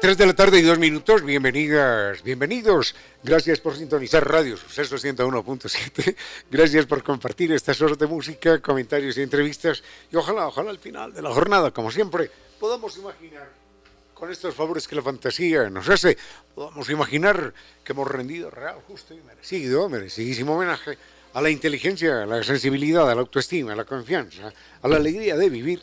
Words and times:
3 0.00 0.16
de 0.16 0.26
la 0.26 0.34
tarde 0.34 0.60
y 0.60 0.62
dos 0.62 0.78
minutos, 0.78 1.24
bienvenidas, 1.24 2.22
bienvenidos. 2.22 2.94
Gracias 3.24 3.58
por 3.58 3.76
sintonizar 3.76 4.24
Radio 4.24 4.56
Suceso 4.56 4.94
101.7. 4.94 6.14
Gracias 6.48 6.86
por 6.86 7.02
compartir 7.02 7.50
estas 7.50 7.82
horas 7.82 7.98
de 7.98 8.06
música, 8.06 8.62
comentarios 8.62 9.18
y 9.18 9.22
entrevistas. 9.22 9.82
Y 10.12 10.14
ojalá, 10.14 10.46
ojalá 10.46 10.70
al 10.70 10.78
final 10.78 11.12
de 11.12 11.20
la 11.20 11.30
jornada, 11.30 11.72
como 11.72 11.90
siempre, 11.90 12.30
podamos 12.60 12.96
imaginar, 12.96 13.50
con 14.14 14.30
estos 14.30 14.54
favores 14.54 14.86
que 14.86 14.94
la 14.94 15.02
fantasía 15.02 15.68
nos 15.68 15.88
hace, 15.88 16.16
podamos 16.54 16.88
imaginar 16.90 17.52
que 17.82 17.92
hemos 17.92 18.06
rendido 18.06 18.50
real, 18.50 18.76
justo 18.86 19.14
y 19.14 19.20
merecido, 19.22 19.88
merecidísimo 19.88 20.54
homenaje 20.54 20.96
a 21.34 21.42
la 21.42 21.50
inteligencia, 21.50 22.22
a 22.22 22.26
la 22.26 22.44
sensibilidad, 22.44 23.10
a 23.10 23.16
la 23.16 23.22
autoestima, 23.22 23.72
a 23.72 23.76
la 23.76 23.84
confianza, 23.84 24.52
a 24.80 24.86
la 24.86 24.94
alegría 24.94 25.36
de 25.36 25.50
vivir 25.50 25.82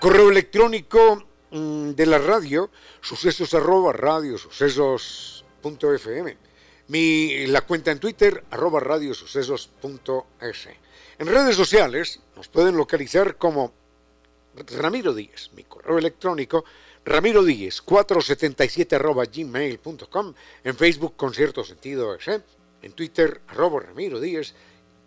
Correo 0.00 0.30
electrónico 0.30 1.26
mm, 1.50 1.90
de 1.90 2.06
la 2.06 2.16
radio, 2.16 2.70
sucesos 3.02 3.52
arroba 3.52 3.92
radio 3.92 4.38
sucesos 4.38 5.44
punto 5.60 5.92
fm. 5.92 6.38
Mi, 6.88 7.46
la 7.46 7.60
cuenta 7.60 7.90
en 7.90 8.00
Twitter, 8.00 8.42
arroba 8.50 8.80
radio 8.80 9.12
sucesos. 9.12 9.68
En 11.18 11.26
redes 11.26 11.54
sociales 11.54 12.18
nos 12.34 12.48
pueden 12.48 12.78
localizar 12.78 13.36
como 13.36 13.74
Ramiro 14.78 15.12
Díez, 15.12 15.50
mi 15.54 15.64
correo 15.64 15.98
electrónico, 15.98 16.64
Ramiro 17.04 17.44
Díez, 17.44 17.82
477 17.82 18.96
arroba 18.96 19.26
gmail.com, 19.26 20.34
en 20.64 20.76
Facebook 20.76 21.14
Concierto 21.14 21.62
Sentido 21.62 22.14
S, 22.14 22.40
en 22.80 22.92
Twitter, 22.92 23.42
arroba 23.48 23.80
Ramiro 23.80 24.18
Díez, 24.18 24.54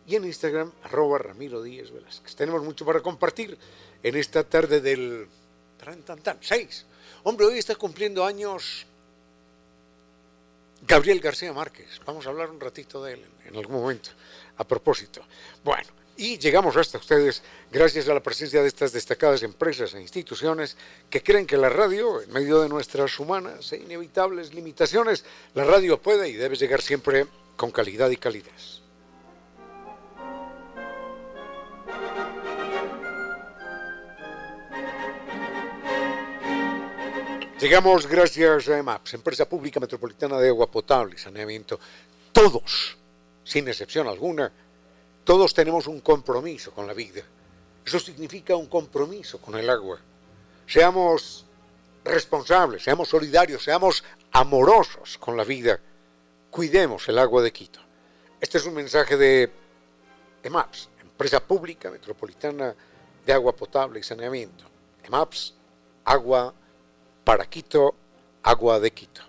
y 0.06 0.16
en 0.16 0.26
Instagram, 0.26 0.72
arroba 0.84 1.18
Ramiro 1.18 1.64
Díez 1.64 1.92
Velázquez. 1.92 2.36
Tenemos 2.36 2.64
mucho 2.64 2.86
para 2.86 3.02
compartir 3.02 3.58
en 4.04 4.16
esta 4.18 4.44
tarde 4.44 4.82
del 4.82 5.28
tan, 6.06 6.22
tan, 6.22 6.38
6. 6.40 6.86
Hombre, 7.24 7.48
hoy 7.48 7.58
está 7.58 7.76
cumpliendo 7.76 8.26
años 8.26 8.86
Gabriel 10.86 11.20
García 11.20 11.54
Márquez. 11.54 12.02
Vamos 12.06 12.26
a 12.26 12.30
hablar 12.30 12.50
un 12.52 12.60
ratito 12.60 13.04
de 13.04 13.14
él 13.14 13.26
en, 13.46 13.56
algún 13.56 13.82
momento, 13.82 14.10
a 14.58 14.64
propósito. 14.66 15.22
Bueno, 15.64 15.88
y 16.18 16.38
llegamos 16.38 16.76
hasta 16.76 16.98
ustedes 16.98 17.42
gracias 17.72 18.08
a 18.08 18.14
la 18.14 18.22
presencia 18.22 18.62
de 18.62 18.68
estas 18.68 18.92
destacadas 18.92 19.42
empresas 19.42 19.94
e 19.94 20.02
instituciones 20.02 20.78
que 21.10 21.24
creen 21.24 21.48
que 21.48 21.58
la 21.58 21.70
radio, 21.70 22.22
en 22.22 22.32
medio 22.32 22.62
de 22.62 22.70
nuestras 22.70 23.18
humanas 23.20 23.72
e 23.72 23.78
inevitables 23.78 24.54
limitaciones, 24.54 25.24
la 25.56 25.64
radio 25.64 26.02
puede 26.02 26.30
y 26.30 26.34
debe 26.34 26.56
llegar 26.56 26.82
siempre 26.82 27.26
con 27.56 27.72
calidad 27.72 28.10
y 28.10 28.18
calidez. 28.18 28.83
Llegamos 37.64 38.08
gracias 38.08 38.68
a 38.68 38.78
EMAPS, 38.78 39.14
Empresa 39.14 39.48
Pública 39.48 39.80
Metropolitana 39.80 40.38
de 40.38 40.50
Agua 40.50 40.70
Potable 40.70 41.16
y 41.16 41.18
Saneamiento. 41.18 41.80
Todos, 42.34 42.98
sin 43.46 43.66
excepción 43.70 44.06
alguna, 44.06 44.52
todos 45.24 45.54
tenemos 45.54 45.88
un 45.88 46.02
compromiso 46.02 46.72
con 46.72 46.86
la 46.86 46.94
vida. 46.94 47.22
Eso 47.86 48.02
significa 48.02 48.58
un 48.58 48.66
compromiso 48.66 49.40
con 49.40 49.56
el 49.56 49.70
agua. 49.70 49.98
Seamos 50.68 51.46
responsables, 52.04 52.84
seamos 52.84 53.08
solidarios, 53.08 53.64
seamos 53.64 54.04
amorosos 54.34 55.18
con 55.18 55.38
la 55.38 55.46
vida. 55.46 55.80
Cuidemos 56.52 57.08
el 57.08 57.18
agua 57.18 57.42
de 57.42 57.54
Quito. 57.54 57.80
Este 58.42 58.58
es 58.58 58.66
un 58.66 58.74
mensaje 58.74 59.16
de 59.16 59.50
EMAPS, 60.44 60.90
Empresa 61.02 61.40
Pública 61.40 61.90
Metropolitana 61.90 62.76
de 63.26 63.32
Agua 63.32 63.56
Potable 63.56 64.02
y 64.02 64.04
Saneamiento. 64.04 64.66
EMAPS, 65.06 65.54
agua 66.04 66.54
para 67.24 67.46
Quito, 67.46 67.96
agua 68.44 68.80
de 68.80 68.92
Quito. 68.92 69.22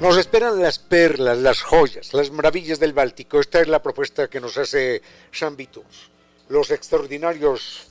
Nos 0.00 0.16
esperan 0.16 0.60
las 0.60 0.80
perlas, 0.80 1.38
las 1.38 1.62
joyas, 1.62 2.12
las 2.12 2.32
maravillas 2.32 2.80
del 2.80 2.92
Báltico. 2.92 3.38
Esta 3.38 3.60
es 3.60 3.68
la 3.68 3.80
propuesta 3.80 4.28
que 4.28 4.40
nos 4.40 4.58
hace 4.58 5.00
San 5.30 5.56
Vitus. 5.56 6.10
Los 6.48 6.72
extraordinarios 6.72 7.86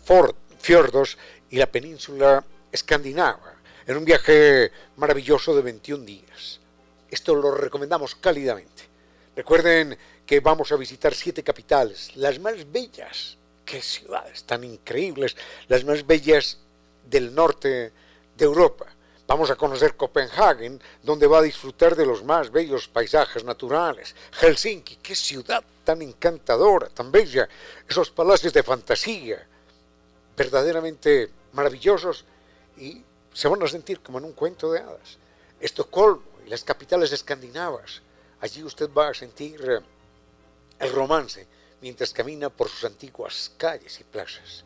fiordos 0.59 1.17
y 1.49 1.55
la 1.55 1.71
península 1.71 2.43
escandinava 2.69 3.53
en 3.87 3.95
un 3.95 4.03
viaje 4.03 4.71
maravilloso 4.97 5.55
de 5.55 5.61
21 5.61 6.03
días. 6.03 6.59
Esto 7.09 7.33
lo 7.33 7.55
recomendamos 7.55 8.15
cálidamente. 8.15 8.83
Recuerden 9.35 9.97
que 10.25 10.39
vamos 10.39 10.71
a 10.71 10.75
visitar 10.75 11.13
siete 11.13 11.43
capitales, 11.43 12.15
las 12.15 12.39
más 12.39 12.71
bellas, 12.71 13.37
qué 13.65 13.81
ciudades 13.81 14.43
tan 14.43 14.63
increíbles, 14.63 15.35
las 15.67 15.83
más 15.83 16.05
bellas 16.05 16.57
del 17.05 17.33
norte 17.33 17.91
de 18.37 18.45
Europa. 18.45 18.85
Vamos 19.27 19.49
a 19.49 19.55
conocer 19.55 19.95
Copenhagen, 19.95 20.81
donde 21.03 21.27
va 21.27 21.39
a 21.39 21.41
disfrutar 21.41 21.95
de 21.95 22.05
los 22.05 22.23
más 22.23 22.51
bellos 22.51 22.89
paisajes 22.89 23.43
naturales. 23.45 24.13
Helsinki, 24.33 24.97
qué 24.97 25.15
ciudad 25.15 25.63
tan 25.85 26.01
encantadora, 26.01 26.89
tan 26.89 27.11
bella. 27.11 27.47
Esos 27.87 28.11
palacios 28.11 28.51
de 28.51 28.61
fantasía, 28.61 29.47
verdaderamente 30.35 31.29
maravillosos 31.53 32.25
y 32.77 33.01
se 33.33 33.47
van 33.47 33.63
a 33.63 33.67
sentir 33.67 34.01
como 34.01 34.17
en 34.17 34.25
un 34.25 34.33
cuento 34.33 34.71
de 34.71 34.79
hadas. 34.79 35.17
Estocolmo 35.59 36.23
y 36.45 36.49
las 36.49 36.63
capitales 36.63 37.11
escandinavas. 37.11 38.01
Allí 38.41 38.63
usted 38.63 38.89
va 38.91 39.09
a 39.09 39.13
sentir 39.13 39.61
eh, 39.69 39.79
el 40.81 40.91
romance 40.91 41.47
mientras 41.81 42.11
camina 42.11 42.49
por 42.49 42.67
sus 42.67 42.83
antiguas 42.85 43.51
calles 43.57 43.99
y 43.99 44.03
plazas. 44.03 44.65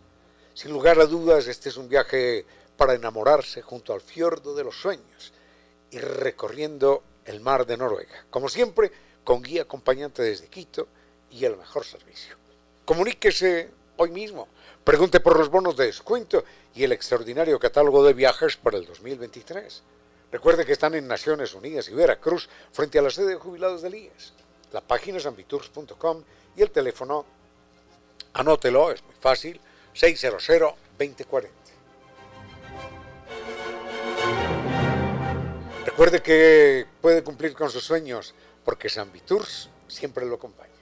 Sin 0.54 0.72
lugar 0.72 1.00
a 1.00 1.06
dudas, 1.06 1.48
este 1.48 1.70
es 1.70 1.78
un 1.78 1.90
viaje 1.90 2.46
para 2.78 2.94
enamorarse 2.94 3.62
junto 3.62 3.94
al 3.94 4.02
fiordo 4.02 4.56
de 4.56 4.64
los 4.64 4.76
sueños 4.76 5.34
y 5.92 6.00
recorriendo 6.00 7.04
el 7.26 7.42
mar 7.42 7.66
de 7.66 7.78
Noruega. 7.78 8.26
Como 8.30 8.48
siempre, 8.48 8.92
con 9.24 9.42
guía 9.42 9.64
acompañante 9.64 10.24
desde 10.24 10.48
Quito 10.48 10.88
y 11.32 11.44
el 11.44 11.58
mejor 11.58 11.86
servicio. 11.86 12.36
Comuníquese 12.86 13.70
hoy 13.98 14.12
mismo, 14.12 14.48
pregunte 14.84 15.20
por 15.20 15.38
los 15.38 15.50
bonos 15.50 15.76
de 15.76 15.88
descuento 15.88 16.46
y 16.74 16.84
el 16.84 16.94
extraordinario 16.94 17.60
catálogo 17.60 18.06
de 18.06 18.14
viajes 18.14 18.56
para 18.56 18.78
el 18.78 18.86
2023. 18.86 19.84
Recuerde 20.32 20.66
que 20.66 20.74
están 20.74 20.94
en 20.96 21.08
Naciones 21.08 21.54
Unidas 21.54 21.90
y 21.90 21.94
Veracruz 21.94 22.48
frente 22.72 23.00
a 23.00 23.02
la 23.02 23.10
sede 23.10 23.32
de 23.32 23.36
jubilados 23.36 23.82
del 23.82 23.96
IES 23.96 24.34
la 24.76 24.82
página 24.82 25.18
es 25.20 25.26
ambitours.com 25.26 26.22
y 26.58 26.62
el 26.62 26.70
teléfono, 26.70 27.26
anótelo, 28.34 28.92
es 28.92 29.02
muy 29.06 29.16
fácil, 29.18 29.62
600-2040. 29.96 31.50
Recuerde 35.86 36.22
que 36.22 36.86
puede 37.00 37.24
cumplir 37.24 37.54
con 37.54 37.70
sus 37.70 37.86
sueños 37.86 38.36
porque 38.66 38.90
San 38.90 39.10
siempre 39.88 40.26
lo 40.26 40.36
acompaña. 40.36 40.74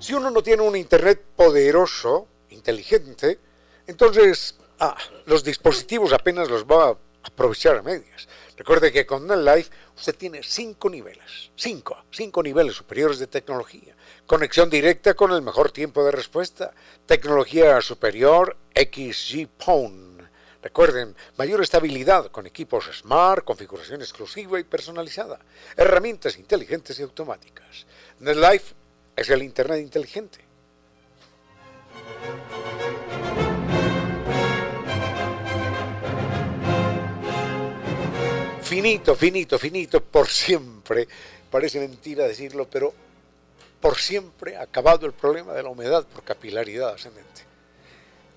Si 0.00 0.14
uno 0.14 0.30
no 0.30 0.42
tiene 0.42 0.64
un 0.64 0.74
Internet 0.74 1.22
poderoso, 1.36 2.26
inteligente, 2.50 3.38
entonces 3.86 4.56
ah, 4.80 4.96
los 5.26 5.44
dispositivos 5.44 6.12
apenas 6.12 6.50
los 6.50 6.64
va 6.64 6.96
aprovechar 7.22 7.76
a 7.76 7.82
medias. 7.82 8.28
Recuerde 8.58 8.90
que 8.90 9.06
con 9.06 9.24
NetLife 9.24 9.70
usted 9.96 10.16
tiene 10.16 10.42
cinco 10.42 10.90
niveles, 10.90 11.52
cinco, 11.54 12.04
cinco 12.10 12.42
niveles 12.42 12.74
superiores 12.74 13.20
de 13.20 13.28
tecnología. 13.28 13.94
Conexión 14.26 14.68
directa 14.68 15.14
con 15.14 15.30
el 15.30 15.42
mejor 15.42 15.70
tiempo 15.70 16.04
de 16.04 16.10
respuesta, 16.10 16.74
tecnología 17.06 17.80
superior 17.80 18.56
XG 18.74 19.48
Phone. 19.60 20.28
Recuerden, 20.60 21.14
mayor 21.36 21.62
estabilidad 21.62 22.32
con 22.32 22.48
equipos 22.48 22.90
Smart, 22.92 23.44
configuración 23.44 24.00
exclusiva 24.00 24.58
y 24.58 24.64
personalizada, 24.64 25.38
herramientas 25.76 26.36
inteligentes 26.36 26.98
y 26.98 27.02
automáticas. 27.02 27.86
NetLife 28.18 28.74
es 29.14 29.30
el 29.30 29.44
Internet 29.44 29.82
inteligente. 29.82 30.40
Finito, 38.68 39.16
finito, 39.16 39.58
finito, 39.58 40.02
por 40.02 40.28
siempre. 40.28 41.08
Parece 41.50 41.80
mentira 41.80 42.28
decirlo, 42.28 42.68
pero 42.68 42.92
por 43.80 43.96
siempre 43.96 44.58
acabado 44.58 45.06
el 45.06 45.14
problema 45.14 45.54
de 45.54 45.62
la 45.62 45.70
humedad 45.70 46.06
por 46.06 46.22
capilaridad 46.22 46.90
ascendente. 46.90 47.42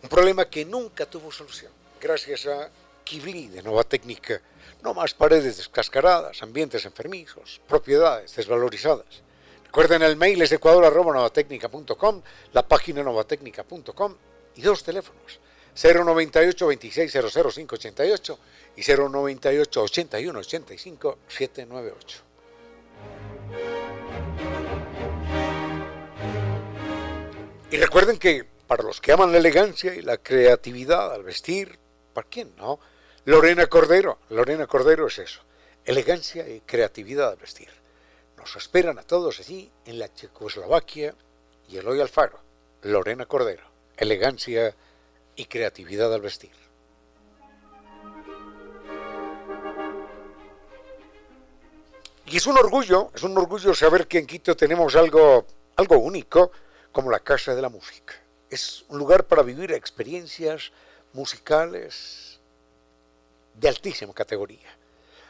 Un 0.01 0.07
problema 0.07 0.49
que 0.49 0.63
nunca 0.63 1.05
tuvo 1.05 1.31
solución, 1.33 1.71
gracias 1.99 2.45
a 2.47 2.69
Kibli 3.03 3.47
de 3.47 3.61
Nueva 3.61 3.83
Técnica. 3.83 4.41
No 4.81 4.93
más 4.93 5.13
paredes 5.13 5.57
descascaradas, 5.57 6.41
ambientes 6.41 6.85
enfermizos, 6.85 7.59
propiedades 7.67 8.33
desvalorizadas. 8.33 9.21
Recuerden 9.65 10.01
el 10.01 10.15
mail 10.15 10.41
es 10.41 10.51
ecuador.novatecnica.com, 10.53 12.21
la 12.53 12.65
página 12.65 13.03
novatecnica.com 13.03 14.15
y 14.55 14.61
dos 14.61 14.83
teléfonos 14.83 15.41
098 15.75 16.67
26 16.67 17.11
588 17.11 18.39
y 18.75 18.81
098 18.81 19.81
81 19.83 20.39
85 20.39 21.17
798. 21.27 22.23
Y 27.71 27.77
recuerden 27.77 28.17
que 28.17 28.45
para 28.67 28.83
los 28.83 28.99
que 28.99 29.13
aman 29.13 29.31
la 29.31 29.37
elegancia 29.37 29.93
y 29.95 30.01
la 30.01 30.17
creatividad 30.17 31.13
al 31.13 31.23
vestir, 31.23 31.79
¿para 32.13 32.27
quién 32.27 32.53
no? 32.57 32.79
Lorena 33.25 33.67
Cordero, 33.67 34.19
Lorena 34.29 34.67
Cordero 34.67 35.07
es 35.07 35.19
eso, 35.19 35.41
elegancia 35.85 36.47
y 36.49 36.61
creatividad 36.61 37.29
al 37.29 37.37
vestir. 37.37 37.69
Nos 38.37 38.55
esperan 38.55 38.97
a 38.97 39.03
todos 39.03 39.39
allí 39.39 39.71
en 39.85 39.99
la 39.99 40.13
Checoslovaquia 40.13 41.15
y 41.69 41.77
el 41.77 41.87
hoy 41.87 42.01
Alfaro. 42.01 42.39
Lorena 42.81 43.25
Cordero, 43.25 43.63
elegancia 43.95 44.69
y 44.69 44.73
creatividad 45.45 46.13
al 46.13 46.21
vestir. 46.21 46.51
Y 52.25 52.37
es 52.37 52.47
un 52.47 52.57
orgullo, 52.57 53.11
es 53.13 53.23
un 53.23 53.37
orgullo 53.37 53.73
saber 53.73 54.07
que 54.07 54.17
en 54.19 54.25
Quito 54.25 54.55
tenemos 54.55 54.95
algo, 54.95 55.45
algo 55.75 55.97
único 55.97 56.51
como 56.91 57.11
la 57.11 57.19
Casa 57.19 57.53
de 57.53 57.61
la 57.61 57.67
Música. 57.67 58.13
Es 58.49 58.85
un 58.87 58.99
lugar 58.99 59.25
para 59.25 59.43
vivir 59.43 59.73
experiencias 59.73 60.71
musicales 61.13 62.39
de 63.53 63.67
altísima 63.67 64.13
categoría. 64.13 64.69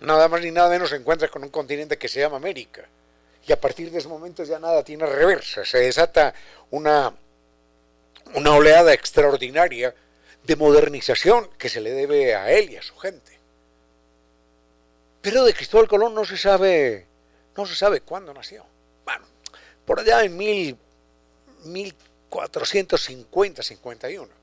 nada 0.02 0.28
más 0.28 0.42
ni 0.42 0.50
nada 0.50 0.68
menos 0.68 0.90
se 0.90 0.96
encuentra 0.96 1.28
con 1.28 1.42
un 1.42 1.48
continente 1.48 1.96
que 1.96 2.08
se 2.08 2.20
llama 2.20 2.36
América. 2.36 2.86
Y 3.46 3.52
a 3.52 3.60
partir 3.60 3.90
de 3.90 3.98
ese 3.98 4.08
momento 4.08 4.44
ya 4.44 4.58
nada 4.58 4.84
tiene 4.84 5.06
reversa, 5.06 5.64
se 5.64 5.78
desata 5.78 6.34
una, 6.70 7.12
una 8.34 8.54
oleada 8.54 8.92
extraordinaria 8.92 9.94
de 10.44 10.56
modernización 10.56 11.48
que 11.56 11.70
se 11.70 11.80
le 11.80 11.92
debe 11.92 12.34
a 12.34 12.52
él 12.52 12.70
y 12.70 12.76
a 12.76 12.82
su 12.82 12.94
gente. 12.98 13.38
Pero 15.22 15.44
de 15.44 15.54
Cristóbal 15.54 15.88
Colón 15.88 16.14
no 16.14 16.26
se 16.26 16.36
sabe, 16.36 17.06
no 17.56 17.64
se 17.64 17.74
sabe 17.74 18.02
cuándo 18.02 18.34
nació. 18.34 18.64
Bueno, 19.04 19.24
por 19.86 20.00
allá 20.00 20.22
en 20.22 20.36
mil, 20.36 20.76
1450, 21.64 23.62
51. 23.62 24.41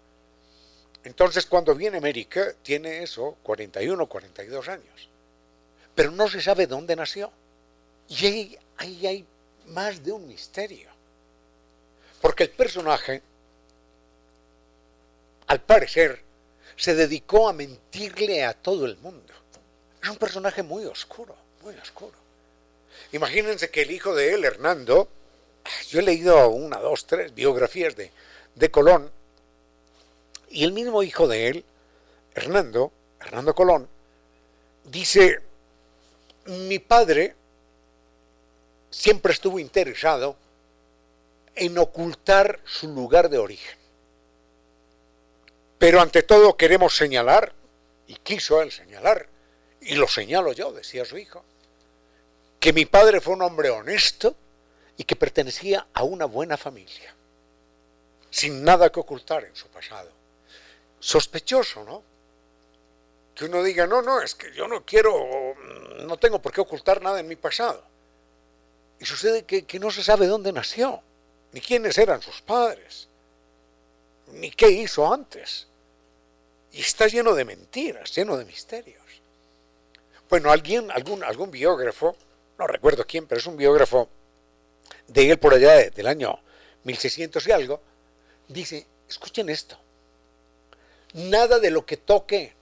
Entonces 1.03 1.45
cuando 1.45 1.75
viene 1.75 1.97
América 1.97 2.53
tiene 2.61 3.03
eso, 3.03 3.37
41, 3.43 4.05
42 4.07 4.67
años. 4.67 5.09
Pero 5.95 6.11
no 6.11 6.27
se 6.27 6.41
sabe 6.41 6.67
dónde 6.67 6.95
nació. 6.95 7.31
Y 8.07 8.25
ahí, 8.25 8.59
ahí 8.77 9.07
hay 9.07 9.25
más 9.67 10.03
de 10.03 10.11
un 10.11 10.27
misterio. 10.27 10.89
Porque 12.21 12.43
el 12.43 12.49
personaje 12.49 13.21
al 15.49 15.61
parecer, 15.61 16.21
se 16.75 16.93
dedicó 16.93 17.49
a 17.49 17.53
mentirle 17.53 18.45
a 18.45 18.53
todo 18.53 18.85
el 18.85 18.97
mundo. 18.97 19.33
Es 20.01 20.07
un 20.07 20.17
personaje 20.17 20.61
muy 20.61 20.85
oscuro, 20.85 21.35
muy 21.63 21.73
oscuro. 21.75 22.13
Imagínense 23.13 23.71
que 23.71 23.81
el 23.81 23.89
hijo 23.89 24.13
de 24.13 24.35
él, 24.35 24.45
Hernando, 24.45 25.09
yo 25.89 25.99
he 25.99 26.03
leído 26.03 26.49
una, 26.49 26.77
dos, 26.77 27.07
tres 27.07 27.33
biografías 27.33 27.95
de, 27.95 28.11
de 28.53 28.71
Colón, 28.71 29.11
y 30.49 30.63
el 30.63 30.71
mismo 30.71 31.03
hijo 31.03 31.27
de 31.27 31.47
él, 31.47 31.65
Hernando, 32.33 32.91
Hernando 33.19 33.53
Colón, 33.53 33.87
dice, 34.83 35.39
mi 36.45 36.79
padre 36.79 37.35
siempre 38.89 39.33
estuvo 39.33 39.59
interesado 39.59 40.35
en 41.55 41.77
ocultar 41.77 42.59
su 42.65 42.87
lugar 42.87 43.29
de 43.29 43.37
origen. 43.37 43.77
Pero 45.77 46.01
ante 46.01 46.23
todo 46.23 46.57
queremos 46.57 46.95
señalar, 46.95 47.53
y 48.07 48.15
quiso 48.15 48.61
él 48.61 48.71
señalar, 48.71 49.27
y 49.81 49.95
lo 49.95 50.07
señalo 50.07 50.51
yo, 50.53 50.71
decía 50.71 51.05
su 51.05 51.17
hijo, 51.17 51.43
que 52.59 52.73
mi 52.73 52.85
padre 52.85 53.21
fue 53.21 53.33
un 53.33 53.41
hombre 53.41 53.69
honesto 53.69 54.35
y 54.97 55.03
que 55.03 55.15
pertenecía 55.15 55.87
a 55.93 56.03
una 56.03 56.25
buena 56.25 56.57
familia, 56.57 57.13
sin 58.29 58.63
nada 58.63 58.91
que 58.91 58.99
ocultar 58.99 59.45
en 59.45 59.55
su 59.55 59.67
pasado. 59.67 60.18
Sospechoso, 60.99 61.83
¿no? 61.83 62.03
Que 63.35 63.45
uno 63.45 63.63
diga, 63.63 63.87
no, 63.87 64.01
no, 64.01 64.21
es 64.21 64.35
que 64.35 64.51
yo 64.53 64.67
no 64.67 64.85
quiero, 64.85 65.55
no 66.05 66.17
tengo 66.17 66.41
por 66.41 66.51
qué 66.51 66.61
ocultar 66.61 67.01
nada 67.01 67.19
en 67.19 67.27
mi 67.27 67.35
pasado. 67.35 67.83
Y 68.99 69.05
sucede 69.05 69.43
que, 69.43 69.65
que 69.65 69.79
no 69.79 69.91
se 69.91 70.03
sabe 70.03 70.27
dónde 70.27 70.51
nació, 70.51 71.01
ni 71.53 71.61
quiénes 71.61 71.97
eran 71.97 72.21
sus 72.21 72.41
padres, 72.41 73.07
ni 74.33 74.51
qué 74.51 74.69
hizo 74.69 75.11
antes. 75.11 75.67
Y 76.71 76.81
está 76.81 77.07
lleno 77.07 77.33
de 77.33 77.45
mentiras, 77.45 78.13
lleno 78.13 78.37
de 78.37 78.45
misterios. 78.45 79.01
Bueno, 80.29 80.51
alguien, 80.51 80.91
algún, 80.91 81.23
algún 81.23 81.49
biógrafo, 81.49 82.15
no 82.57 82.67
recuerdo 82.67 83.05
quién, 83.07 83.25
pero 83.25 83.39
es 83.39 83.47
un 83.47 83.57
biógrafo 83.57 84.09
de 85.07 85.31
él 85.31 85.39
por 85.39 85.53
allá 85.53 85.89
del 85.89 86.07
año 86.07 86.39
1600 86.83 87.47
y 87.47 87.51
algo, 87.51 87.81
dice, 88.47 88.85
escuchen 89.07 89.49
esto, 89.49 89.79
nada 91.13 91.59
de 91.59 91.71
lo 91.71 91.85
que 91.85 91.97
toque 91.97 92.53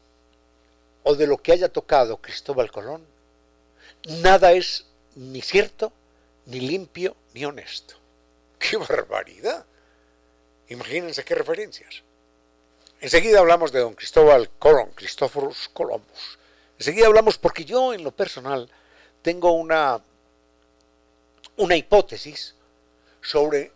o 1.03 1.15
de 1.15 1.27
lo 1.27 1.37
que 1.37 1.53
haya 1.53 1.69
tocado 1.69 2.17
Cristóbal 2.17 2.71
Colón, 2.71 3.05
nada 4.21 4.51
es 4.51 4.85
ni 5.15 5.41
cierto, 5.41 5.91
ni 6.45 6.59
limpio, 6.59 7.15
ni 7.33 7.45
honesto. 7.45 7.95
¡Qué 8.59 8.77
barbaridad! 8.77 9.65
Imagínense 10.69 11.23
qué 11.23 11.35
referencias. 11.35 12.03
Enseguida 12.99 13.39
hablamos 13.39 13.71
de 13.71 13.79
don 13.79 13.93
Cristóbal 13.93 14.49
Colón, 14.57 14.91
Cristóforos 14.95 15.69
Columbus. 15.69 16.39
Enseguida 16.77 17.07
hablamos 17.07 17.37
porque 17.37 17.63
yo 17.63 17.93
en 17.93 18.03
lo 18.03 18.11
personal 18.11 18.69
tengo 19.21 19.51
una, 19.51 20.01
una 21.57 21.75
hipótesis 21.75 22.55
sobre, 23.21 23.71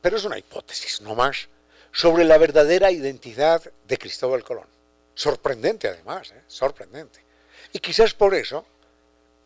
pero 0.00 0.16
es 0.16 0.24
una 0.24 0.38
hipótesis 0.38 1.00
no 1.00 1.14
más, 1.14 1.48
sobre 1.92 2.24
la 2.24 2.38
verdadera 2.38 2.90
identidad 2.90 3.62
de 3.86 3.98
Cristóbal 3.98 4.42
Colón. 4.42 4.66
Sorprendente 5.14 5.88
además, 5.88 6.32
¿eh? 6.32 6.42
sorprendente. 6.46 7.20
Y 7.72 7.78
quizás 7.78 8.14
por 8.14 8.34
eso 8.34 8.64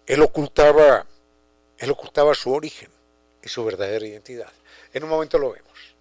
él 0.06 0.22
ocultaba, 0.22 1.04
él 1.78 1.90
ocultaba 1.90 2.34
su 2.34 2.52
origen 2.52 2.88
y 3.42 3.48
su 3.48 3.64
verdadera 3.64 4.06
identidad. 4.06 4.52
En 4.92 5.04
un 5.04 5.10
momento 5.10 5.38
lo 5.38 5.52
vemos. 5.52 5.96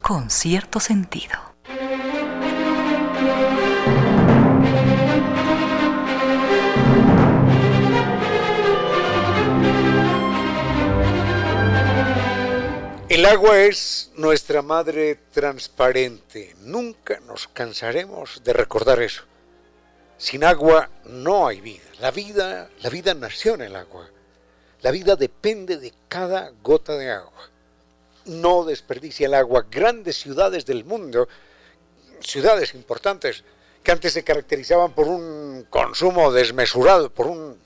Con 0.00 0.30
cierto 0.30 0.80
sentido. 0.80 1.54
El 13.14 13.26
agua 13.26 13.60
es 13.60 14.10
nuestra 14.16 14.60
madre 14.60 15.14
transparente. 15.30 16.56
Nunca 16.62 17.20
nos 17.20 17.46
cansaremos 17.46 18.42
de 18.42 18.52
recordar 18.52 19.00
eso. 19.00 19.22
Sin 20.18 20.42
agua 20.42 20.90
no 21.04 21.46
hay 21.46 21.60
vida. 21.60 21.84
La 22.00 22.10
vida, 22.10 22.68
la 22.82 22.90
vida 22.90 23.14
nació 23.14 23.54
en 23.54 23.60
el 23.60 23.76
agua. 23.76 24.10
La 24.82 24.90
vida 24.90 25.14
depende 25.14 25.76
de 25.76 25.94
cada 26.08 26.50
gota 26.60 26.96
de 26.96 27.12
agua. 27.12 27.50
No 28.24 28.64
desperdicia 28.64 29.28
el 29.28 29.34
agua. 29.34 29.64
Grandes 29.70 30.16
ciudades 30.16 30.66
del 30.66 30.84
mundo, 30.84 31.28
ciudades 32.18 32.74
importantes 32.74 33.44
que 33.84 33.92
antes 33.92 34.12
se 34.12 34.24
caracterizaban 34.24 34.90
por 34.90 35.06
un 35.06 35.68
consumo 35.70 36.32
desmesurado, 36.32 37.10
por 37.10 37.28
un, 37.28 37.60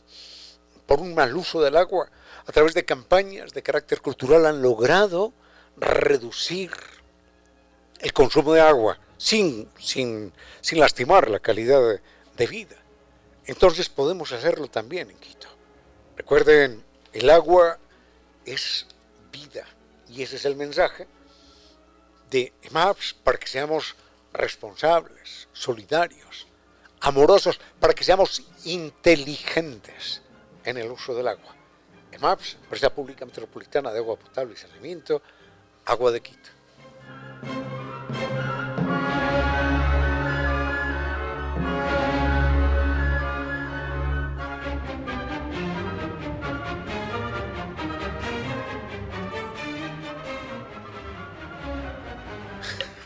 por 0.85 1.01
un 1.01 1.15
mal 1.15 1.35
uso 1.35 1.63
del 1.63 1.79
agua, 1.79 2.11
a 2.49 2.53
través 2.53 2.73
de 2.73 2.87
campañas 2.87 3.53
de 3.53 3.63
carácter 3.63 4.01
cultural 4.01 4.47
han 4.47 4.63
logrado 4.63 5.35
reducir 5.77 6.71
el 8.01 8.15
consumo 8.15 8.55
de 8.55 8.63
agua 8.63 8.99
sin, 9.19 9.69
sin, 9.79 10.33
sin 10.63 10.81
lastimar 10.81 11.29
la 11.29 11.41
calidad 11.41 12.01
de, 12.37 12.47
vida. 12.47 12.77
Entonces 13.45 13.91
podemos 13.91 14.33
hacerlo 14.33 14.67
también 14.69 15.11
en 15.11 15.19
Quito. 15.19 15.49
Recuerden, 16.17 16.83
el 17.13 17.29
agua 17.29 17.79
es 18.47 18.87
vida 19.31 19.67
y 20.09 20.23
ese 20.23 20.37
es 20.37 20.47
el 20.47 20.57
mensaje 20.57 21.07
de 22.31 22.55
EMAPS 22.63 23.13
para 23.13 23.37
que 23.37 23.47
seamos 23.47 23.95
responsables, 24.33 25.49
solidarios, 25.53 26.47
amorosos, 27.01 27.61
para 27.79 27.93
que 27.93 28.05
seamos 28.05 28.43
inteligentes 28.65 30.23
en 30.65 30.79
el 30.79 30.91
uso 30.91 31.15
del 31.15 31.29
agua. 31.29 31.58
EMAPS, 32.13 32.57
Empresa 32.63 32.91
Pública 32.91 33.25
Metropolitana 33.25 33.93
de 33.93 33.99
Agua 33.99 34.17
Potable 34.17 34.55
y 34.55 34.57
Saneamiento, 34.57 35.23
Agua 35.85 36.11
de 36.11 36.21
Quito. 36.21 36.51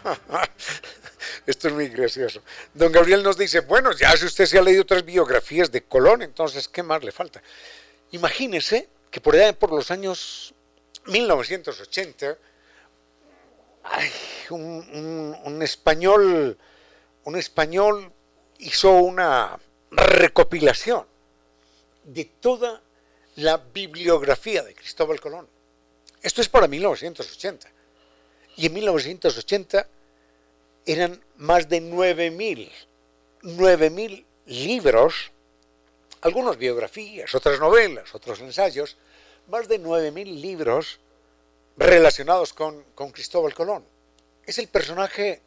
Esto 1.46 1.68
es 1.68 1.74
muy 1.74 1.88
gracioso. 1.88 2.42
Don 2.74 2.90
Gabriel 2.92 3.22
nos 3.22 3.36
dice, 3.36 3.60
bueno, 3.60 3.92
ya 3.92 4.16
si 4.16 4.26
usted 4.26 4.46
se 4.46 4.58
ha 4.58 4.62
leído 4.62 4.82
otras 4.82 5.04
biografías 5.04 5.70
de 5.70 5.82
Colón, 5.82 6.22
entonces, 6.22 6.68
¿qué 6.68 6.82
más 6.82 7.04
le 7.04 7.12
falta? 7.12 7.42
Imagínese 8.12 8.88
que 9.10 9.20
por 9.20 9.34
allá 9.34 9.52
por 9.52 9.72
los 9.72 9.90
años 9.90 10.54
1980, 11.06 12.38
un, 14.50 15.36
un, 15.44 15.62
español, 15.62 16.56
un 17.24 17.36
español 17.36 18.12
hizo 18.58 18.92
una 18.92 19.58
recopilación 19.90 21.06
de 22.04 22.24
toda 22.24 22.82
la 23.36 23.56
bibliografía 23.56 24.62
de 24.62 24.74
Cristóbal 24.74 25.20
Colón. 25.20 25.48
Esto 26.22 26.40
es 26.40 26.48
para 26.48 26.68
1980. 26.68 27.68
Y 28.56 28.66
en 28.66 28.74
1980 28.74 29.88
eran 30.86 31.22
más 31.36 31.68
de 31.68 31.82
9.000, 31.82 32.70
9.000 33.42 34.24
libros, 34.46 35.31
algunas 36.22 36.56
biografías, 36.56 37.34
otras 37.34 37.60
novelas, 37.60 38.14
otros 38.14 38.40
ensayos, 38.40 38.96
más 39.48 39.68
de 39.68 39.80
9.000 39.80 40.40
libros 40.40 41.00
relacionados 41.76 42.52
con, 42.52 42.84
con 42.94 43.10
Cristóbal 43.10 43.54
Colón. 43.54 43.84
Es 44.46 44.58
el 44.58 44.68
personaje 44.68 45.40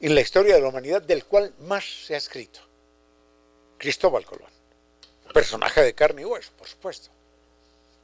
en 0.00 0.14
la 0.14 0.22
historia 0.22 0.54
de 0.54 0.62
la 0.62 0.68
humanidad 0.68 1.02
del 1.02 1.24
cual 1.24 1.54
más 1.60 1.84
se 2.06 2.14
ha 2.14 2.18
escrito. 2.18 2.60
Cristóbal 3.78 4.24
Colón. 4.24 4.50
Personaje 5.32 5.82
de 5.82 5.94
carne 5.94 6.22
y 6.22 6.24
hueso, 6.24 6.52
por 6.56 6.68
supuesto. 6.68 7.10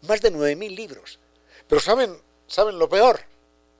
Más 0.02 0.20
de 0.20 0.32
9.000 0.32 0.74
libros. 0.74 1.18
Pero 1.68 1.80
¿saben, 1.80 2.16
¿saben 2.46 2.78
lo 2.78 2.88
peor? 2.88 3.20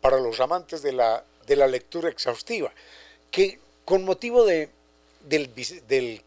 Para 0.01 0.19
los 0.19 0.41
amantes 0.41 0.83
de 0.83 0.93
la, 0.93 1.25
de 1.47 1.57
la 1.57 1.67
lectura 1.67 2.09
exhaustiva, 2.09 2.73
que 3.31 3.59
con 3.85 4.05
motivo 4.05 4.45
de, 4.47 4.71
del, 5.27 5.53
del 5.89 6.23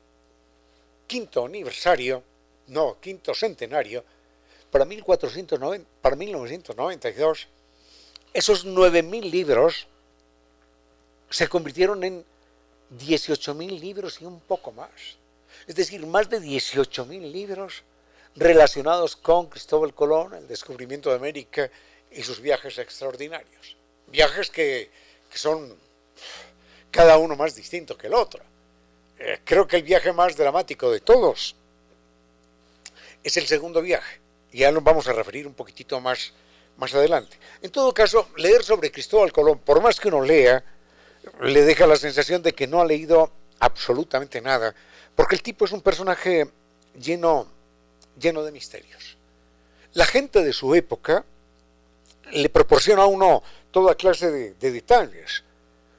quinto 1.07 1.45
aniversario, 1.45 2.23
no, 2.67 2.99
quinto 2.99 3.33
centenario, 3.33 4.03
para, 4.71 4.85
1490, 4.85 5.87
para 6.01 6.15
1992, 6.15 7.47
esos 8.33 8.65
9.000 8.65 9.29
libros 9.29 9.87
se 11.29 11.47
convirtieron 11.47 12.03
en 12.03 12.25
18.000 12.97 13.79
libros 13.79 14.21
y 14.21 14.25
un 14.25 14.39
poco 14.39 14.71
más. 14.71 15.17
Es 15.67 15.75
decir, 15.75 16.05
más 16.05 16.29
de 16.29 16.41
18.000 16.41 17.31
libros 17.31 17.83
relacionados 18.35 19.15
con 19.15 19.47
Cristóbal 19.47 19.93
Colón, 19.93 20.33
el 20.33 20.47
descubrimiento 20.47 21.09
de 21.09 21.15
América 21.15 21.69
y 22.11 22.23
sus 22.23 22.39
viajes 22.39 22.77
extraordinarios. 22.77 23.77
Viajes 24.07 24.49
que, 24.49 24.89
que 25.31 25.37
son 25.37 25.75
cada 26.91 27.17
uno 27.17 27.35
más 27.35 27.55
distinto 27.55 27.97
que 27.97 28.07
el 28.07 28.13
otro. 28.13 28.43
Eh, 29.25 29.39
creo 29.45 29.65
que 29.65 29.77
el 29.77 29.83
viaje 29.83 30.11
más 30.11 30.35
dramático 30.35 30.91
de 30.91 30.99
todos 30.99 31.55
es 33.23 33.37
el 33.37 33.47
segundo 33.47 33.81
viaje, 33.81 34.19
ya 34.51 34.69
nos 34.69 34.83
vamos 34.83 35.07
a 35.07 35.13
referir 35.13 35.47
un 35.47 35.53
poquitito 35.53 36.01
más, 36.01 36.33
más 36.75 36.93
adelante. 36.93 37.39
En 37.61 37.71
todo 37.71 37.93
caso, 37.93 38.27
leer 38.35 38.65
sobre 38.65 38.91
Cristóbal 38.91 39.31
Colón, 39.31 39.59
por 39.59 39.81
más 39.81 39.97
que 39.97 40.09
uno 40.09 40.21
lea, 40.21 40.61
le 41.39 41.61
deja 41.61 41.87
la 41.87 41.95
sensación 41.95 42.43
de 42.43 42.51
que 42.51 42.67
no 42.67 42.81
ha 42.81 42.85
leído 42.85 43.31
absolutamente 43.59 44.41
nada, 44.41 44.75
porque 45.15 45.35
el 45.35 45.41
tipo 45.41 45.63
es 45.63 45.71
un 45.71 45.81
personaje 45.81 46.51
lleno, 46.99 47.47
lleno 48.19 48.43
de 48.43 48.51
misterios. 48.51 49.17
La 49.93 50.05
gente 50.05 50.43
de 50.43 50.51
su 50.51 50.75
época 50.75 51.23
le 52.29 52.49
proporciona 52.49 53.03
a 53.03 53.07
uno 53.07 53.41
toda 53.71 53.95
clase 53.95 54.29
de, 54.29 54.53
de 54.55 54.71
detalles 54.71 55.45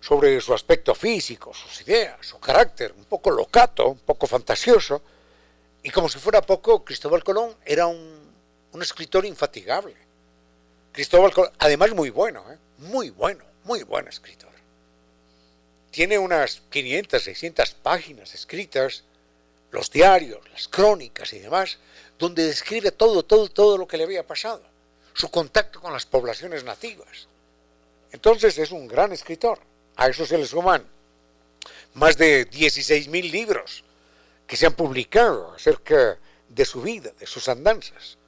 sobre 0.04 0.40
su 0.40 0.52
aspecto 0.52 0.94
físico, 0.94 1.54
sus 1.54 1.80
ideas, 1.82 2.18
su 2.26 2.38
carácter, 2.38 2.92
un 2.96 3.04
poco 3.04 3.30
locato, 3.30 3.88
un 3.88 4.00
poco 4.00 4.26
fantasioso, 4.26 5.00
y 5.82 5.90
como 5.90 6.08
si 6.08 6.18
fuera 6.18 6.42
poco, 6.42 6.84
Cristóbal 6.84 7.22
Colón 7.24 7.54
era 7.64 7.86
un 7.86 8.24
un 8.74 8.82
escritor 8.82 9.24
infatigable. 9.24 9.94
Cristóbal 10.92 11.32
Colón, 11.32 11.52
además 11.58 11.92
muy 11.92 12.10
bueno, 12.10 12.44
¿eh? 12.52 12.58
muy 12.78 13.10
bueno, 13.10 13.44
muy 13.64 13.82
buen 13.84 14.06
escritor. 14.08 14.52
Tiene 15.90 16.18
unas 16.18 16.60
500, 16.70 17.22
600 17.22 17.70
páginas 17.74 18.34
escritas, 18.34 19.04
los 19.70 19.90
diarios, 19.90 20.40
las 20.50 20.68
crónicas 20.68 21.32
y 21.32 21.38
demás, 21.38 21.78
donde 22.18 22.44
describe 22.44 22.90
todo, 22.90 23.24
todo, 23.24 23.48
todo 23.48 23.78
lo 23.78 23.86
que 23.86 23.96
le 23.96 24.04
había 24.04 24.26
pasado, 24.26 24.62
su 25.12 25.30
contacto 25.30 25.80
con 25.80 25.92
las 25.92 26.04
poblaciones 26.04 26.64
nativas. 26.64 27.28
Entonces 28.10 28.58
es 28.58 28.72
un 28.72 28.88
gran 28.88 29.12
escritor. 29.12 29.60
A 29.96 30.08
eso 30.08 30.26
se 30.26 30.38
le 30.38 30.46
suman 30.46 30.84
más 31.94 32.16
de 32.18 32.50
16.000 32.50 33.30
libros 33.30 33.84
que 34.46 34.56
se 34.56 34.66
han 34.66 34.74
publicado 34.74 35.54
acerca 35.54 36.18
de 36.48 36.64
su 36.64 36.82
vida, 36.82 37.12
de 37.18 37.26
sus 37.26 37.48
andanzas, 37.48 38.18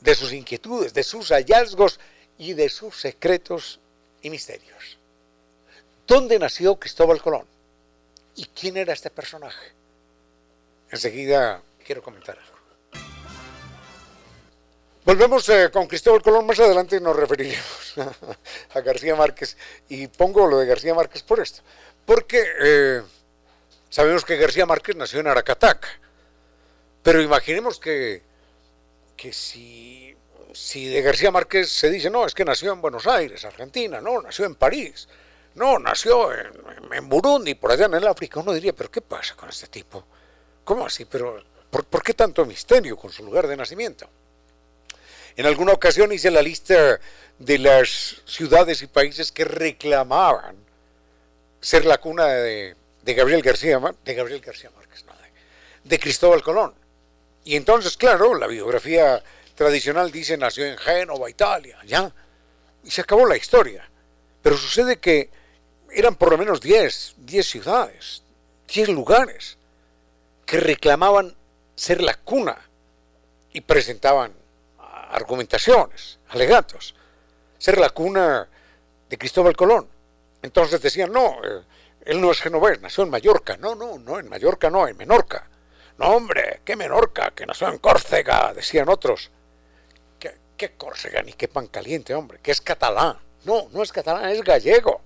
de 0.00 0.14
sus 0.14 0.32
inquietudes, 0.32 0.94
de 0.94 1.02
sus 1.02 1.30
hallazgos 1.30 1.98
y 2.38 2.54
de 2.54 2.68
sus 2.68 3.00
secretos 3.00 3.80
y 4.20 4.30
misterios. 4.30 4.98
¿Dónde 6.06 6.38
nació 6.38 6.76
Cristóbal 6.76 7.20
Colón? 7.20 7.46
¿Y 8.36 8.46
quién 8.46 8.76
era 8.76 8.92
este 8.92 9.10
personaje? 9.10 9.72
Enseguida 10.90 11.62
quiero 11.84 12.02
comentar 12.02 12.38
algo. 12.38 12.61
Volvemos 15.04 15.48
eh, 15.48 15.70
con 15.72 15.88
Cristóbal 15.88 16.22
Colón, 16.22 16.46
más 16.46 16.60
adelante 16.60 17.00
nos 17.00 17.16
referiremos 17.16 17.94
a, 18.74 18.80
García 18.80 19.16
Márquez 19.16 19.56
y 19.88 20.06
pongo 20.06 20.46
lo 20.46 20.58
de 20.58 20.66
García 20.66 20.94
Márquez 20.94 21.24
por 21.24 21.40
esto, 21.40 21.62
porque 22.06 22.44
eh, 22.62 23.02
sabemos 23.90 24.24
que 24.24 24.36
García 24.36 24.64
Márquez 24.64 24.94
nació 24.94 25.20
en 25.20 25.26
Aracataca, 25.26 25.88
pero 27.02 27.20
imaginemos 27.20 27.80
que, 27.80 28.22
que 29.16 29.32
si, 29.32 30.16
si 30.52 30.88
de 30.88 31.02
García 31.02 31.32
Márquez 31.32 31.68
se 31.68 31.90
dice, 31.90 32.08
no, 32.08 32.24
es 32.24 32.34
que 32.34 32.44
nació 32.44 32.72
en 32.72 32.80
Buenos 32.80 33.08
Aires, 33.08 33.44
Argentina, 33.44 34.00
no, 34.00 34.22
nació 34.22 34.44
en 34.44 34.54
París, 34.54 35.08
no, 35.56 35.80
nació 35.80 36.32
en, 36.32 36.52
en 36.92 37.08
Burundi, 37.08 37.54
por 37.54 37.72
allá 37.72 37.86
en 37.86 37.94
el 37.94 38.06
África, 38.06 38.38
uno 38.38 38.52
diría, 38.52 38.72
pero 38.72 38.88
¿qué 38.90 39.00
pasa 39.00 39.34
con 39.34 39.48
este 39.48 39.66
tipo? 39.66 40.04
¿Cómo 40.64 40.86
así? 40.86 41.04
Pero 41.06 41.42
¿por, 41.70 42.02
qué 42.02 42.14
tanto 42.14 42.44
misterio 42.44 42.96
con 42.96 43.10
su 43.10 43.24
lugar 43.24 43.46
de 43.46 43.56
nacimiento? 43.56 44.08
En 45.36 45.46
alguna 45.46 45.72
ocasión 45.72 46.12
hice 46.12 46.30
la 46.30 46.42
lista 46.42 47.00
de 47.38 47.58
las 47.58 48.22
ciudades 48.26 48.82
y 48.82 48.86
países 48.86 49.32
que 49.32 49.44
reclamaban 49.44 50.56
ser 51.60 51.86
la 51.86 51.98
cuna 51.98 52.26
de, 52.26 52.76
Gabriel 53.04 53.42
García, 53.42 53.78
García 53.78 54.70
Márquez, 54.76 55.04
de, 55.84 55.98
Cristóbal 55.98 56.42
Colón. 56.42 56.74
Y 57.44 57.56
entonces, 57.56 57.96
claro, 57.96 58.34
la 58.34 58.46
biografía 58.46 59.22
tradicional 59.54 60.10
dice 60.10 60.36
nació 60.36 60.66
en 60.66 60.76
Génova, 60.78 61.30
Italia, 61.30 61.78
ya, 61.86 62.12
y 62.84 62.90
se 62.90 63.00
acabó 63.00 63.26
la 63.26 63.36
historia. 63.36 63.88
Pero 64.42 64.56
sucede 64.56 64.98
que 64.98 65.30
eran 65.90 66.14
por 66.16 66.30
lo 66.30 66.38
menos 66.38 66.60
10, 66.60 67.14
10 67.18 67.46
ciudades, 67.46 68.22
10 68.68 68.88
lugares 68.90 69.56
que 70.46 70.60
reclamaban 70.60 71.34
ser 71.74 72.02
la 72.02 72.14
cuna 72.14 72.58
y 73.52 73.60
presentaban 73.60 74.32
argumentaciones, 75.10 76.18
alegatos, 76.28 76.94
ser 77.58 77.78
la 77.78 77.90
cuna 77.90 78.48
de 79.08 79.18
Cristóbal 79.18 79.56
Colón. 79.56 79.88
Entonces 80.42 80.80
decían, 80.80 81.12
no, 81.12 81.36
eh, 81.44 81.62
él 82.04 82.20
no 82.20 82.30
es 82.30 82.40
genovés, 82.40 82.80
nació 82.80 83.04
en 83.04 83.10
Mallorca. 83.10 83.56
No, 83.56 83.74
no, 83.74 83.98
no, 83.98 84.18
en 84.18 84.28
Mallorca 84.28 84.70
no, 84.70 84.88
en 84.88 84.96
Menorca. 84.96 85.46
No, 85.98 86.08
hombre, 86.08 86.60
qué 86.64 86.74
Menorca, 86.74 87.30
que 87.30 87.46
nació 87.46 87.68
en 87.68 87.78
Córcega, 87.78 88.52
decían 88.54 88.88
otros. 88.88 89.30
¿Qué, 90.18 90.34
qué 90.56 90.72
Córcega 90.72 91.22
ni 91.22 91.34
qué 91.34 91.48
pan 91.48 91.68
caliente, 91.68 92.14
hombre? 92.14 92.40
Que 92.42 92.50
es 92.50 92.60
catalán. 92.60 93.18
No, 93.44 93.68
no 93.72 93.82
es 93.82 93.92
catalán, 93.92 94.30
es 94.30 94.42
gallego. 94.42 95.00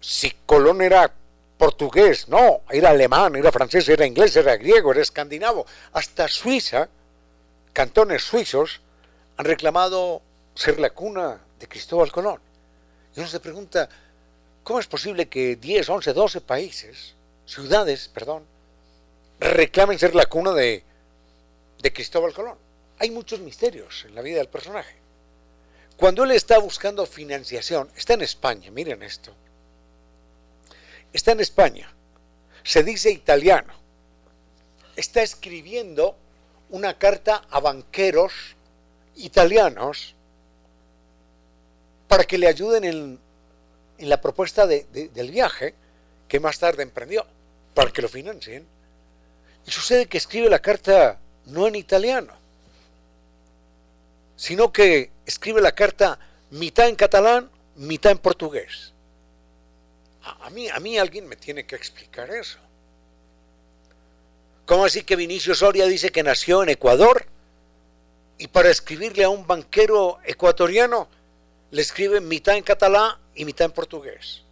Si 0.00 0.30
Colón 0.46 0.80
era 0.80 1.12
portugués, 1.58 2.26
no, 2.28 2.62
era 2.70 2.90
alemán, 2.90 3.36
era 3.36 3.52
francés, 3.52 3.88
era 3.88 4.06
inglés, 4.06 4.34
era 4.34 4.56
griego, 4.56 4.92
era 4.92 5.02
escandinavo. 5.02 5.66
Hasta 5.92 6.26
Suiza, 6.26 6.88
cantones 7.72 8.22
suizos, 8.22 8.80
han 9.36 9.44
reclamado 9.44 10.22
ser 10.54 10.78
la 10.78 10.90
cuna 10.90 11.40
de 11.58 11.68
Cristóbal 11.68 12.12
Colón. 12.12 12.40
Y 13.14 13.20
uno 13.20 13.28
se 13.28 13.40
pregunta, 13.40 13.88
¿cómo 14.62 14.80
es 14.80 14.86
posible 14.86 15.28
que 15.28 15.56
10, 15.56 15.88
11, 15.88 16.12
12 16.12 16.40
países, 16.40 17.14
ciudades, 17.46 18.08
perdón, 18.08 18.44
reclamen 19.38 19.98
ser 19.98 20.14
la 20.14 20.26
cuna 20.26 20.52
de, 20.52 20.84
de 21.80 21.92
Cristóbal 21.92 22.32
Colón? 22.32 22.58
Hay 22.98 23.10
muchos 23.10 23.40
misterios 23.40 24.04
en 24.04 24.14
la 24.14 24.22
vida 24.22 24.38
del 24.38 24.48
personaje. 24.48 24.94
Cuando 25.96 26.24
él 26.24 26.30
está 26.32 26.58
buscando 26.58 27.04
financiación, 27.06 27.90
está 27.96 28.14
en 28.14 28.22
España, 28.22 28.70
miren 28.70 29.02
esto, 29.02 29.34
está 31.12 31.32
en 31.32 31.40
España, 31.40 31.92
se 32.62 32.82
dice 32.82 33.10
italiano, 33.10 33.74
está 34.96 35.22
escribiendo 35.22 36.16
una 36.70 36.98
carta 36.98 37.44
a 37.50 37.60
banqueros 37.60 38.32
italianos 39.16 40.14
para 42.08 42.24
que 42.24 42.38
le 42.38 42.48
ayuden 42.48 42.84
en, 42.84 43.18
la 43.98 44.20
propuesta 44.20 44.66
del 44.66 45.30
viaje 45.30 45.74
que 46.26 46.40
más 46.40 46.58
tarde 46.58 46.82
emprendió, 46.82 47.26
para 47.74 47.92
que 47.92 48.00
lo 48.00 48.08
financien. 48.08 48.66
Y 49.66 49.70
sucede 49.70 50.06
que 50.06 50.16
escribe 50.16 50.48
la 50.48 50.60
carta 50.60 51.18
no 51.46 51.66
en 51.66 51.74
italiano, 51.74 52.32
sino 54.36 54.72
que 54.72 55.10
escribe 55.26 55.60
la 55.60 55.72
carta 55.72 56.18
mitad 56.50 56.88
en 56.88 56.96
catalán, 56.96 57.50
mitad 57.76 58.12
en 58.12 58.18
portugués. 58.18 58.92
A, 60.22 60.50
mí, 60.50 60.68
a 60.68 60.80
mí 60.80 60.98
alguien 60.98 61.28
me 61.28 61.36
tiene 61.36 61.66
que 61.66 61.76
explicar 61.76 62.30
eso. 62.30 62.58
¿Cómo 64.70 64.84
así 64.84 65.02
que 65.02 65.16
Vinicio 65.16 65.52
Soria 65.56 65.86
dice 65.86 66.12
que 66.12 66.22
nació 66.22 66.62
en 66.62 66.68
Ecuador 66.68 67.26
y 68.38 68.46
para 68.46 68.70
escribirle 68.70 69.24
a 69.24 69.28
un 69.28 69.44
banquero 69.44 70.20
ecuatoriano 70.24 71.08
le 71.72 71.82
escribe 71.82 72.20
mitad 72.20 72.56
en 72.56 72.62
catalán 72.62 73.18
y 73.34 73.44
mitad 73.44 73.64
en 73.64 73.72
portugués? 73.72 74.44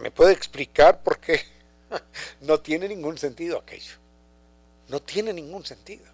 ¿Me 0.00 0.12
puede 0.12 0.32
explicar 0.32 1.02
por 1.02 1.18
qué? 1.18 1.42
No 2.42 2.60
tiene 2.60 2.86
ningún 2.86 3.18
sentido 3.18 3.58
aquello. 3.58 3.94
No 4.86 5.02
tiene 5.02 5.32
ningún 5.32 5.66
sentido. 5.66 6.06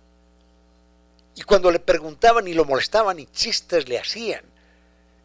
Y 1.34 1.42
cuando 1.42 1.70
le 1.70 1.80
preguntaban 1.80 2.48
y 2.48 2.54
lo 2.54 2.64
molestaban 2.64 3.18
y 3.18 3.26
chistes 3.26 3.90
le 3.90 3.98
hacían 3.98 4.44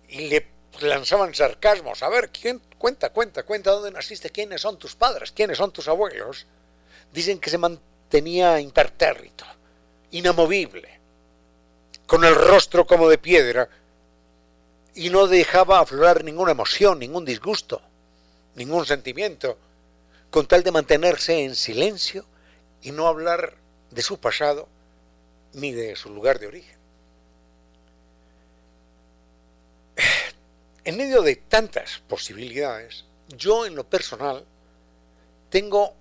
y 0.09 0.27
le 0.27 0.45
lanzaban 0.81 1.33
sarcasmos, 1.33 2.03
a 2.03 2.09
ver, 2.09 2.31
¿quién, 2.31 2.61
cuenta, 2.77 3.11
cuenta, 3.11 3.43
cuenta 3.43 3.71
dónde 3.71 3.91
naciste, 3.91 4.29
quiénes 4.29 4.59
son 4.59 4.77
tus 4.77 4.93
padres, 4.93 5.31
quiénes 5.31 5.57
son 5.57 5.71
tus 5.71 5.87
abuelos, 5.87 6.47
dicen 7.13 7.39
que 7.39 7.49
se 7.49 7.57
mantenía 7.57 8.59
impertérrito, 8.59 9.45
inamovible, 10.11 10.99
con 12.05 12.23
el 12.23 12.35
rostro 12.35 12.85
como 12.85 13.09
de 13.09 13.17
piedra, 13.17 13.69
y 14.93 15.09
no 15.09 15.27
dejaba 15.27 15.79
aflorar 15.79 16.23
ninguna 16.23 16.51
emoción, 16.51 16.99
ningún 16.99 17.25
disgusto, 17.25 17.81
ningún 18.55 18.85
sentimiento, 18.85 19.57
con 20.29 20.47
tal 20.47 20.63
de 20.63 20.71
mantenerse 20.71 21.43
en 21.43 21.55
silencio 21.55 22.25
y 22.81 22.91
no 22.91 23.07
hablar 23.07 23.55
de 23.91 24.01
su 24.01 24.19
pasado 24.19 24.67
ni 25.53 25.71
de 25.71 25.95
su 25.95 26.09
lugar 26.09 26.39
de 26.39 26.47
origen. 26.47 26.75
En 30.83 30.97
medio 30.97 31.21
de 31.21 31.35
tantas 31.35 31.99
posibilidades, 32.07 33.05
yo 33.29 33.65
en 33.65 33.75
lo 33.75 33.85
personal 33.85 34.45
tengo, 35.49 35.95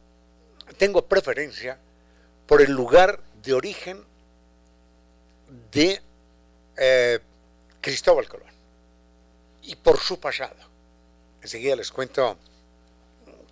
tengo 0.77 1.05
preferencia 1.07 1.79
por 2.47 2.63
el 2.63 2.73
lugar 2.73 3.21
de 3.43 3.53
origen 3.53 4.03
de 5.71 6.01
eh, 6.77 7.19
Cristóbal 7.81 8.29
Colón 8.29 8.49
y 9.63 9.77
por 9.77 9.99
su 9.99 10.19
pasado. 10.19 10.57
Enseguida 11.43 11.77
les 11.77 11.91
cuento 11.91 12.39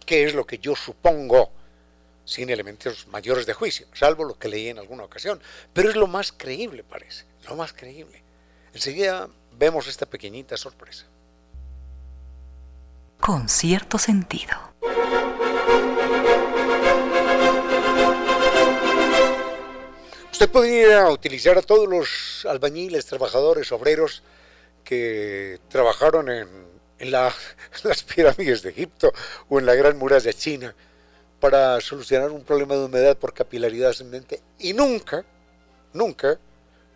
qué 0.06 0.24
es 0.24 0.34
lo 0.34 0.46
que 0.46 0.58
yo 0.58 0.74
supongo 0.74 1.50
sin 2.24 2.50
elementos 2.50 3.06
mayores 3.08 3.46
de 3.46 3.52
juicio, 3.52 3.86
salvo 3.92 4.24
lo 4.24 4.38
que 4.38 4.48
leí 4.48 4.68
en 4.68 4.78
alguna 4.78 5.04
ocasión, 5.04 5.40
pero 5.72 5.90
es 5.90 5.96
lo 5.96 6.06
más 6.06 6.32
creíble, 6.32 6.84
parece, 6.84 7.24
lo 7.48 7.56
más 7.56 7.72
creíble. 7.72 8.22
Enseguida 8.72 9.28
vemos 9.58 9.86
esta 9.86 10.06
pequeñita 10.06 10.56
sorpresa 10.56 11.06
con 13.22 13.48
cierto 13.48 13.98
sentido. 13.98 14.50
Usted 20.42 20.52
podría 20.54 21.08
utilizar 21.08 21.56
a 21.56 21.62
todos 21.62 21.88
los 21.88 22.44
albañiles, 22.50 23.06
trabajadores, 23.06 23.70
obreros 23.70 24.24
que 24.82 25.60
trabajaron 25.68 26.28
en, 26.28 26.48
las 27.12 28.02
pirámides 28.12 28.62
de 28.62 28.70
Egipto 28.70 29.12
o 29.48 29.60
en 29.60 29.66
la 29.66 29.76
Gran 29.76 29.96
Muralla 29.96 30.24
de 30.24 30.34
China 30.34 30.74
para 31.38 31.80
solucionar 31.80 32.32
un 32.32 32.42
problema 32.42 32.74
de 32.74 32.86
humedad 32.86 33.16
por 33.16 33.32
capilaridad 33.32 33.90
ascendente 33.90 34.40
y 34.58 34.72
nunca, 34.72 35.24
nunca, 35.92 36.40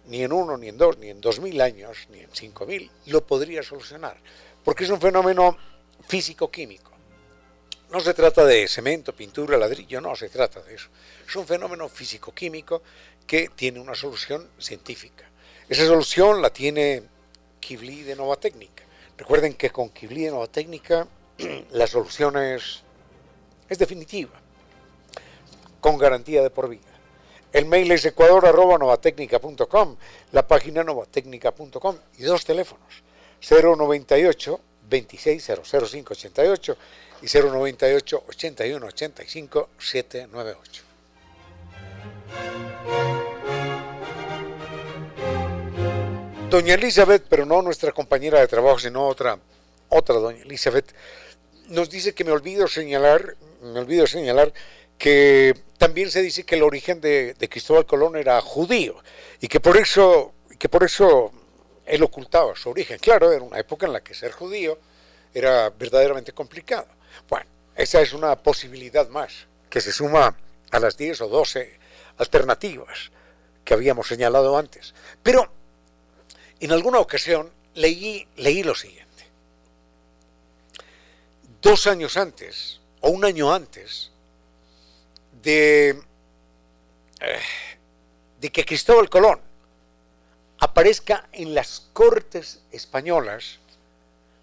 ni 0.07 0.25
en 0.25 0.33
uno, 0.33 0.57
ni 0.57 0.67
en 0.67 0.77
dos, 0.77 0.99
ni 0.99 1.11
en 1.11 1.21
dos 1.21 1.39
mil 1.39 1.61
años, 1.61 2.09
ni 2.11 2.19
en 2.19 2.31
cinco 2.33 2.67
mil, 2.67 2.91
lo 3.07 3.25
podría 3.25 3.63
solucionar, 3.63 4.17
porque 4.65 4.83
es 4.83 4.91
un 4.91 5.01
fenómeno 5.01 5.57
físico-químico. 6.09 6.96
No 7.91 8.01
se 8.01 8.15
trata 8.15 8.45
de 8.45 8.67
cemento, 8.67 9.15
pintura, 9.15 9.57
ladrillo, 9.57 10.01
no 10.01 10.17
se 10.17 10.29
trata 10.29 10.61
de 10.63 10.75
eso. 10.75 10.89
Es 11.27 11.37
un 11.37 11.47
fenómeno 11.47 11.89
físico-químico 11.89 12.83
que 13.27 13.51
tiene 13.55 13.79
una 13.81 13.95
solución 13.95 14.49
científica. 14.59 15.25
Esa 15.69 15.87
solución 15.87 16.43
la 16.43 16.51
tiene 16.51 17.03
Kibli 17.61 18.03
de 18.03 18.17
Nova 18.17 18.37
Técnica. 18.37 18.85
Recuerden 19.17 19.55
que 19.55 19.71
con 19.71 19.91
Kibli 19.91 20.25
de 20.25 20.31
Nova 20.31 20.49
Técnica 20.49 21.07
la 21.71 21.87
solución 21.87 22.37
es, 22.37 22.83
es 23.69 23.79
definitiva, 23.79 24.41
con 25.81 25.97
garantía 25.97 26.43
de 26.43 26.51
por 26.51 26.69
vida. 26.69 26.83
El 27.53 27.67
mail 27.67 27.91
es 27.93 28.05
ecuador.novatecnica.com, 28.05 29.97
la 30.33 30.47
página 30.47 30.83
novatecnica.com 30.83 31.97
y 32.19 32.23
dos 32.25 32.45
teléfonos, 32.45 33.03
098 33.49 34.61
2600588 34.89 36.77
y 37.23 37.27
098 37.27 38.25
81 38.29 38.87
85 38.87 39.69
798. 39.79 40.83
Doña 46.51 46.75
Elizabeth, 46.75 47.25
pero 47.29 47.45
no 47.45 47.61
nuestra 47.61 47.93
compañera 47.93 48.41
de 48.41 48.47
trabajo, 48.47 48.79
sino 48.79 49.07
otra, 49.07 49.39
otra 49.89 50.15
doña 50.15 50.43
Elizabeth, 50.43 50.95
nos 51.69 51.91
dice 51.91 52.15
que 52.15 52.25
me 52.25 52.31
olvido 52.31 52.69
señalar, 52.69 53.37
me 53.63 53.81
olvido 53.81 54.07
señalar 54.07 54.53
que 54.97 55.55
también 55.79 56.11
se 56.11 56.23
dice 56.23 56.45
que 56.45 56.55
el 56.55 56.63
origen 56.63 57.01
de, 57.01 57.35
Cristóbal 57.51 57.87
Colón 57.87 58.17
era 58.17 58.41
judío 58.41 58.97
y 59.41 59.49
que 59.49 59.61
por 59.61 59.77
eso, 59.77 60.35
que 60.59 60.69
por 60.69 60.85
eso 60.85 61.33
él 61.85 62.03
ocultaba 62.03 62.57
su 62.57 62.71
origen. 62.71 62.99
Claro, 62.99 63.33
era 63.33 63.43
una 63.43 63.59
época 63.59 63.87
en 63.87 63.93
la 63.93 64.01
que 64.01 64.15
ser 64.15 64.33
judío 64.33 64.79
era 65.35 65.71
verdaderamente 65.71 66.33
complicado. 66.33 66.87
Bueno, 67.29 67.47
esa 67.75 68.01
es 68.01 68.13
una 68.13 68.37
posibilidad 68.37 69.09
más 69.09 69.47
que 69.71 69.81
se 69.81 69.93
suma 69.93 70.37
a 70.71 70.81
las 70.81 70.97
10 70.97 71.23
o 71.23 71.29
12 71.29 71.79
alternativas 72.19 73.11
que 73.65 73.75
habíamos 73.75 74.09
señalado 74.09 74.57
antes. 74.57 74.95
Pero 75.23 75.51
en 76.61 76.73
alguna 76.73 77.01
ocasión 77.01 77.51
leí, 77.75 78.27
leí 78.37 78.63
lo 78.63 78.75
siguiente. 78.75 79.27
Dos 81.61 81.87
años 81.87 82.17
antes, 82.17 82.81
o 83.01 83.11
un 83.11 83.25
año 83.25 83.53
antes, 83.53 84.11
de, 85.43 85.91
eh, 87.21 87.41
de 88.41 88.51
que 88.51 88.65
Cristóbal 88.65 89.11
Colón 89.11 89.41
aparezca 90.59 91.29
en 91.33 91.55
las 91.55 91.89
cortes 91.93 92.61
españolas, 92.73 93.59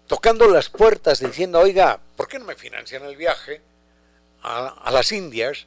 tocando 0.06 0.48
las 0.48 0.68
puertas 0.68 1.20
diciendo, 1.20 1.60
oiga, 1.60 2.00
¿por 2.16 2.28
qué 2.28 2.38
no 2.38 2.44
me 2.44 2.54
financian 2.54 3.04
el 3.04 3.16
viaje 3.16 3.60
a, 4.42 4.68
a 4.68 4.90
las 4.90 5.12
Indias? 5.12 5.66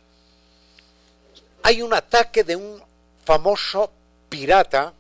Hay 1.64 1.82
un 1.82 1.94
ataque 1.94 2.44
de 2.44 2.56
un 2.56 2.82
famoso 3.26 3.92
pirata 4.30 4.94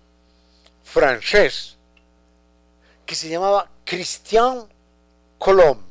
francés 0.84 1.78
que 3.06 3.16
se 3.16 3.30
llamaba 3.30 3.70
Christian 3.86 4.68
Colomb. 5.38 5.88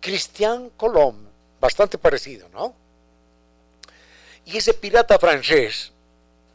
Christian 0.00 0.70
Colomb, 0.76 1.26
bastante 1.58 1.96
parecido, 1.96 2.48
¿no? 2.50 2.74
Y 4.44 4.58
ese 4.58 4.74
pirata 4.74 5.18
francés, 5.18 5.92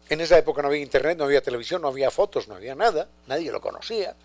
en 0.09 0.21
esa 0.21 0.37
época 0.37 0.61
no 0.61 0.67
había 0.67 0.81
internet, 0.81 1.17
no 1.17 1.23
había 1.23 1.41
televisión, 1.41 1.81
no 1.81 1.87
había 1.87 2.11
fotos, 2.11 2.47
no 2.47 2.55
había 2.55 2.75
nada, 2.75 3.09
nadie 3.25 3.51
lo 3.51 3.59
conocía, 3.59 4.15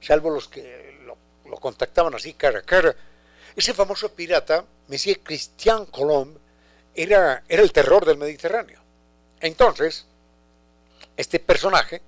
salvo 0.00 0.30
los 0.30 0.48
que 0.48 0.98
lo, 1.04 1.16
lo 1.52 1.58
contactaban 1.58 2.14
así 2.14 2.32
cara 2.32 2.60
a 2.60 2.62
cara. 2.62 2.96
Ese 3.54 3.74
famoso 3.74 4.14
pirata, 4.14 4.64
Monsieur 4.88 5.20
Christian 5.22 5.84
Colomb, 5.84 6.38
era, 6.94 7.44
era 7.46 7.62
el 7.62 7.72
terror 7.72 8.06
del 8.06 8.16
Mediterráneo. 8.16 8.80
Entonces, 9.38 10.06
este 11.14 11.38
personaje, 11.40 12.00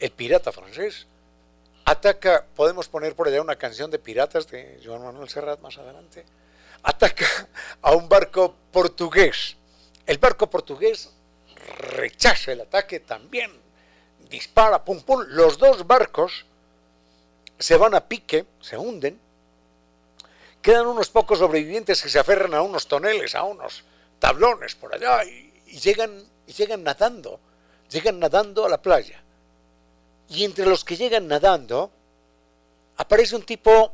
el 0.00 0.10
pirata 0.12 0.52
francés, 0.52 1.06
ataca, 1.84 2.46
podemos 2.56 2.88
poner 2.88 3.14
por 3.14 3.28
allá 3.28 3.42
una 3.42 3.56
canción 3.56 3.90
de 3.90 3.98
piratas 3.98 4.48
de 4.48 4.80
Joan 4.82 5.02
Manuel 5.02 5.28
Serrat 5.28 5.60
más 5.60 5.76
adelante, 5.76 6.24
ataca 6.82 7.26
a 7.82 7.92
un 7.92 8.08
barco 8.08 8.54
portugués. 8.72 9.54
El 10.06 10.16
barco 10.16 10.48
portugués 10.48 11.10
rechaza 11.76 12.52
el 12.52 12.62
ataque 12.62 13.00
también, 13.00 13.52
dispara, 14.30 14.82
pum, 14.82 15.02
pum. 15.02 15.24
Los 15.28 15.58
dos 15.58 15.86
barcos 15.86 16.46
se 17.58 17.76
van 17.76 17.94
a 17.94 18.06
pique, 18.06 18.46
se 18.60 18.76
hunden. 18.76 19.20
Quedan 20.60 20.86
unos 20.86 21.08
pocos 21.08 21.38
sobrevivientes 21.38 22.02
que 22.02 22.08
se 22.08 22.18
aferran 22.18 22.54
a 22.54 22.62
unos 22.62 22.86
toneles, 22.86 23.34
a 23.34 23.42
unos 23.42 23.84
tablones 24.18 24.74
por 24.76 24.94
allá 24.94 25.24
y, 25.24 25.52
llegan, 25.78 26.24
y 26.46 26.52
llegan 26.52 26.84
nadando, 26.84 27.40
llegan 27.90 28.20
nadando 28.20 28.64
a 28.64 28.68
la 28.68 28.80
playa. 28.80 29.20
Y 30.28 30.44
entre 30.44 30.66
los 30.66 30.84
que 30.84 30.96
llegan 30.96 31.26
nadando 31.26 31.90
aparece 32.96 33.34
un 33.34 33.42
tipo 33.42 33.92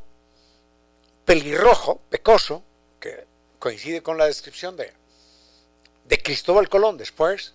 pelirrojo, 1.24 2.00
pecoso, 2.10 2.62
que 3.00 3.26
coincide 3.58 4.02
con 4.02 4.18
la 4.18 4.26
descripción 4.26 4.76
de, 4.76 4.92
de 6.04 6.22
Cristóbal 6.22 6.68
Colón 6.68 6.96
después 6.96 7.54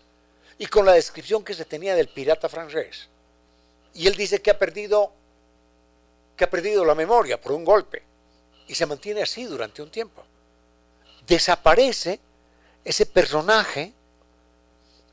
y 0.58 0.68
con 0.68 0.86
la 0.86 0.94
descripción 0.94 1.44
que 1.44 1.54
se 1.54 1.66
tenía 1.66 1.96
del 1.96 2.08
pirata 2.08 2.50
francés. 2.50 3.08
Y 3.94 4.08
él 4.08 4.16
dice 4.16 4.42
que 4.42 4.52
ha 4.52 4.58
perdido 4.58 5.12
ha 6.44 6.50
perdido 6.50 6.86
la 6.86 6.96
memoria 6.96 7.40
por 7.40 7.52
un 7.52 7.66
golpe 7.66 8.04
y 8.68 8.76
se 8.76 8.86
mantiene 8.86 9.22
así 9.22 9.46
durante 9.46 9.82
un 9.82 9.90
tiempo. 9.90 10.24
Desaparece 11.26 12.20
ese 12.84 13.06
personaje 13.06 13.94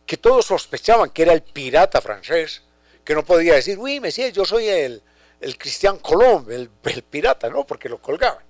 que 0.06 0.16
todos 0.16 0.46
sospechaban 0.46 1.10
que 1.10 1.22
era 1.22 1.32
el 1.32 1.42
pirata 1.42 2.00
francés, 2.00 2.62
que 3.04 3.14
no 3.14 3.24
podía 3.24 3.54
decir, 3.54 3.78
uy, 3.78 4.00
Mesías, 4.00 4.32
yo 4.32 4.44
soy 4.44 4.68
el, 4.68 5.02
el 5.40 5.56
Cristian 5.56 5.98
Colomb, 5.98 6.50
el, 6.50 6.70
el, 6.84 7.02
pirata, 7.02 7.48
¿no? 7.48 7.66
Porque 7.66 7.88
lo 7.88 8.00
colgaban. 8.00 8.44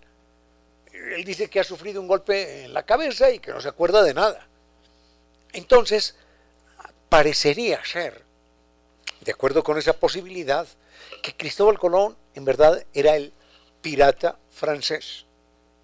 Él 0.92 1.24
dice 1.24 1.48
que 1.48 1.60
ha 1.60 1.64
sufrido 1.64 2.00
un 2.00 2.08
golpe 2.08 2.64
en 2.64 2.74
la 2.74 2.84
cabeza 2.84 3.30
y 3.30 3.38
que 3.38 3.52
no 3.52 3.60
se 3.60 3.68
acuerda 3.68 4.02
de 4.02 4.14
nada. 4.14 4.46
Entonces, 5.52 6.16
parecería 7.08 7.84
ser, 7.84 8.24
de 9.20 9.32
acuerdo 9.32 9.62
con 9.62 9.76
esa 9.78 9.92
posibilidad, 9.92 10.66
que 11.22 11.36
Cristóbal 11.36 11.78
Colón 11.78 12.16
en 12.34 12.44
verdad 12.44 12.84
era 12.92 13.16
el 13.16 13.32
pirata 13.80 14.38
francés 14.50 15.26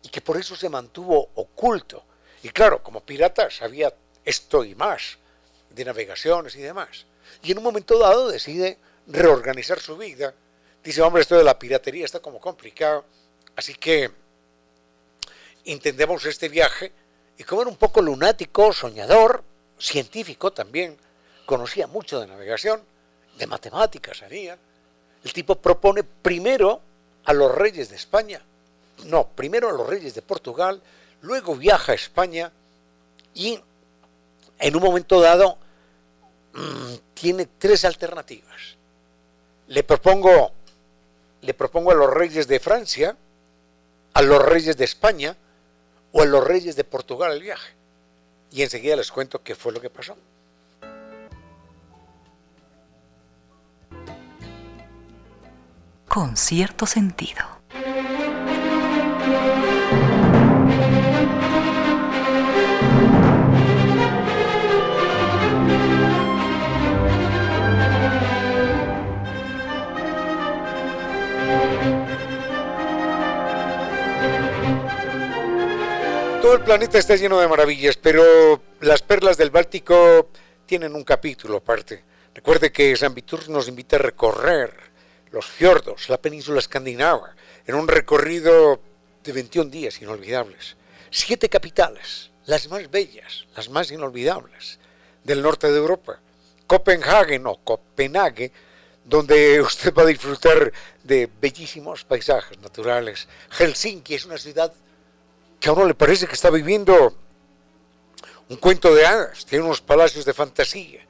y 0.03 0.09
que 0.09 0.21
por 0.21 0.37
eso 0.37 0.55
se 0.55 0.69
mantuvo 0.69 1.31
oculto. 1.35 2.05
Y 2.43 2.51
claro, 2.51 2.83
como 2.83 3.01
pirata 3.01 3.51
sabía 3.51 3.93
esto 4.25 4.65
y 4.65 4.75
más 4.75 5.19
de 5.71 5.85
navegaciones 5.85 6.55
y 6.57 6.61
demás. 6.61 7.07
Y 7.43 7.53
en 7.53 7.59
un 7.59 7.65
momento 7.65 7.99
dado 7.99 8.29
decide 8.29 8.79
reorganizar 9.07 9.81
su 9.81 9.97
vida. 9.97 10.35
Dice, 10.83 11.03
hombre, 11.03 11.23
esto 11.23 11.37
de 11.37 11.45
la 11.45 11.59
piratería 11.59 12.05
está 12.05 12.21
como 12.21 12.41
complicado. 12.41 13.05
Así 13.57 13.75
que 13.75 14.11
intentemos 15.65 16.25
este 16.25 16.49
viaje. 16.49 16.93
Y 17.39 17.45
como 17.45 17.63
era 17.63 17.71
un 17.71 17.77
poco 17.77 18.01
lunático, 18.01 18.73
soñador, 18.73 19.45
científico 19.79 20.53
también, 20.53 20.97
conocía 21.45 21.87
mucho 21.87 22.21
de 22.21 22.27
navegación, 22.27 22.83
de 23.37 23.47
matemáticas 23.47 24.19
sabía, 24.19 24.59
el 25.27 25.33
tipo 25.33 25.57
propone 25.57 26.05
primero 26.05 26.81
a 27.25 27.33
los 27.33 27.53
reyes 27.53 27.91
de 27.91 27.97
España, 27.97 28.41
no, 29.07 29.27
primero 29.27 29.69
a 29.69 29.73
los 29.73 29.85
reyes 29.85 30.15
de 30.15 30.23
Portugal, 30.23 30.81
luego 31.23 31.57
viaja 31.57 31.91
a 31.91 31.95
España 31.97 32.53
y 33.35 33.61
en 34.61 34.77
un 34.77 34.83
momento 34.83 35.21
dado 35.21 35.59
mmm, 36.53 36.95
tiene 37.13 37.49
tres 37.59 37.85
alternativas. 37.85 38.77
Le 39.67 39.83
propongo, 39.83 40.53
le 41.41 41.55
propongo 41.55 41.91
a 41.91 41.97
los 41.97 42.09
reyes 42.15 42.47
de 42.47 42.61
Francia, 42.61 43.17
a 44.15 44.23
los 44.23 44.41
reyes 44.41 44.77
de 44.77 44.85
España 44.85 45.37
o 46.13 46.23
a 46.23 46.25
los 46.25 46.45
reyes 46.45 46.77
de 46.77 46.85
Portugal 46.85 47.33
el 47.33 47.43
viaje. 47.43 47.75
Y 48.53 48.63
enseguida 48.63 48.95
les 48.95 49.11
cuento 49.11 49.43
qué 49.43 49.57
fue 49.57 49.73
lo 49.73 49.81
que 49.81 49.91
pasó. 49.91 50.17
Con 56.17 56.35
cierto 56.35 56.87
sentido. 56.87 57.45
Todo 76.41 76.55
el 76.55 76.63
planeta 76.63 76.97
está 76.97 77.17
lleno 77.17 77.39
de 77.41 77.47
maravillas, 77.47 77.99
pero 77.99 78.63
las 78.81 79.03
perlas 79.03 79.37
del 79.37 79.51
Báltico 79.51 80.31
tienen 80.65 80.95
un 80.95 81.05
capítulo 81.05 81.59
aparte. 81.59 82.03
Recuerde 82.35 82.73
que 82.73 82.97
San 82.97 83.13
Vitur 83.13 83.51
nos 83.51 83.69
invita 83.69 83.97
a 83.97 83.99
recorrer 83.99 84.86
los 85.31 85.47
fiordos, 85.47 86.09
la 86.09 86.21
península 86.21 86.59
escandinava, 86.59 87.35
en 87.67 87.75
un 87.75 87.89
recorrido 87.89 88.81
de 89.25 89.33
21 89.33 89.71
días 89.71 90.01
inolvidables. 90.01 90.77
siete 91.11 91.49
capitales, 91.49 92.31
las 92.47 92.69
más 92.69 92.91
bellas, 92.91 93.47
las 93.57 93.69
más 93.69 93.91
inolvidables 93.91 94.79
del 95.25 95.43
norte 95.43 95.71
de 95.71 95.79
Europa. 95.79 96.19
Copenhague, 96.67 97.39
no, 97.39 97.57
Copenhague, 97.57 98.53
donde 99.05 99.61
usted 99.61 99.95
va 99.95 100.03
a 100.03 100.07
disfrutar 100.07 100.73
de 101.03 101.31
bellísimos 101.41 102.05
paisajes 102.05 102.59
naturales. 102.59 103.29
Helsinki 103.51 104.15
es 104.15 104.25
una 104.25 104.37
ciudad 104.37 104.73
que 105.61 105.69
a 105.69 105.73
uno 105.73 105.87
le 105.87 105.95
parece 105.95 106.27
que 106.27 106.35
está 106.35 106.51
viviendo 106.51 107.17
un 108.49 108.57
cuento 108.57 108.95
de 108.95 109.07
hadas, 109.07 109.45
tiene 109.45 109.65
unos 109.65 109.81
palacios 109.81 110.25
de 110.25 110.35
fantasía, 110.35 111.01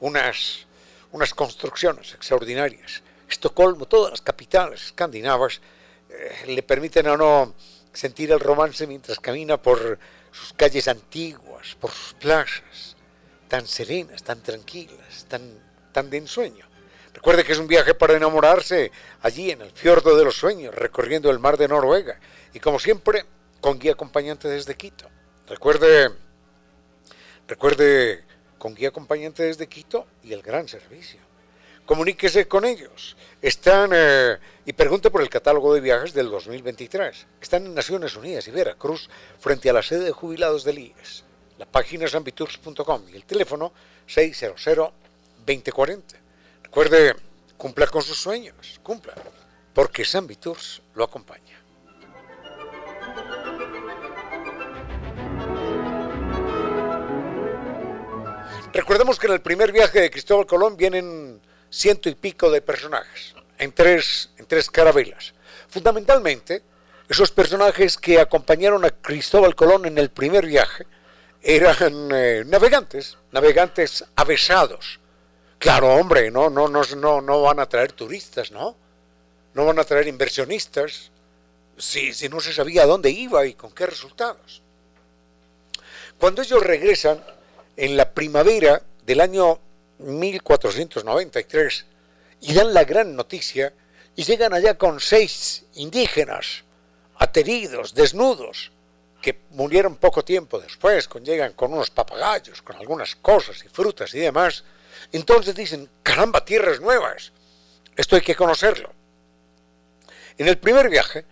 unas, 0.00 0.66
unas 1.12 1.34
construcciones 1.34 2.14
extraordinarias. 2.14 3.02
Estocolmo, 3.28 3.86
todas 3.86 4.10
las 4.10 4.20
capitales 4.22 4.86
escandinavas 4.86 5.60
eh, 6.10 6.46
le 6.46 6.62
permiten 6.62 7.06
a 7.06 7.12
uno 7.12 7.54
sentir 7.92 8.32
el 8.32 8.40
romance 8.40 8.86
mientras 8.86 9.20
camina 9.20 9.60
por 9.60 9.98
sus 10.30 10.52
calles 10.52 10.88
antiguas, 10.88 11.76
por 11.80 11.90
sus 11.90 12.14
plazas, 12.14 12.96
tan 13.48 13.66
serenas, 13.66 14.22
tan 14.22 14.42
tranquilas, 14.42 15.26
tan, 15.28 15.42
tan 15.92 16.08
de 16.10 16.18
ensueño. 16.18 16.66
Recuerde 17.12 17.44
que 17.44 17.52
es 17.52 17.58
un 17.58 17.66
viaje 17.66 17.94
para 17.94 18.14
enamorarse 18.14 18.92
allí 19.22 19.50
en 19.50 19.62
el 19.62 19.72
fiordo 19.72 20.16
de 20.16 20.24
los 20.24 20.36
sueños, 20.36 20.74
recorriendo 20.74 21.30
el 21.30 21.38
mar 21.38 21.56
de 21.56 21.66
Noruega. 21.66 22.20
Y 22.54 22.60
como 22.60 22.78
siempre, 22.78 23.24
con 23.60 23.78
guía 23.78 23.92
acompañante 23.92 24.48
desde 24.48 24.76
Quito. 24.76 25.08
Recuerde, 25.48 26.10
recuerde, 27.48 28.24
con 28.58 28.74
guía 28.74 28.90
acompañante 28.90 29.42
desde 29.42 29.66
Quito 29.66 30.06
y 30.22 30.32
el 30.32 30.42
gran 30.42 30.68
servicio. 30.68 31.27
Comuníquese 31.88 32.46
con 32.46 32.66
ellos. 32.66 33.16
Están 33.40 33.92
eh, 33.94 34.36
y 34.66 34.74
pregunte 34.74 35.10
por 35.10 35.22
el 35.22 35.30
catálogo 35.30 35.72
de 35.72 35.80
viajes 35.80 36.12
del 36.12 36.30
2023. 36.30 37.26
Están 37.40 37.64
en 37.64 37.74
Naciones 37.74 38.14
Unidas 38.14 38.46
y 38.46 38.50
Veracruz, 38.50 39.08
frente 39.38 39.70
a 39.70 39.72
la 39.72 39.82
sede 39.82 40.04
de 40.04 40.12
jubilados 40.12 40.64
del 40.64 40.80
IES. 40.80 41.24
La 41.56 41.64
página 41.64 42.04
es 42.04 42.14
ambitours.com 42.14 43.04
y 43.10 43.16
el 43.16 43.24
teléfono 43.24 43.72
600 44.06 44.92
2040. 45.46 46.16
Recuerde, 46.64 47.16
cumpla 47.56 47.86
con 47.86 48.02
sus 48.02 48.18
sueños, 48.18 48.78
cumpla, 48.82 49.14
porque 49.72 50.04
San 50.04 50.28
Tours 50.28 50.82
lo 50.94 51.04
acompaña. 51.04 51.58
Recordemos 58.74 59.18
que 59.18 59.26
en 59.26 59.32
el 59.32 59.40
primer 59.40 59.72
viaje 59.72 60.02
de 60.02 60.10
Cristóbal 60.10 60.46
Colón 60.46 60.76
vienen 60.76 61.47
ciento 61.70 62.08
y 62.08 62.14
pico 62.14 62.50
de 62.50 62.62
personajes, 62.62 63.34
en 63.58 63.72
tres, 63.72 64.30
en 64.36 64.46
tres 64.46 64.70
carabelas. 64.70 65.34
Fundamentalmente, 65.68 66.62
esos 67.08 67.30
personajes 67.30 67.96
que 67.96 68.20
acompañaron 68.20 68.84
a 68.84 68.90
Cristóbal 68.90 69.54
Colón 69.54 69.86
en 69.86 69.98
el 69.98 70.10
primer 70.10 70.46
viaje 70.46 70.86
eran 71.42 72.10
eh, 72.12 72.44
navegantes, 72.46 73.16
navegantes 73.32 74.04
avesados, 74.16 75.00
Claro, 75.58 75.92
hombre, 75.94 76.30
no, 76.30 76.48
no, 76.48 76.68
no, 76.68 76.82
no, 76.96 77.20
no 77.20 77.42
van 77.42 77.58
a 77.58 77.68
traer 77.68 77.92
turistas, 77.92 78.52
¿no? 78.52 78.76
No 79.54 79.64
van 79.64 79.78
a 79.80 79.84
traer 79.84 80.06
inversionistas 80.06 81.10
si, 81.76 82.14
si 82.14 82.28
no 82.28 82.40
se 82.40 82.52
sabía 82.52 82.86
dónde 82.86 83.10
iba 83.10 83.44
y 83.44 83.54
con 83.54 83.72
qué 83.72 83.86
resultados. 83.86 84.62
Cuando 86.16 86.42
ellos 86.42 86.62
regresan 86.62 87.24
en 87.76 87.96
la 87.96 88.12
primavera 88.12 88.82
del 89.04 89.20
año 89.20 89.58
1493 89.98 91.86
y 92.40 92.54
dan 92.54 92.72
la 92.72 92.84
gran 92.84 93.16
noticia 93.16 93.72
y 94.14 94.24
llegan 94.24 94.52
allá 94.52 94.76
con 94.76 95.00
seis 95.00 95.64
indígenas 95.74 96.64
ateridos, 97.16 97.94
desnudos, 97.94 98.72
que 99.20 99.38
murieron 99.50 99.96
poco 99.96 100.24
tiempo 100.24 100.60
después, 100.60 101.08
con, 101.08 101.24
llegan 101.24 101.52
con 101.52 101.72
unos 101.72 101.90
papagayos, 101.90 102.62
con 102.62 102.76
algunas 102.76 103.16
cosas 103.16 103.64
y 103.64 103.68
frutas 103.68 104.14
y 104.14 104.20
demás, 104.20 104.64
entonces 105.12 105.54
dicen, 105.54 105.88
caramba, 106.02 106.44
tierras 106.44 106.80
nuevas, 106.80 107.32
esto 107.96 108.16
hay 108.16 108.22
que 108.22 108.36
conocerlo. 108.36 108.92
En 110.36 110.46
el 110.46 110.58
primer 110.58 110.88
viaje 110.88 111.24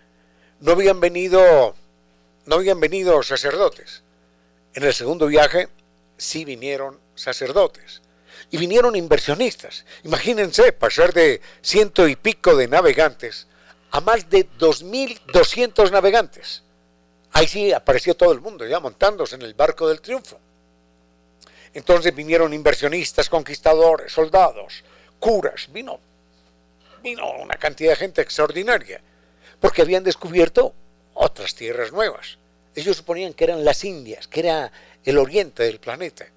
no 0.59 0.73
habían 0.73 0.99
venido, 0.99 1.75
no 2.45 2.55
habían 2.55 2.79
venido 2.79 3.23
sacerdotes. 3.23 4.03
En 4.73 4.83
el 4.83 4.93
segundo 4.93 5.27
viaje 5.27 5.69
sí 6.17 6.43
vinieron 6.43 6.99
sacerdotes. 7.15 8.01
Y 8.49 8.57
vinieron 8.57 8.95
inversionistas. 8.95 9.85
Imagínense 10.03 10.71
pasar 10.71 11.13
de 11.13 11.41
ciento 11.61 12.07
y 12.07 12.15
pico 12.15 12.55
de 12.55 12.67
navegantes 12.67 13.47
a 13.91 14.01
más 14.01 14.29
de 14.29 14.49
2.200 14.57 15.91
navegantes. 15.91 16.63
Ahí 17.31 17.47
sí 17.47 17.71
apareció 17.71 18.15
todo 18.15 18.31
el 18.31 18.41
mundo 18.41 18.65
ya 18.65 18.79
montándose 18.79 19.35
en 19.35 19.41
el 19.41 19.53
barco 19.53 19.87
del 19.87 20.01
triunfo. 20.01 20.39
Entonces 21.73 22.15
vinieron 22.15 22.53
inversionistas, 22.53 23.29
conquistadores, 23.29 24.11
soldados, 24.11 24.83
curas, 25.19 25.67
vino, 25.71 25.99
vino 27.03 27.29
una 27.33 27.55
cantidad 27.55 27.91
de 27.91 27.97
gente 27.97 28.21
extraordinaria, 28.21 29.01
porque 29.59 29.81
habían 29.81 30.03
descubierto 30.03 30.73
otras 31.13 31.53
tierras 31.55 31.91
nuevas. 31.91 32.37
Ellos 32.75 32.97
suponían 32.97 33.33
que 33.33 33.43
eran 33.43 33.65
las 33.65 33.83
Indias, 33.83 34.27
que 34.27 34.39
era 34.41 34.71
el 35.03 35.17
oriente 35.17 35.63
del 35.63 35.79
planeta. 35.79 36.27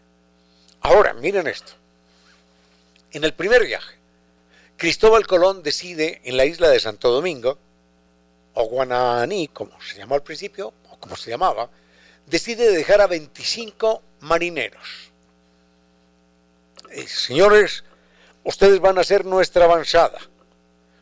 Ahora, 0.81 1.13
miren 1.15 1.47
esto. 1.47 1.73
En 3.13 3.25
el 3.25 3.35
primer 3.35 3.65
viaje, 3.67 3.97
Cristóbal 4.77 5.27
Colón 5.27 5.63
decide 5.63 6.21
en 6.25 6.37
la 6.37 6.45
isla 6.45 6.69
de 6.69 6.81
Santo 6.81 7.11
Domingo, 7.11 7.59
o 8.55 8.65
Guananí, 8.65 9.49
como 9.49 9.81
se 9.83 9.99
llamó 9.99 10.15
al 10.15 10.23
principio, 10.23 10.73
o 10.91 10.99
como 10.99 11.17
se 11.17 11.31
llamaba, 11.31 11.71
decide 12.27 12.71
dejar 12.71 13.01
a 13.01 13.07
25 13.07 14.03
marineros 14.21 15.11
eh, 16.91 17.07
señores, 17.07 17.85
ustedes 18.43 18.81
van 18.81 18.99
a 18.99 19.05
ser 19.05 19.25
nuestra 19.25 19.65
avanzada. 19.65 20.19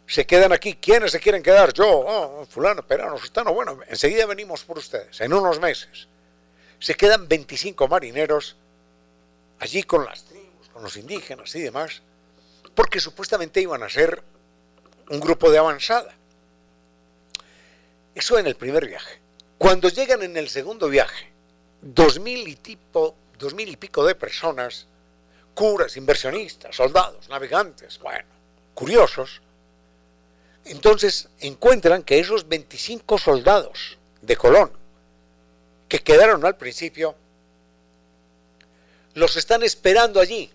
Se 0.07 0.27
quedan 0.27 0.53
aquí. 0.53 0.75
¿Quiénes 0.75 1.12
se 1.12 1.21
quieren 1.21 1.42
quedar? 1.42 1.73
Yo, 1.73 1.87
oh, 1.87 2.47
fulano, 2.47 2.87
perano, 2.87 3.18
sustano. 3.18 3.53
Bueno, 3.53 3.81
enseguida 3.88 4.27
venimos 4.27 4.64
por 4.64 4.79
ustedes, 4.79 5.21
en 5.21 5.33
unos 5.33 5.61
meses. 5.61 6.09
Se 6.79 6.94
quedan 6.94 7.29
25 7.29 7.88
marineros 7.88 8.57
allí 9.59 9.83
con 9.83 10.05
las 10.05 10.29
los 10.83 10.97
indígenas 10.97 11.55
y 11.55 11.61
demás, 11.61 12.03
porque 12.75 13.01
supuestamente 13.01 13.61
iban 13.61 13.83
a 13.83 13.88
ser 13.88 14.23
un 15.11 15.21
grupo 15.21 15.51
de 15.51 15.59
avanzada. 15.59 16.14
Eso 18.14 18.38
en 18.38 18.47
el 18.47 18.57
primer 18.57 18.87
viaje. 18.87 19.21
Cuando 19.59 19.88
llegan 19.88 20.23
en 20.23 20.37
el 20.37 20.49
segundo 20.49 20.88
viaje, 20.88 21.33
dos 21.81 22.19
mil 22.19 22.47
y, 22.47 22.57
tipo, 22.57 23.14
dos 23.38 23.55
mil 23.55 23.69
y 23.69 23.77
pico 23.77 24.05
de 24.05 24.14
personas, 24.14 24.87
curas, 25.55 25.97
inversionistas, 25.97 26.77
soldados, 26.77 27.29
navegantes, 27.29 27.99
bueno, 27.99 28.29
curiosos, 28.75 29.41
entonces 30.64 31.29
encuentran 31.41 32.03
que 32.03 32.19
esos 32.19 32.49
25 32.49 33.19
soldados 33.19 33.99
de 34.21 34.37
Colón 34.37 34.71
que 35.88 36.01
quedaron 36.01 36.45
al 36.45 36.57
principio, 36.57 37.14
los 39.14 39.37
están 39.37 39.62
esperando 39.62 40.21
allí, 40.21 40.51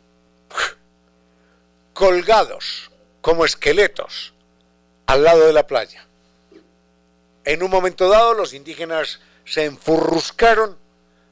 colgados 2.03 2.91
como 3.21 3.45
esqueletos 3.45 4.33
al 5.05 5.23
lado 5.23 5.47
de 5.47 5.53
la 5.53 5.65
playa. 5.65 6.05
En 7.45 7.63
un 7.63 7.71
momento 7.71 8.09
dado 8.09 8.33
los 8.33 8.53
indígenas 8.53 9.21
se 9.45 9.63
enfurruscaron, 9.63 10.77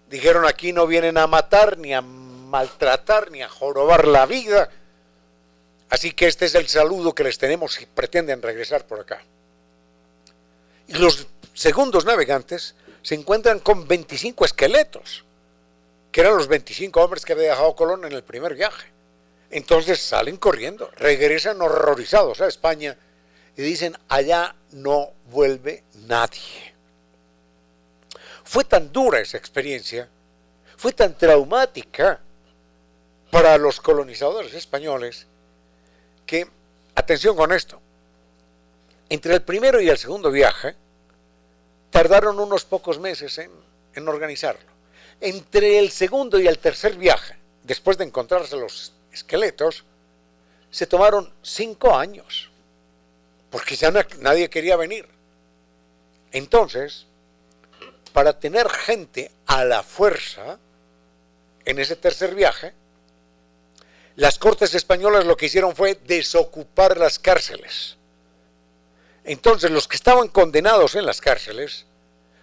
dijeron 0.10 0.46
aquí 0.46 0.72
no 0.72 0.88
vienen 0.88 1.18
a 1.18 1.28
matar 1.28 1.78
ni 1.78 1.94
a 1.94 2.00
maltratar 2.00 3.32
ni 3.32 3.42
a 3.42 3.50
jorobar 3.50 4.08
la 4.08 4.26
vida. 4.26 4.70
Así 5.90 6.14
que 6.14 6.28
este 6.28 6.46
es 6.46 6.56
el 6.56 6.70
saludo 6.70 7.14
que 7.14 7.26
les 7.26 7.38
tenemos 7.38 7.74
si 7.74 7.86
pretenden 7.86 8.42
regresar 8.42 8.88
por 8.88 9.02
acá. 9.02 9.22
Y 10.88 10.94
los 10.94 11.28
segundos 11.54 12.06
navegantes 12.06 12.76
se 13.02 13.16
encuentran 13.16 13.60
con 13.60 13.90
25 13.90 14.46
esqueletos, 14.46 15.26
que 16.14 16.22
eran 16.22 16.38
los 16.38 16.48
25 16.48 17.02
hombres 17.02 17.26
que 17.26 17.34
había 17.34 17.50
dejado 17.50 17.76
Colón 17.76 18.06
en 18.06 18.14
el 18.14 18.24
primer 18.24 18.56
viaje. 18.56 19.01
Entonces 19.52 20.00
salen 20.00 20.38
corriendo, 20.38 20.90
regresan 20.96 21.62
horrorizados 21.62 22.42
a 22.42 22.48
España 22.48 22.98
y 23.56 23.62
dicen, 23.62 23.98
allá 24.08 24.56
no 24.72 25.12
vuelve 25.30 25.84
nadie. 26.08 26.74
Fue 28.44 28.64
tan 28.64 28.92
dura 28.92 29.20
esa 29.20 29.38
experiencia, 29.38 30.10
fue 30.78 30.94
tan 30.94 31.18
traumática, 31.18 32.22
para 33.32 33.58
los 33.58 33.80
colonizadores 33.80 34.54
españoles 34.54 35.26
que, 36.28 36.46
atención 36.94 37.36
con 37.36 37.52
esto, 37.54 37.82
entre 39.10 39.34
el 39.34 39.42
primero 39.42 39.82
y 39.82 39.90
el 39.90 39.98
segundo 39.98 40.30
viaje 40.30 40.76
tardaron 41.90 42.40
unos 42.40 42.66
pocos 42.66 43.00
meses 43.00 43.40
en, 43.40 44.08
organizarlo. 44.08 44.70
Entre 45.20 45.80
el 45.80 45.92
segundo 45.92 46.40
y 46.40 46.48
el 46.48 46.60
tercer 46.60 46.96
viaje, 46.98 47.36
después 47.64 47.98
de 47.98 48.06
encontrarse 48.06 48.58
los 48.58 48.94
esqueletos, 49.12 49.84
se 50.70 50.88
tomaron 50.88 51.34
cinco 51.42 51.96
años, 51.96 52.50
porque 53.50 53.76
ya 53.76 53.92
nadie 54.20 54.50
quería 54.50 54.78
venir. 54.78 55.08
Entonces, 56.32 57.06
para 58.14 58.40
tener 58.40 58.70
gente 58.70 59.32
a 59.46 59.66
la 59.66 59.84
fuerza 59.84 60.60
en 61.66 61.80
ese 61.80 61.96
tercer 61.96 62.36
viaje, 62.36 62.74
las 64.16 64.38
cortes 64.38 64.74
españolas 64.76 65.26
lo 65.26 65.38
que 65.38 65.46
hicieron 65.46 65.76
fue 65.76 65.96
desocupar 65.96 66.98
las 66.98 67.20
cárceles. 67.20 67.98
Entonces 69.24 69.72
los 69.72 69.88
que 69.88 69.96
estaban 69.96 70.28
condenados 70.28 70.96
en 70.96 71.06
las 71.06 71.22
cárceles 71.22 71.86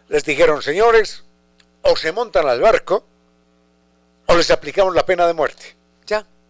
les 0.08 0.24
dijeron, 0.24 0.62
señores, 0.62 1.24
o 1.82 1.96
se 1.96 2.12
montan 2.12 2.48
al 2.48 2.60
barco 2.60 3.04
o 4.26 4.36
les 4.36 4.50
aplicamos 4.50 4.94
la 4.94 5.04
pena 5.04 5.26
de 5.26 5.32
muerte. 5.32 5.77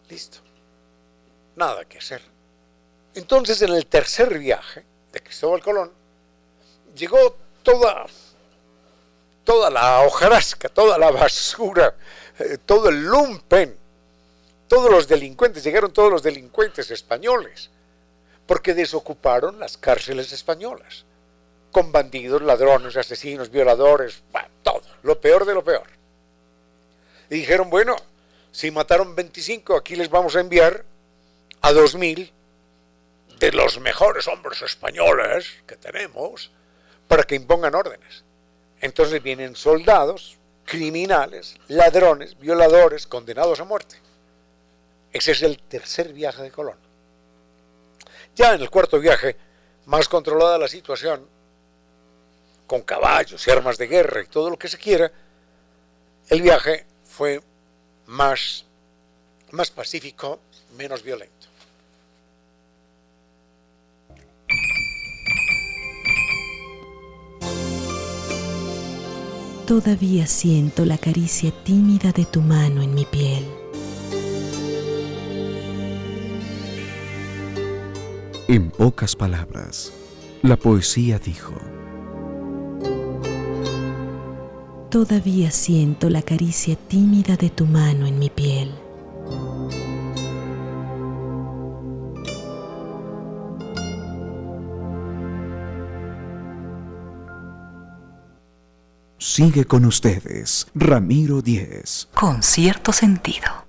Listo. 0.09 0.39
Nada 1.57 1.85
que 1.85 1.99
hacer. 1.99 2.23
Entonces 3.15 3.61
en 3.63 3.73
el 3.73 3.87
tercer 3.87 4.39
viaje 4.39 4.85
de 5.13 5.21
Cristóbal 5.21 5.63
Colón 5.63 5.91
llegó 6.95 7.37
toda, 7.63 8.07
toda 9.45 9.71
la 9.71 10.03
hojarasca, 10.03 10.69
toda 10.69 10.99
la 10.99 11.11
basura, 11.11 11.95
eh, 12.39 12.59
todo 12.65 12.89
el 12.89 13.03
lumpen, 13.05 13.77
todos 14.69 14.91
los 14.91 15.09
delincuentes, 15.09 15.65
llegaron 15.65 15.93
todos 15.93 16.11
los 16.11 16.23
delincuentes 16.23 16.91
españoles, 16.91 17.71
porque 18.47 18.75
desocuparon 18.75 19.59
las 19.59 19.77
cárceles 19.77 20.33
españolas, 20.33 21.05
con 21.73 21.91
bandidos, 21.91 22.43
ladrones, 22.43 22.97
asesinos, 22.97 23.51
violadores, 23.51 24.23
todo, 24.63 24.83
lo 25.03 25.21
peor 25.21 25.45
de 25.45 25.55
lo 25.55 25.65
peor. 25.65 25.87
Y 27.31 27.37
dijeron, 27.37 27.69
bueno, 27.69 27.97
si 28.59 28.73
mataron 28.73 29.15
25, 29.15 29.77
aquí 29.77 29.95
les 29.95 30.11
vamos 30.11 30.35
a 30.35 30.41
enviar 30.41 30.85
a 31.61 31.71
2.000 31.71 32.33
de 33.39 33.53
los 33.53 33.79
mejores 33.79 34.27
hombres 34.27 34.63
españoles 34.63 35.63
que 35.65 35.77
tenemos 35.77 36.51
para 37.07 37.23
que 37.23 37.37
impongan 37.37 37.77
órdenes. 37.77 38.25
Entonces 38.81 39.23
vienen 39.23 39.55
soldados, 39.55 40.39
criminales, 40.65 41.55
ladrones, 41.69 42.37
violadores, 42.37 43.07
condenados 43.07 43.61
a 43.61 43.65
muerte. 43.65 43.95
Ese 45.13 45.31
es 45.31 45.43
el 45.43 45.63
tercer 45.63 46.13
viaje 46.13 46.43
de 46.43 46.51
Colón. 46.51 46.81
Ya 48.35 48.55
en 48.55 48.61
el 48.61 48.71
cuarto 48.71 48.99
viaje, 48.99 49.37
más 49.87 50.09
controlada 50.09 50.59
la 50.59 50.67
situación, 50.67 51.29
con 52.67 52.83
caballos 52.83 53.47
y 53.47 53.53
armas 53.53 53.79
de 53.79 53.87
guerra 53.87 54.21
y 54.21 54.27
todo 54.27 54.51
lo 54.51 54.59
que 54.59 54.67
se 54.67 54.79
quiera, 54.79 55.13
el 56.29 56.43
viaje 56.43 56.87
fue 57.05 57.41
más, 58.09 58.65
más 59.53 59.71
pacífico, 59.71 60.41
menos 60.77 61.03
violento. 61.03 61.35
Todavía 69.67 70.27
siento 70.27 70.87
la 70.87 70.97
caricia 70.97 71.53
tímida 71.63 72.11
de 72.13 72.25
tu 72.25 72.41
mano 72.41 72.83
en 72.83 72.95
mi 72.95 73.05
piel. 73.05 73.47
En 78.49 78.71
pocas 78.71 79.15
palabras, 79.15 79.93
la 80.41 80.57
poesía 80.57 81.19
dijo, 81.19 81.55
Todavía 84.91 85.51
siento 85.51 86.09
la 86.09 86.23
caricia 86.23 86.75
tímida 86.75 87.37
de 87.37 87.51
tu 87.51 87.67
mano 87.67 88.07
en 88.07 88.19
mi 88.19 88.31
piel. 88.31 88.73
Sigue 99.19 99.67
con 99.67 99.85
ustedes, 99.85 100.67
Ramiro 100.75 101.43
Díez. 101.43 102.09
Con 102.15 102.43
cierto 102.43 102.91
sentido. 102.91 103.67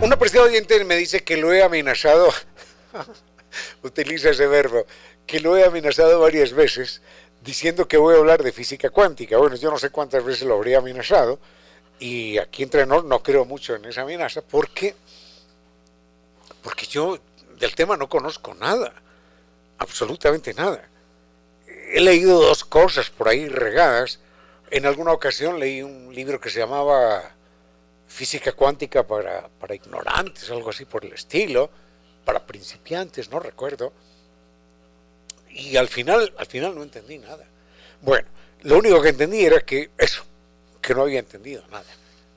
Una 0.00 0.16
persona 0.16 0.44
oyente 0.44 0.82
me 0.86 0.96
dice 0.96 1.22
que 1.22 1.36
lo 1.36 1.52
he 1.52 1.62
amenazado, 1.62 2.30
utiliza 3.82 4.30
ese 4.30 4.46
verbo, 4.46 4.86
que 5.26 5.40
lo 5.40 5.56
he 5.56 5.64
amenazado 5.64 6.20
varias 6.20 6.52
veces 6.52 7.02
diciendo 7.42 7.88
que 7.88 7.96
voy 7.96 8.14
a 8.14 8.18
hablar 8.18 8.42
de 8.42 8.52
física 8.52 8.90
cuántica. 8.90 9.38
Bueno, 9.38 9.56
yo 9.56 9.70
no 9.70 9.78
sé 9.78 9.90
cuántas 9.90 10.24
veces 10.24 10.42
lo 10.42 10.54
habría 10.54 10.78
amenazado 10.78 11.38
y 11.98 12.38
aquí 12.38 12.62
entre 12.62 12.86
nosotros 12.86 13.10
no 13.10 13.22
creo 13.22 13.44
mucho 13.44 13.74
en 13.74 13.84
esa 13.84 14.02
amenaza 14.02 14.42
porque, 14.42 14.94
porque 16.62 16.86
yo 16.86 17.18
del 17.58 17.74
tema 17.74 17.96
no 17.96 18.08
conozco 18.08 18.54
nada 18.54 18.92
absolutamente 19.80 20.54
nada. 20.54 20.88
He 21.66 22.00
leído 22.00 22.40
dos 22.40 22.64
cosas 22.64 23.10
por 23.10 23.28
ahí 23.28 23.48
regadas. 23.48 24.20
En 24.70 24.86
alguna 24.86 25.12
ocasión 25.12 25.58
leí 25.58 25.82
un 25.82 26.14
libro 26.14 26.40
que 26.40 26.50
se 26.50 26.60
llamaba 26.60 27.32
Física 28.06 28.52
cuántica 28.52 29.04
para, 29.04 29.48
para 29.58 29.74
ignorantes, 29.74 30.50
algo 30.50 30.70
así 30.70 30.84
por 30.84 31.04
el 31.04 31.12
estilo, 31.12 31.70
para 32.24 32.46
principiantes, 32.46 33.30
no 33.30 33.40
recuerdo. 33.40 33.92
Y 35.50 35.76
al 35.76 35.88
final, 35.88 36.32
al 36.36 36.46
final 36.46 36.74
no 36.74 36.82
entendí 36.82 37.18
nada. 37.18 37.44
Bueno, 38.02 38.28
lo 38.62 38.78
único 38.78 39.00
que 39.02 39.10
entendí 39.10 39.44
era 39.44 39.60
que 39.60 39.90
eso, 39.98 40.22
que 40.80 40.94
no 40.94 41.02
había 41.02 41.18
entendido 41.18 41.66
nada. 41.68 41.86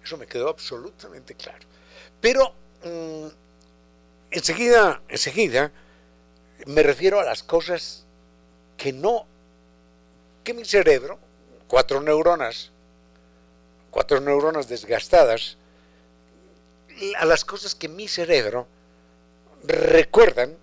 Eso 0.03 0.17
me 0.17 0.25
quedó 0.25 0.49
absolutamente 0.49 1.35
claro. 1.35 1.65
Pero 2.19 2.53
mm, 2.83 3.27
enseguida, 4.31 5.01
enseguida, 5.07 5.71
me 6.65 6.83
refiero 6.83 7.19
a 7.19 7.23
las 7.23 7.43
cosas 7.43 8.05
que 8.77 8.91
no, 8.91 9.25
que 10.43 10.53
mi 10.53 10.65
cerebro, 10.65 11.19
cuatro 11.67 12.01
neuronas, 12.01 12.71
cuatro 13.91 14.19
neuronas 14.19 14.67
desgastadas, 14.67 15.57
a 17.17 17.25
las 17.25 17.43
cosas 17.43 17.75
que 17.75 17.87
mi 17.87 18.07
cerebro 18.07 18.67
recuerdan 19.63 20.55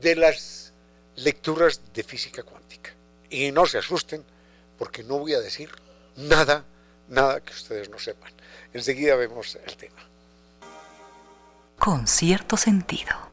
de 0.00 0.16
las 0.16 0.72
lecturas 1.16 1.80
de 1.92 2.02
física 2.02 2.42
cuántica. 2.42 2.92
Y 3.28 3.52
no 3.52 3.66
se 3.66 3.78
asusten, 3.78 4.24
porque 4.78 5.04
no 5.04 5.18
voy 5.18 5.34
a 5.34 5.40
decir 5.40 5.70
nada, 6.16 6.64
nada 7.08 7.40
que 7.40 7.52
ustedes 7.52 7.88
no 7.88 7.98
sepan. 7.98 8.32
Enseguida 8.72 9.14
vemos 9.16 9.56
el 9.64 9.76
tema. 9.76 10.00
Con 11.78 12.06
cierto 12.06 12.56
sentido. 12.56 13.30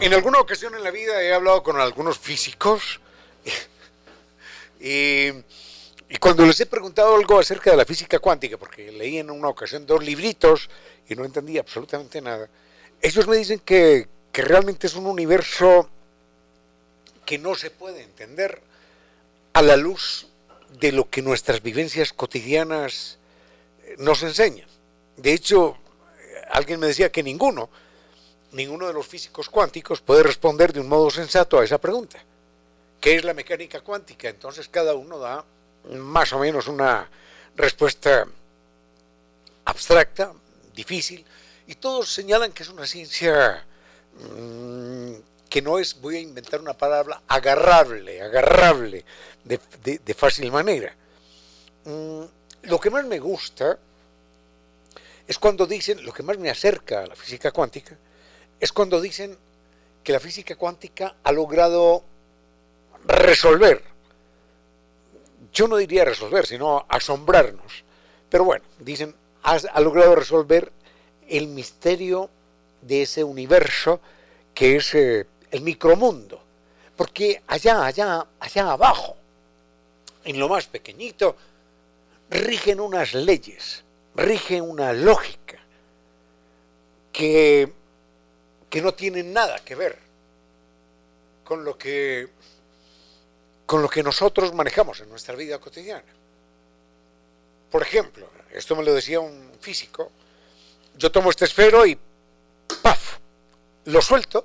En 0.00 0.14
alguna 0.14 0.40
ocasión 0.40 0.74
en 0.74 0.82
la 0.82 0.90
vida 0.90 1.22
he 1.22 1.34
hablado 1.34 1.62
con 1.62 1.78
algunos 1.78 2.18
físicos 2.18 3.00
y, 4.80 5.30
y, 6.10 6.16
cuando 6.18 6.44
les 6.44 6.60
he 6.60 6.66
preguntado 6.66 7.14
algo 7.14 7.38
acerca 7.38 7.70
de 7.70 7.76
la 7.76 7.84
física 7.84 8.18
cuántica, 8.18 8.58
porque 8.58 8.90
leí 8.90 9.18
en 9.18 9.30
una 9.30 9.48
ocasión 9.48 9.86
dos 9.86 10.04
libritos 10.04 10.68
y 11.08 11.14
no 11.14 11.24
entendí 11.24 11.56
absolutamente 11.56 12.20
nada, 12.20 12.48
ellos 13.00 13.26
me 13.28 13.36
dicen 13.36 13.60
que, 13.60 14.08
que 14.32 14.42
realmente 14.42 14.88
es 14.88 14.94
un 14.94 15.06
universo 15.06 15.88
que 17.24 17.38
no 17.38 17.54
se 17.54 17.70
puede 17.70 18.02
entender 18.02 18.60
a 19.52 19.62
la 19.62 19.76
luz 19.76 20.26
de 20.80 20.92
lo 20.92 21.08
que 21.08 21.22
nuestras 21.22 21.62
vivencias 21.62 22.12
cotidianas 22.12 23.18
nos 23.98 24.22
enseñan. 24.22 24.68
De 25.16 25.32
hecho, 25.32 25.76
alguien 26.50 26.80
me 26.80 26.88
decía 26.88 27.12
que 27.12 27.22
ninguno, 27.22 27.70
ninguno 28.52 28.86
de 28.86 28.92
los 28.92 29.06
físicos 29.06 29.48
cuánticos 29.48 30.00
puede 30.00 30.22
responder 30.22 30.72
de 30.72 30.80
un 30.80 30.88
modo 30.88 31.10
sensato 31.10 31.58
a 31.58 31.64
esa 31.64 31.78
pregunta. 31.78 32.22
¿Qué 33.00 33.16
es 33.16 33.24
la 33.24 33.34
mecánica 33.34 33.80
cuántica? 33.80 34.28
Entonces 34.28 34.68
cada 34.68 34.94
uno 34.94 35.18
da 35.18 35.44
más 35.88 36.32
o 36.32 36.38
menos 36.38 36.68
una 36.68 37.08
respuesta 37.56 38.26
abstracta, 39.64 40.32
difícil, 40.74 41.24
y 41.66 41.74
todos 41.76 42.12
señalan 42.12 42.52
que 42.52 42.62
es 42.62 42.68
una 42.68 42.86
ciencia 42.86 43.64
mm, 44.18 45.12
que 45.48 45.62
no 45.62 45.78
es, 45.78 46.00
voy 46.00 46.16
a 46.16 46.20
inventar 46.20 46.60
una 46.60 46.74
palabra, 46.74 47.22
agarrable, 47.26 48.22
agarrable 48.22 49.04
de, 49.44 50.14
fácil 50.14 50.50
manera. 50.52 50.94
Mm, 51.84 52.22
lo 52.62 52.78
que 52.78 52.90
más 52.90 53.04
me 53.04 53.18
gusta 53.18 53.78
es 55.26 55.38
cuando 55.38 55.66
dicen, 55.66 56.04
lo 56.04 56.12
que 56.12 56.22
más 56.22 56.38
me 56.38 56.50
acerca 56.50 57.02
a 57.02 57.06
la 57.06 57.16
física 57.16 57.52
cuántica, 57.52 57.96
es 58.58 58.72
cuando 58.72 59.00
dicen 59.00 59.36
que 60.02 60.12
la 60.12 60.20
física 60.20 60.56
cuántica 60.56 61.16
ha 61.22 61.32
logrado 61.32 62.04
resolver, 63.04 63.82
yo 65.52 65.68
no 65.68 65.76
diría 65.76 66.04
resolver, 66.04 66.46
sino 66.46 66.84
asombrarnos, 66.88 67.84
pero 68.28 68.44
bueno, 68.44 68.64
dicen, 68.78 69.14
ha, 69.42 69.80
logrado 69.80 70.14
resolver 70.14 70.72
el 71.28 71.48
misterio 71.48 72.30
de 72.82 73.02
ese 73.02 73.24
universo 73.24 74.00
que 74.54 74.76
es 74.76 74.94
eh, 74.94 75.26
el 75.50 75.60
micromundo, 75.62 76.40
porque 76.96 77.42
allá, 77.46 77.86
allá, 77.86 78.26
allá 78.38 78.72
abajo, 78.72 79.16
en 80.24 80.38
lo 80.38 80.48
más 80.48 80.66
pequeñito, 80.66 81.36
rigen 82.30 82.80
unas 82.80 83.14
leyes 83.14 83.84
rige 84.14 84.60
una 84.60 84.92
lógica 84.92 85.58
que, 87.12 87.72
que 88.68 88.82
no 88.82 88.92
tiene 88.94 89.22
nada 89.22 89.58
que 89.60 89.74
ver 89.74 89.98
con 91.44 91.64
lo 91.64 91.76
que 91.76 92.28
con 93.70 93.82
lo 93.82 93.88
que 93.88 94.02
nosotros 94.02 94.52
manejamos 94.52 94.98
en 94.98 95.08
nuestra 95.08 95.36
vida 95.36 95.60
cotidiana. 95.60 96.02
Por 97.70 97.82
ejemplo, 97.82 98.28
esto 98.52 98.74
me 98.74 98.82
lo 98.82 98.92
decía 98.92 99.20
un 99.20 99.52
físico, 99.60 100.10
yo 100.96 101.12
tomo 101.12 101.30
este 101.30 101.44
esfero 101.44 101.86
y 101.86 101.96
¡paf! 102.82 103.18
Lo 103.84 104.02
suelto, 104.02 104.44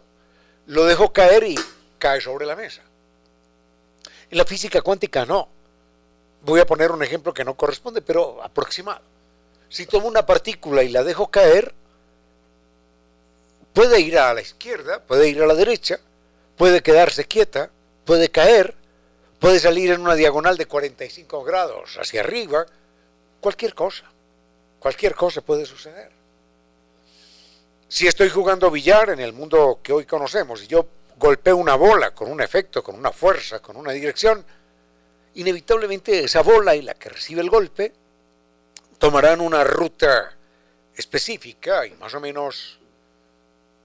lo 0.67 0.85
dejo 0.85 1.11
caer 1.11 1.43
y 1.43 1.55
cae 1.97 2.21
sobre 2.21 2.45
la 2.45 2.55
mesa. 2.55 2.83
En 4.29 4.37
la 4.37 4.45
física 4.45 4.83
cuántica 4.83 5.25
no. 5.25 5.49
Voy 6.43 6.59
a 6.59 6.67
poner 6.67 6.91
un 6.91 7.01
ejemplo 7.01 7.33
que 7.33 7.43
no 7.43 7.57
corresponde, 7.57 8.03
pero 8.03 8.43
aproximado. 8.43 9.01
Si 9.69 9.87
tomo 9.87 10.07
una 10.07 10.23
partícula 10.23 10.83
y 10.83 10.89
la 10.89 11.03
dejo 11.03 11.31
caer, 11.31 11.73
puede 13.73 14.01
ir 14.01 14.19
a 14.19 14.35
la 14.35 14.41
izquierda, 14.41 15.01
puede 15.01 15.29
ir 15.29 15.41
a 15.41 15.47
la 15.47 15.55
derecha, 15.55 15.99
puede 16.55 16.83
quedarse 16.83 17.25
quieta, 17.25 17.71
puede 18.05 18.29
caer, 18.29 18.84
puede 19.39 19.59
salir 19.59 19.91
en 19.91 20.01
una 20.01 20.15
diagonal 20.15 20.57
de 20.57 20.65
45 20.65 21.43
grados 21.43 21.97
hacia 21.97 22.21
arriba, 22.21 22.65
cualquier 23.39 23.73
cosa, 23.73 24.05
cualquier 24.79 25.15
cosa 25.15 25.41
puede 25.41 25.65
suceder. 25.65 26.11
Si 27.87 28.07
estoy 28.07 28.29
jugando 28.29 28.71
billar 28.71 29.09
en 29.09 29.19
el 29.19 29.33
mundo 29.33 29.79
que 29.83 29.93
hoy 29.93 30.05
conocemos 30.05 30.63
y 30.63 30.67
yo 30.67 30.87
golpeo 31.17 31.57
una 31.57 31.75
bola 31.75 32.11
con 32.11 32.31
un 32.31 32.41
efecto, 32.41 32.83
con 32.83 32.95
una 32.95 33.11
fuerza, 33.11 33.59
con 33.59 33.77
una 33.77 33.91
dirección, 33.91 34.43
inevitablemente 35.35 36.23
esa 36.23 36.41
bola 36.41 36.75
y 36.75 36.81
la 36.81 36.95
que 36.95 37.09
recibe 37.09 37.41
el 37.41 37.49
golpe 37.49 37.93
tomarán 38.97 39.41
una 39.41 39.63
ruta 39.63 40.33
específica 40.95 41.85
y 41.85 41.91
más 41.95 42.13
o 42.13 42.19
menos 42.19 42.79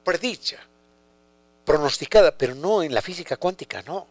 predicha, 0.05 0.59
pronosticada, 1.65 2.37
pero 2.37 2.55
no 2.55 2.83
en 2.83 2.95
la 2.95 3.03
física 3.03 3.37
cuántica, 3.37 3.83
no. 3.83 4.07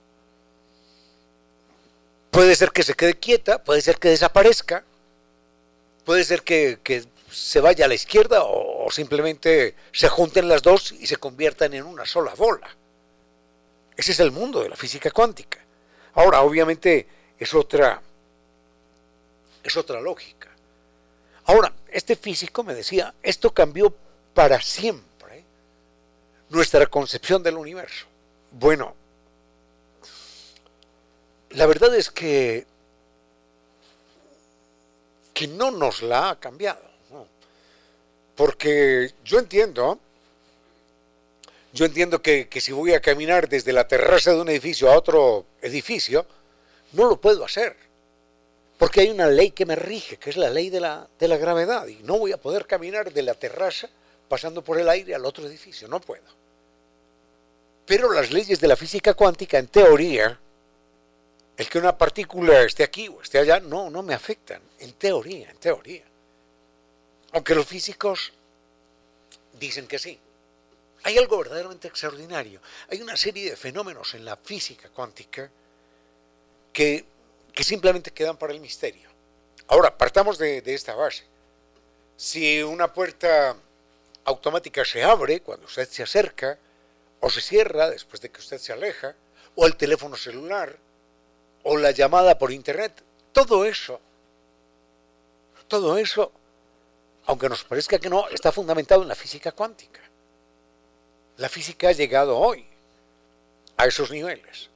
Puede 2.32 2.56
ser 2.56 2.72
que 2.72 2.84
se 2.84 2.94
quede 2.94 3.16
quieta, 3.16 3.64
puede 3.64 3.82
ser 3.82 3.98
que 3.98 4.10
desaparezca, 4.10 4.84
puede 6.06 6.24
ser 6.24 6.44
que, 6.44 6.80
se 7.32 7.60
vaya 7.60 7.86
a 7.86 7.88
la 7.88 7.94
izquierda 7.94 8.44
o, 8.44 8.88
o 8.88 8.92
simplemente 8.92 9.76
se 9.92 10.10
junten 10.10 10.48
las 10.48 10.64
dos 10.64 10.92
y 10.92 11.06
se 11.06 11.18
conviertan 11.18 11.76
en 11.76 11.84
una 11.84 12.06
sola 12.06 12.34
bola. 12.34 12.76
Ese 13.96 14.14
es 14.14 14.20
el 14.20 14.32
mundo 14.32 14.64
de 14.64 14.70
la 14.70 14.76
física 14.76 15.12
cuántica. 15.12 15.60
Ahora, 16.14 16.42
obviamente, 16.42 17.08
es 17.38 17.54
otra, 17.54 18.02
es 19.64 19.78
otra 19.78 20.02
lógica. 20.02 20.50
Ahora, 21.46 21.74
este 21.92 22.16
físico 22.16 22.64
me 22.64 22.74
decía, 22.74 23.14
esto 23.24 23.54
cambió 23.54 23.96
para 24.34 24.62
siempre 24.62 25.44
nuestra 26.50 26.86
concepción 26.88 27.42
del 27.44 27.58
universo. 27.58 28.06
Bueno, 28.52 28.96
la 31.52 31.66
verdad 31.66 31.96
es 31.96 32.12
que, 32.12 32.66
que 35.34 35.48
no 35.48 35.72
nos 35.72 36.02
la 36.02 36.32
ha 36.32 36.40
cambiado. 36.40 36.90
Porque 38.36 39.14
yo 39.26 39.38
entiendo, 39.38 40.00
yo 41.74 41.86
entiendo 41.86 42.22
que, 42.22 42.48
que 42.48 42.62
si 42.62 42.72
voy 42.72 42.94
a 42.94 43.02
caminar 43.02 43.50
desde 43.50 43.74
la 43.74 43.88
terraza 43.88 44.32
de 44.32 44.40
un 44.40 44.48
edificio 44.48 44.90
a 44.90 44.98
otro 44.98 45.46
edificio, 45.62 46.26
no 46.94 47.10
lo 47.10 47.20
puedo 47.20 47.44
hacer. 47.44 47.76
Porque 48.78 49.02
hay 49.02 49.10
una 49.10 49.28
ley 49.28 49.52
que 49.52 49.66
me 49.66 49.76
rige, 49.76 50.16
que 50.16 50.30
es 50.30 50.38
la 50.38 50.50
ley 50.50 50.70
de 50.70 50.80
la, 50.80 51.10
de 51.20 51.28
la 51.28 51.36
gravedad. 51.36 51.86
Y 51.88 51.96
no 52.04 52.18
voy 52.18 52.32
a 52.32 52.38
poder 52.38 52.66
caminar 52.66 53.12
de 53.12 53.24
la 53.24 53.34
terraza 53.34 53.90
pasando 54.30 54.64
por 54.64 54.80
el 54.80 54.88
aire 54.88 55.14
al 55.14 55.26
otro 55.26 55.46
edificio. 55.46 55.90
No 55.90 56.00
puedo. 56.00 56.24
Pero 57.86 58.14
las 58.14 58.32
leyes 58.32 58.62
de 58.62 58.68
la 58.70 58.78
física 58.78 59.16
cuántica, 59.16 59.58
en 59.58 59.68
teoría, 59.68 60.40
el 61.60 61.68
que 61.68 61.78
una 61.78 61.98
partícula 61.98 62.62
esté 62.62 62.84
aquí 62.86 63.10
o 63.10 63.22
esté 63.22 63.38
allá, 63.38 63.60
no, 63.60 63.90
no 63.90 64.02
me 64.02 64.14
afectan. 64.14 64.62
En 64.80 64.94
teoría, 64.94 65.50
en 65.50 65.58
teoría. 65.58 66.06
Aunque 67.34 67.54
los 67.54 67.68
físicos 67.68 68.32
dicen 69.60 69.86
que 69.86 70.00
sí. 70.00 70.18
Hay 71.04 71.18
algo 71.18 71.38
verdaderamente 71.38 71.90
extraordinario. 71.90 72.62
Hay 72.90 73.02
una 73.02 73.18
serie 73.18 73.50
de 73.50 73.58
fenómenos 73.58 74.14
en 74.14 74.24
la 74.24 74.38
física 74.38 74.88
cuántica 74.88 75.52
que, 76.72 77.04
que 77.52 77.64
simplemente 77.66 78.12
quedan 78.12 78.38
para 78.38 78.54
el 78.54 78.62
misterio. 78.62 79.10
Ahora, 79.68 79.98
partamos 79.98 80.38
de, 80.38 80.62
de, 80.62 80.74
esta 80.74 80.96
base. 80.96 81.26
Si 82.16 82.64
una 82.64 82.94
puerta 82.94 83.58
automática 84.24 84.86
se 84.86 85.04
abre 85.04 85.42
cuando 85.42 85.66
usted 85.66 85.90
se 85.90 86.04
acerca, 86.04 86.58
o 87.20 87.30
se 87.30 87.42
cierra 87.42 87.90
después 87.90 88.22
de 88.22 88.30
que 88.30 88.40
usted 88.40 88.60
se 88.60 88.72
aleja, 88.72 89.14
o 89.56 89.68
el 89.68 89.76
teléfono 89.76 90.16
celular, 90.16 90.80
o 91.64 91.78
la 91.78 91.92
llamada 91.92 92.38
por 92.38 92.52
internet, 92.52 93.04
todo 93.32 93.66
eso, 93.66 94.00
todo 95.68 95.98
eso, 95.98 96.32
aunque 97.26 97.50
nos 97.50 97.64
parezca 97.64 98.00
que 98.00 98.10
no, 98.10 98.28
está 98.30 98.52
fundamentado 98.52 99.04
en 99.04 99.08
la 99.08 99.16
física 99.16 99.52
cuántica. 99.52 100.02
La 101.38 101.48
física 101.48 101.90
ha 101.90 101.94
llegado 101.94 102.38
hoy 102.38 102.66
a 103.78 103.86
esos 103.86 104.12
niveles. 104.12 104.70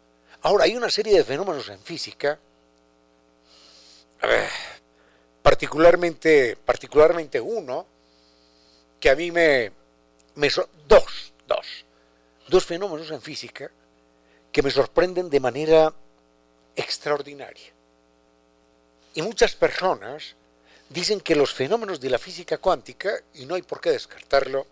Ahora, 0.43 0.65
hay 0.65 0.75
una 0.75 0.89
serie 0.89 1.17
de 1.17 1.23
fenómenos 1.23 1.67
en 1.69 1.79
física, 1.79 2.39
particularmente, 5.41 6.55
particularmente 6.55 7.41
uno, 7.41 7.85
que 8.99 9.09
a 9.09 9.15
mí 9.15 9.31
me, 9.31 9.71
dos, 10.87 11.33
dos, 11.47 11.85
dos 12.47 12.65
fenómenos 12.65 13.11
en 13.11 13.21
física 13.21 13.69
que 14.51 14.61
me 14.61 14.71
sorprenden 14.71 15.29
de 15.29 15.39
manera 15.39 15.93
extraordinaria. 16.75 17.71
Y 19.13 19.21
muchas 19.21 19.55
personas 19.55 20.35
dicen 20.89 21.21
que 21.21 21.35
los 21.35 21.53
fenómenos 21.53 21.99
de 21.99 22.09
la 22.09 22.17
física 22.17 22.57
cuántica, 22.57 23.21
y 23.33 23.45
no 23.45 23.55
hay 23.55 23.61
por 23.61 23.81
qué 23.81 23.91
descartarlo, 23.91 24.65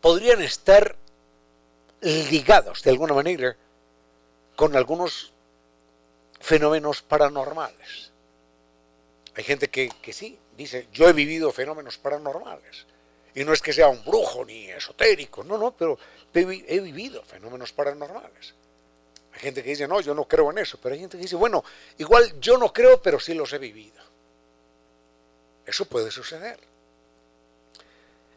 podrían 0.00 0.42
estar 0.42 0.96
ligados 2.00 2.82
de 2.82 2.90
alguna 2.90 3.14
manera 3.14 3.56
con 4.54 4.76
algunos 4.76 5.32
fenómenos 6.40 7.02
paranormales. 7.02 8.10
Hay 9.34 9.44
gente 9.44 9.68
que, 9.68 9.88
que, 10.02 10.12
sí, 10.12 10.38
dice, 10.56 10.88
yo 10.92 11.08
he 11.08 11.12
vivido 11.12 11.50
fenómenos 11.50 11.98
paranormales. 11.98 12.86
Y 13.34 13.44
no 13.44 13.52
es 13.52 13.60
que 13.60 13.72
sea 13.72 13.88
un 13.88 14.04
brujo 14.04 14.44
ni 14.44 14.70
esotérico, 14.70 15.42
no, 15.42 15.58
no, 15.58 15.72
pero 15.72 15.98
he, 16.32 16.64
he 16.68 16.80
vivido 16.80 17.22
fenómenos 17.24 17.72
paranormales. 17.72 18.54
Gente 19.44 19.62
que 19.62 19.68
dice, 19.68 19.86
no, 19.86 20.00
yo 20.00 20.14
no 20.14 20.24
creo 20.24 20.50
en 20.50 20.56
eso, 20.56 20.78
pero 20.82 20.94
hay 20.94 21.00
gente 21.02 21.18
que 21.18 21.24
dice, 21.24 21.36
bueno, 21.36 21.62
igual 21.98 22.40
yo 22.40 22.56
no 22.56 22.72
creo, 22.72 23.02
pero 23.02 23.20
sí 23.20 23.34
los 23.34 23.52
he 23.52 23.58
vivido. 23.58 24.02
Eso 25.66 25.84
puede 25.84 26.10
suceder. 26.10 26.58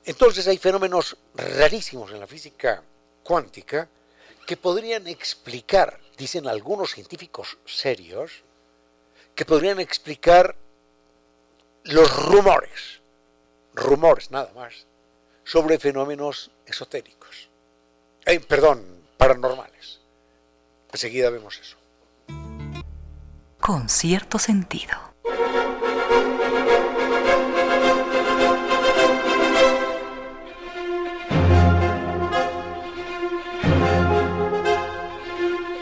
Entonces 0.04 0.46
hay 0.50 0.58
fenómenos 0.58 1.16
rarísimos 1.34 2.12
en 2.12 2.20
la 2.20 2.28
física 2.28 2.84
cuántica 3.24 3.88
que 4.46 4.58
podrían 4.58 5.08
explicar, 5.08 5.98
dicen 6.18 6.46
algunos 6.46 6.92
científicos 6.92 7.58
serios, 7.66 8.44
que 9.34 9.46
podrían 9.46 9.80
explicar 9.80 10.58
los 11.84 12.26
rumores, 12.26 13.00
rumores 13.74 14.30
nada 14.30 14.52
más, 14.54 14.86
sobre 15.46 15.80
fenómenos 15.80 16.52
esotéricos, 16.66 17.48
eh, 18.26 18.42
perdón, 18.42 18.84
paranormales. 19.18 19.97
Enseguida 20.92 21.30
vemos 21.30 21.60
eso. 21.60 21.78
Con 23.60 23.90
cierto 23.90 24.40
sentido. 24.40 24.94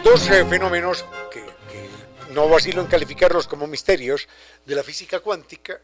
Dos 0.04 0.30
eh, 0.30 0.46
fenómenos 0.46 1.06
que, 1.32 1.42
que, 1.42 2.34
no 2.34 2.48
vacilo 2.48 2.82
en 2.82 2.88
calificarlos 2.88 3.48
como 3.48 3.68
misterios 3.68 4.28
de 4.66 4.76
la 4.76 4.84
física 4.84 5.20
cuántica 5.20 5.80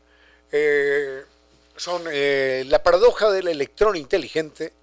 eh, 0.52 1.24
son 1.76 2.04
eh, 2.12 2.64
la 2.68 2.84
paradoja 2.84 3.32
del 3.32 3.48
electrón 3.48 3.96
inteligente 3.96 4.74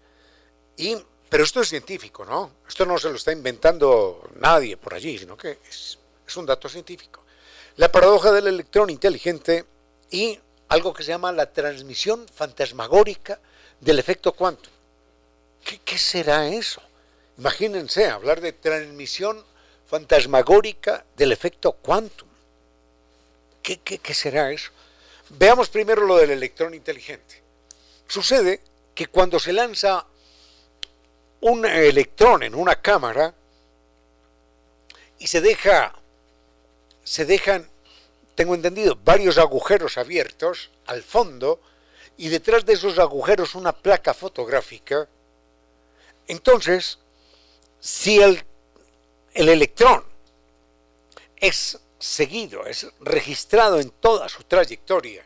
y 0.76 0.96
pero 1.28 1.44
esto 1.44 1.60
es 1.60 1.68
científico, 1.68 2.24
¿no? 2.24 2.52
Esto 2.66 2.86
no 2.86 2.98
se 2.98 3.10
lo 3.10 3.16
está 3.16 3.32
inventando 3.32 4.30
nadie 4.36 4.76
por 4.76 4.94
allí, 4.94 5.18
sino 5.18 5.36
que 5.36 5.58
es, 5.68 5.98
un 6.36 6.46
dato 6.46 6.68
científico. 6.68 7.22
La 7.76 7.90
paradoja 7.90 8.32
del 8.32 8.46
electrón 8.46 8.90
inteligente 8.90 9.64
y 10.10 10.38
algo 10.68 10.92
que 10.92 11.02
se 11.02 11.10
llama 11.10 11.32
la 11.32 11.52
transmisión 11.52 12.26
fantasmagórica 12.28 13.40
del 13.80 13.98
efecto. 13.98 14.34
¿Qué, 15.64 15.80
¿Qué, 15.84 15.98
será 15.98 16.48
eso? 16.48 16.82
Imagínense 17.38 18.08
hablar 18.08 18.40
de 18.40 18.52
transmisión 18.52 19.42
fantasmagórica 19.86 21.04
del 21.16 21.32
efecto 21.32 21.72
quantum. 21.72 22.28
¿Qué, 23.62 23.78
qué, 23.80 23.98
qué 23.98 24.14
será 24.14 24.50
eso? 24.52 24.70
Veamos 25.30 25.68
primero 25.68 26.06
lo 26.06 26.16
del 26.16 26.30
electrón 26.30 26.74
inteligente. 26.74 27.42
Sucede 28.06 28.62
que 28.94 29.06
cuando 29.06 29.38
se 29.38 29.52
lanza 29.52 30.06
un 31.40 31.64
electrón 31.64 32.42
en 32.42 32.54
una 32.54 32.80
cámara 32.80 33.34
y 35.18 35.26
se 35.26 35.40
deja, 35.40 35.94
se 37.04 37.24
dejan, 37.24 37.68
tengo 38.34 38.54
entendido, 38.54 38.96
varios 39.04 39.38
agujeros 39.38 39.98
abiertos 39.98 40.70
al 40.86 41.02
fondo 41.02 41.60
y 42.16 42.28
detrás 42.28 42.64
de 42.64 42.74
esos 42.74 42.98
agujeros 42.98 43.54
una 43.54 43.72
placa 43.72 44.14
fotográfica, 44.14 45.08
entonces, 46.26 46.98
si 47.80 48.20
el, 48.20 48.42
el 49.34 49.48
electrón 49.48 50.04
es 51.36 51.78
seguido, 51.98 52.66
es 52.66 52.86
registrado 53.00 53.80
en 53.80 53.90
toda 53.90 54.28
su 54.28 54.44
trayectoria, 54.44 55.24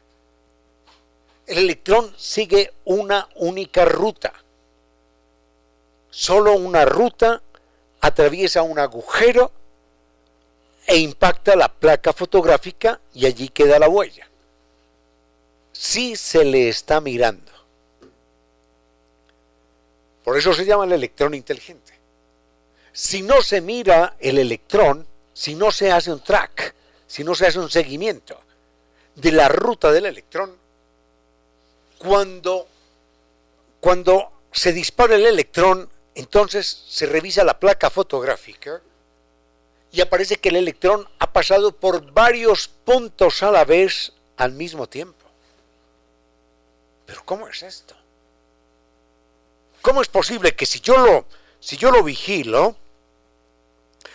el 1.46 1.58
electrón 1.58 2.14
sigue 2.16 2.72
una 2.84 3.28
única 3.34 3.84
ruta. 3.84 4.32
Solo 6.12 6.52
una 6.52 6.84
ruta 6.84 7.40
atraviesa 8.02 8.60
un 8.60 8.78
agujero 8.78 9.50
e 10.86 10.98
impacta 10.98 11.56
la 11.56 11.68
placa 11.68 12.12
fotográfica 12.12 13.00
y 13.14 13.24
allí 13.24 13.48
queda 13.48 13.78
la 13.78 13.88
huella. 13.88 14.28
Si 15.72 16.14
se 16.14 16.44
le 16.44 16.68
está 16.68 17.00
mirando. 17.00 17.50
Por 20.22 20.36
eso 20.36 20.52
se 20.52 20.66
llama 20.66 20.84
el 20.84 20.92
electrón 20.92 21.32
inteligente. 21.32 21.94
Si 22.92 23.22
no 23.22 23.40
se 23.40 23.62
mira 23.62 24.16
el 24.20 24.36
electrón, 24.36 25.06
si 25.32 25.54
no 25.54 25.70
se 25.70 25.90
hace 25.90 26.12
un 26.12 26.20
track, 26.20 26.74
si 27.06 27.24
no 27.24 27.34
se 27.34 27.46
hace 27.46 27.58
un 27.58 27.70
seguimiento 27.70 28.38
de 29.14 29.32
la 29.32 29.48
ruta 29.48 29.90
del 29.90 30.04
electrón, 30.04 30.54
cuando, 31.96 32.68
cuando 33.80 34.30
se 34.52 34.74
dispara 34.74 35.14
el 35.14 35.24
electrón, 35.24 35.88
entonces 36.14 36.84
se 36.88 37.06
revisa 37.06 37.44
la 37.44 37.58
placa 37.58 37.90
fotográfica 37.90 38.82
y 39.90 40.00
aparece 40.00 40.38
que 40.38 40.48
el 40.50 40.56
electrón 40.56 41.08
ha 41.18 41.32
pasado 41.32 41.72
por 41.72 42.12
varios 42.12 42.68
puntos 42.68 43.42
a 43.42 43.50
la 43.50 43.64
vez 43.64 44.12
al 44.36 44.52
mismo 44.52 44.88
tiempo. 44.88 45.26
Pero 47.06 47.22
¿cómo 47.24 47.48
es 47.48 47.62
esto? 47.62 47.94
¿Cómo 49.82 50.00
es 50.00 50.08
posible 50.08 50.54
que 50.54 50.64
si 50.64 50.80
yo 50.80 50.96
lo, 50.96 51.26
si 51.60 51.76
yo 51.76 51.90
lo 51.90 52.02
vigilo, 52.02 52.76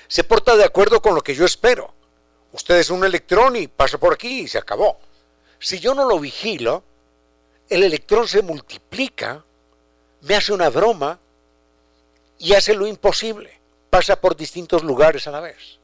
se 0.08 0.24
porta 0.24 0.56
de 0.56 0.64
acuerdo 0.64 1.02
con 1.02 1.14
lo 1.14 1.22
que 1.22 1.36
yo 1.36 1.46
espero? 1.46 1.94
Usted 2.54 2.78
es 2.78 2.90
un 2.90 3.04
electrón 3.04 3.56
y 3.56 3.68
pasa 3.68 3.98
por 3.98 4.14
aquí 4.14 4.42
y 4.42 4.48
se 4.48 4.58
acabó. 4.58 5.00
Si 5.60 5.80
yo 5.80 5.94
no 5.94 6.08
lo 6.08 6.20
vigilo, 6.20 6.84
el 7.70 7.84
electrón 7.84 8.28
se 8.28 8.42
multiplica, 8.42 9.44
me 10.22 10.36
hace 10.36 10.54
una 10.54 10.70
broma 10.70 11.20
y 12.40 12.54
hace 12.54 12.74
lo 12.74 12.88
imposible. 12.88 13.60
Pasa 13.90 14.20
por 14.20 14.36
distintos 14.36 14.84
lugares 14.84 15.28
a 15.28 15.32
la 15.32 15.40
vez. 15.40 15.80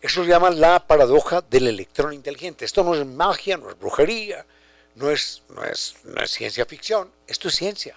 Eso 0.00 0.22
se 0.22 0.30
llama 0.30 0.50
la 0.50 0.86
paradoja 0.86 1.40
del 1.40 1.68
electrón 1.68 2.12
inteligente. 2.12 2.64
Esto 2.64 2.84
no 2.84 2.94
es 2.94 3.04
magia, 3.04 3.56
no 3.56 3.70
es 3.70 3.78
brujería, 3.78 4.46
no 4.94 5.10
es, 5.10 5.42
no 5.48 5.64
es, 5.64 5.96
no 6.04 6.22
es 6.22 6.30
ciencia 6.30 6.64
ficción, 6.64 7.10
esto 7.26 7.48
es 7.48 7.56
ciencia. 7.56 7.96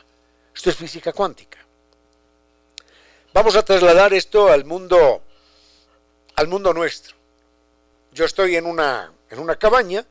Esto 0.55 0.71
es 0.71 0.75
física 0.75 1.13
cuántica. 1.13 1.57
Vamos 3.33 3.55
a 3.55 3.63
trasladar 3.63 4.13
esto 4.13 4.49
al 4.49 4.65
mundo, 4.65 5.21
al 6.35 6.47
mundo 6.47 6.73
nuestro. 6.73 7.15
Yo 8.11 8.25
estoy 8.25 8.55
en 8.55 8.65
una, 8.65 9.13
en 9.29 9.39
una 9.39 9.55
cabaña 9.55 10.05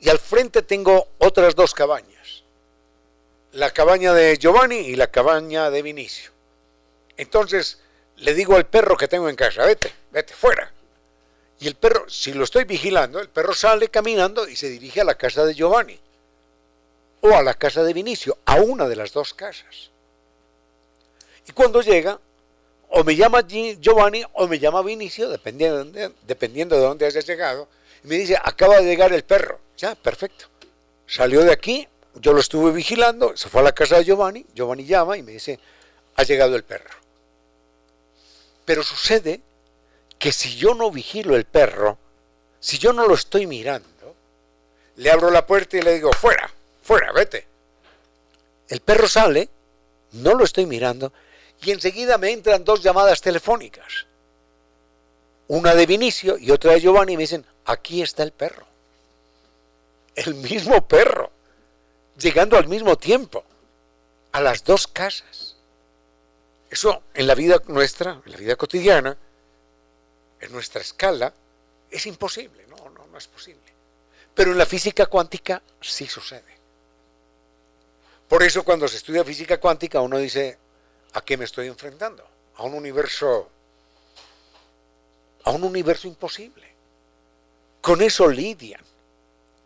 y 0.00 0.08
al 0.08 0.18
frente 0.18 0.62
tengo 0.62 1.08
otras 1.18 1.54
dos 1.54 1.74
cabañas. 1.74 2.44
La 3.52 3.70
cabaña 3.70 4.14
de 4.14 4.38
Giovanni 4.38 4.76
y 4.76 4.96
la 4.96 5.08
cabaña 5.08 5.68
de 5.70 5.82
Vinicio. 5.82 6.30
Entonces 7.22 7.78
le 8.16 8.34
digo 8.34 8.56
al 8.56 8.66
perro 8.66 8.96
que 8.96 9.08
tengo 9.08 9.28
en 9.28 9.36
casa, 9.36 9.64
vete, 9.64 9.92
vete, 10.10 10.34
fuera. 10.34 10.72
Y 11.60 11.68
el 11.68 11.76
perro, 11.76 12.08
si 12.08 12.32
lo 12.32 12.44
estoy 12.44 12.64
vigilando, 12.64 13.20
el 13.20 13.28
perro 13.28 13.54
sale 13.54 13.88
caminando 13.88 14.48
y 14.48 14.56
se 14.56 14.68
dirige 14.68 15.00
a 15.00 15.04
la 15.04 15.14
casa 15.14 15.44
de 15.44 15.54
Giovanni 15.54 15.98
o 17.20 17.34
a 17.34 17.42
la 17.42 17.54
casa 17.54 17.84
de 17.84 17.92
Vinicio, 17.92 18.38
a 18.44 18.56
una 18.56 18.88
de 18.88 18.96
las 18.96 19.12
dos 19.12 19.32
casas. 19.32 19.90
Y 21.46 21.52
cuando 21.52 21.80
llega, 21.80 22.18
o 22.88 23.04
me 23.04 23.14
llama 23.14 23.46
Giovanni 23.46 24.24
o 24.32 24.48
me 24.48 24.58
llama 24.58 24.82
Vinicio, 24.82 25.28
dependiendo 25.28 25.84
de, 25.84 26.82
dónde 26.82 27.06
hayas 27.06 27.24
llegado, 27.24 27.68
y 28.02 28.08
me 28.08 28.16
dice, 28.16 28.36
acaba 28.42 28.80
de 28.80 28.84
llegar 28.84 29.12
el 29.12 29.22
perro. 29.22 29.60
Ya, 29.76 29.94
perfecto. 29.94 30.46
Salió 31.06 31.42
de 31.42 31.52
aquí, 31.52 31.86
yo 32.16 32.32
lo 32.32 32.40
estuve 32.40 32.72
vigilando, 32.72 33.36
se 33.36 33.48
fue 33.48 33.60
a 33.60 33.64
la 33.64 33.72
casa 33.72 33.98
de 33.98 34.04
Giovanni, 34.04 34.44
Giovanni 34.52 34.84
llama 34.84 35.16
y 35.16 35.22
me 35.22 35.32
dice, 35.32 35.60
ha 36.16 36.24
llegado 36.24 36.56
el 36.56 36.64
perro. 36.64 37.01
Pero 38.64 38.82
sucede 38.82 39.40
que 40.18 40.32
si 40.32 40.56
yo 40.56 40.74
no 40.74 40.90
vigilo 40.90 41.36
el 41.36 41.44
perro, 41.44 41.98
si 42.60 42.78
yo 42.78 42.92
no 42.92 43.06
lo 43.06 43.14
estoy 43.14 43.46
mirando, 43.46 44.14
le 44.96 45.10
abro 45.10 45.30
la 45.30 45.46
puerta 45.46 45.76
y 45.76 45.82
le 45.82 45.94
digo, 45.94 46.12
fuera, 46.12 46.50
fuera, 46.82 47.12
vete. 47.12 47.46
El 48.68 48.80
perro 48.80 49.08
sale, 49.08 49.48
no 50.12 50.34
lo 50.34 50.44
estoy 50.44 50.66
mirando, 50.66 51.12
y 51.60 51.70
enseguida 51.70 52.18
me 52.18 52.30
entran 52.30 52.64
dos 52.64 52.82
llamadas 52.82 53.20
telefónicas. 53.20 54.06
Una 55.48 55.74
de 55.74 55.86
Vinicio 55.86 56.38
y 56.38 56.50
otra 56.50 56.72
de 56.72 56.80
Giovanni 56.80 57.14
y 57.14 57.16
me 57.16 57.24
dicen, 57.24 57.44
aquí 57.64 58.02
está 58.02 58.22
el 58.22 58.32
perro. 58.32 58.66
El 60.14 60.34
mismo 60.34 60.86
perro, 60.86 61.30
llegando 62.18 62.56
al 62.56 62.68
mismo 62.68 62.96
tiempo, 62.96 63.44
a 64.32 64.40
las 64.40 64.64
dos 64.64 64.86
casas. 64.86 65.41
Eso 66.72 67.02
en 67.12 67.26
la 67.26 67.34
vida 67.34 67.60
nuestra, 67.66 68.22
en 68.24 68.32
la 68.32 68.38
vida 68.38 68.56
cotidiana, 68.56 69.14
en 70.40 70.52
nuestra 70.52 70.80
escala, 70.80 71.30
es 71.90 72.06
imposible, 72.06 72.66
no, 72.66 72.88
no, 72.88 73.06
no 73.08 73.18
es 73.18 73.26
posible. 73.28 73.70
Pero 74.34 74.52
en 74.52 74.58
la 74.58 74.64
física 74.64 75.04
cuántica 75.04 75.60
sí 75.82 76.06
sucede. 76.06 76.56
Por 78.26 78.42
eso 78.42 78.64
cuando 78.64 78.88
se 78.88 78.96
estudia 78.96 79.22
física 79.22 79.60
cuántica 79.60 80.00
uno 80.00 80.16
dice, 80.16 80.58
¿a 81.12 81.20
qué 81.20 81.36
me 81.36 81.44
estoy 81.44 81.66
enfrentando? 81.66 82.26
A 82.56 82.62
un 82.62 82.72
universo, 82.72 83.50
a 85.44 85.50
un 85.50 85.64
universo 85.64 86.08
imposible. 86.08 86.72
Con 87.82 88.00
eso 88.00 88.26
lidian. 88.26 88.82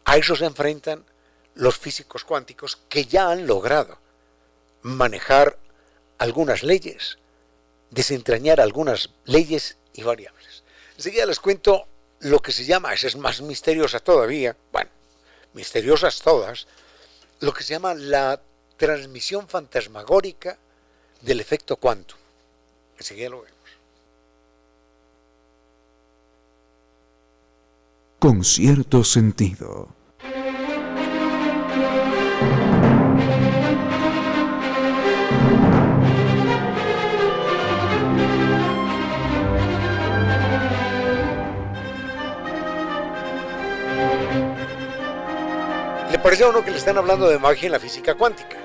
A 0.07 0.17
eso 0.17 0.35
se 0.35 0.45
enfrentan 0.45 1.05
los 1.55 1.79
físicos 1.79 2.25
cuánticos 2.25 2.81
que 2.89 3.05
ya 3.05 3.31
han 3.31 3.47
logrado 3.47 3.97
manejar 4.83 5.57
algunas 6.19 6.63
leyes, 6.63 7.19
desentrañar 7.91 8.61
algunas 8.61 9.11
leyes 9.25 9.77
y 9.93 10.03
variables. 10.03 10.63
Enseguida 10.97 11.27
les 11.27 11.41
cuento 11.41 11.87
lo 12.21 12.41
que 12.41 12.53
se 12.53 12.65
llama, 12.65 12.95
esa 12.95 13.07
es 13.07 13.17
más 13.17 13.41
misteriosa 13.43 14.01
todavía, 14.01 14.57
bueno, 14.73 14.91
misteriosas 15.53 16.21
todas, 16.21 16.67
lo 17.41 17.53
que 17.53 17.63
se 17.63 17.75
llama 17.75 17.95
la 17.95 18.41
transmisión 18.77 19.49
fantasmagórica 19.49 20.59
del 21.21 21.41
efecto 21.41 21.77
quantum. 21.77 22.19
Enseguida 22.99 23.31
lo 23.31 23.43
vemos. 23.43 23.57
Con 28.19 28.45
cierto 28.45 29.05
sentido. 29.05 29.96
Parece 46.27 46.43
a 46.43 46.49
uno 46.49 46.65
que 46.65 46.73
le 46.73 46.79
están 46.79 46.99
hablando 46.99 47.29
de 47.29 47.39
magia 47.39 47.67
en 47.67 47.73
la 47.73 47.79
física 47.79 48.17
cuántica? 48.17 48.57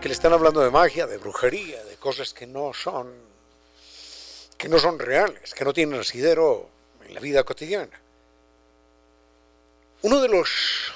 Que 0.00 0.08
le 0.08 0.14
están 0.14 0.32
hablando 0.32 0.60
de 0.60 0.68
magia, 0.68 1.06
de 1.06 1.16
brujería, 1.16 1.84
de 1.84 1.94
cosas 1.94 2.34
que 2.34 2.44
no 2.44 2.74
son 2.74 3.14
que 4.56 4.68
no 4.68 4.80
son 4.80 4.98
reales, 4.98 5.54
que 5.54 5.64
no 5.64 5.72
tienen 5.72 6.00
asidero 6.00 6.68
en 7.06 7.14
la 7.14 7.20
vida 7.20 7.44
cotidiana. 7.44 8.00
Uno 10.02 10.20
de 10.20 10.26
los 10.26 10.92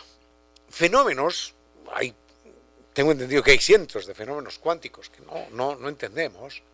fenómenos, 0.68 1.54
hay, 1.92 2.12
tengo 2.92 3.12
entendido 3.12 3.44
que 3.44 3.52
hay 3.52 3.58
cientos 3.58 4.04
de 4.04 4.12
fenómenos 4.12 4.58
cuánticos 4.58 5.08
que 5.08 5.20
no, 5.20 5.50
no, 5.52 5.76
no 5.76 5.88
entendemos, 5.88 6.64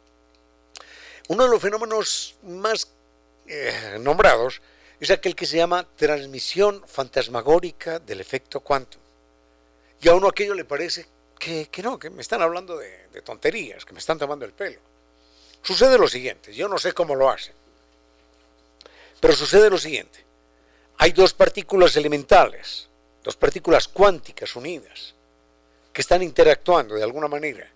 uno 1.29 1.45
de 1.45 1.51
los 1.51 1.61
fenómenos 1.61 2.37
más 2.45 2.89
eh, 3.47 3.99
nombrados 4.01 4.63
es 4.99 5.11
aquel 5.11 5.37
que 5.37 5.45
se 5.45 5.59
llama 5.59 5.87
transmisión 5.97 6.83
fantasmagórica 6.87 7.99
del 7.99 8.23
efecto 8.23 8.61
quantum. 8.61 9.03
Y 10.01 10.09
a 10.09 10.15
uno 10.15 10.29
aquello 10.29 10.55
le 10.55 10.65
parece 10.65 11.07
que, 11.39 11.69
no, 11.83 11.99
que 11.99 12.11
me 12.11 12.23
están 12.23 12.43
hablando 12.43 12.77
de, 12.77 13.09
de, 13.09 13.23
tonterías, 13.23 13.85
que 13.85 13.93
me 13.93 13.99
están 13.99 14.19
tomando 14.19 14.45
el 14.45 14.53
pelo. 14.53 14.81
Sucede 15.63 15.99
lo 15.99 16.09
siguiente, 16.09 16.53
yo 16.53 16.69
no 16.69 16.79
sé 16.79 16.93
cómo 16.93 17.15
lo 17.15 17.29
hacen, 17.29 17.55
pero 19.21 19.35
sucede 19.35 19.71
lo 19.71 19.79
siguiente. 19.79 20.25
Hay 20.99 21.13
dos 21.13 21.33
partículas 21.33 21.97
elementales, 21.97 22.89
dos 23.23 23.37
partículas 23.37 23.89
cuánticas 23.89 24.55
unidas, 24.57 25.15
que 25.93 26.01
están 26.01 26.23
interactuando 26.23 26.95
de 26.95 27.03
alguna 27.03 27.29
manera. 27.29 27.69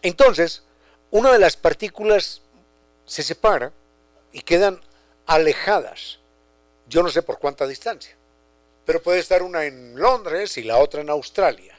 Entonces, 0.00 0.62
una 1.10 1.32
de 1.32 1.38
las 1.38 1.56
partículas 1.56 2.40
se 3.04 3.22
separa 3.22 3.72
y 4.32 4.40
quedan 4.40 4.80
alejadas. 5.26 6.18
Yo 6.88 7.02
no 7.02 7.10
sé 7.10 7.22
por 7.22 7.38
cuánta 7.38 7.66
distancia, 7.66 8.16
pero 8.84 9.02
puede 9.02 9.20
estar 9.20 9.42
una 9.42 9.64
en 9.64 9.98
Londres 9.98 10.56
y 10.58 10.62
la 10.62 10.78
otra 10.78 11.00
en 11.00 11.10
Australia, 11.10 11.78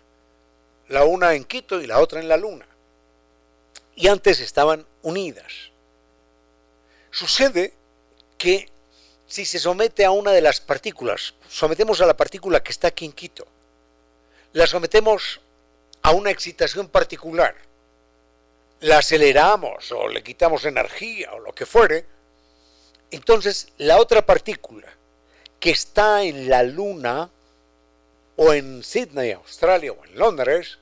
la 0.87 1.03
una 1.03 1.33
en 1.33 1.43
Quito 1.43 1.81
y 1.81 1.87
la 1.87 1.99
otra 1.99 2.19
en 2.19 2.27
la 2.27 2.37
Luna. 2.37 2.67
Y 3.95 4.07
antes 4.07 4.39
estaban 4.39 4.85
unidas. 5.01 5.71
Sucede 7.11 7.73
que 8.37 8.69
si 9.27 9.45
se 9.45 9.59
somete 9.59 10.05
a 10.05 10.11
una 10.11 10.31
de 10.31 10.41
las 10.41 10.61
partículas, 10.61 11.33
sometemos 11.47 12.01
a 12.01 12.05
la 12.05 12.17
partícula 12.17 12.63
que 12.63 12.71
está 12.71 12.87
aquí 12.87 13.05
en 13.05 13.13
Quito, 13.13 13.47
la 14.53 14.67
sometemos 14.67 15.41
a 16.01 16.11
una 16.11 16.31
excitación 16.31 16.87
particular, 16.87 17.55
la 18.79 18.99
aceleramos 18.99 19.91
o 19.91 20.07
le 20.07 20.23
quitamos 20.23 20.65
energía 20.65 21.33
o 21.33 21.39
lo 21.39 21.53
que 21.53 21.65
fuere, 21.65 22.05
entonces 23.11 23.69
la 23.77 23.97
otra 23.97 24.25
partícula 24.25 24.97
que 25.63 25.71
está 25.71 26.23
en 26.23 26.49
la 26.49 26.61
Luna 26.61 27.29
o 28.35 28.51
en 28.51 28.83
Sydney, 28.83 29.31
Australia 29.31 29.93
o 29.93 30.03
en 30.03 30.19
Londres, 30.19 30.77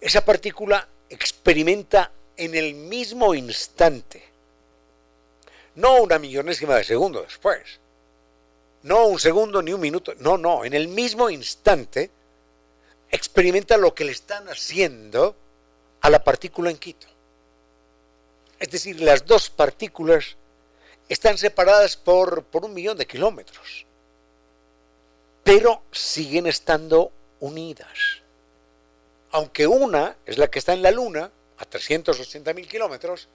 esa 0.00 0.24
partícula 0.24 0.88
experimenta 1.08 2.10
en 2.36 2.56
el 2.56 2.74
mismo 2.74 3.32
instante, 3.32 4.24
no 5.76 6.02
una 6.02 6.18
millonésima 6.18 6.74
de 6.74 6.82
segundo 6.82 7.22
después, 7.22 7.78
no 8.82 9.06
un 9.06 9.20
segundo 9.20 9.62
ni 9.62 9.72
un 9.72 9.80
minuto, 9.80 10.14
no, 10.18 10.36
no, 10.36 10.64
en 10.64 10.74
el 10.74 10.88
mismo 10.88 11.30
instante 11.30 12.10
experimenta 13.08 13.76
lo 13.76 13.94
que 13.94 14.04
le 14.04 14.10
están 14.10 14.48
haciendo 14.48 15.36
a 16.00 16.10
la 16.10 16.24
partícula 16.24 16.72
en 16.72 16.78
Quito. 16.78 17.06
Es 18.58 18.68
decir, 18.68 19.00
las 19.00 19.24
dos 19.24 19.48
partículas 19.48 20.36
están 21.08 21.38
separadas 21.38 21.96
por, 21.96 22.42
por 22.42 22.64
un 22.64 22.74
millón 22.74 22.98
de 22.98 23.06
kilómetros, 23.06 23.86
pero 25.42 25.82
siguen 25.90 26.46
estando 26.46 27.12
unidas. 27.40 28.22
Aunque 29.30 29.66
una 29.66 30.16
es 30.26 30.38
la 30.38 30.48
que 30.48 30.58
está 30.58 30.72
en 30.72 30.82
la 30.82 30.90
Luna, 30.90 31.30
a 31.58 31.64
380 31.64 32.52
mil 32.54 32.68
kilómetros, 32.68 33.28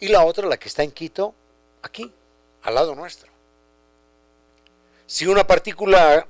y 0.00 0.08
la 0.08 0.24
otra 0.24 0.46
la 0.46 0.58
que 0.58 0.68
está 0.68 0.82
en 0.82 0.92
Quito, 0.92 1.34
aquí, 1.82 2.12
al 2.62 2.74
lado 2.74 2.94
nuestro. 2.94 3.30
Si 5.06 5.26
una 5.26 5.46
partícula 5.46 6.26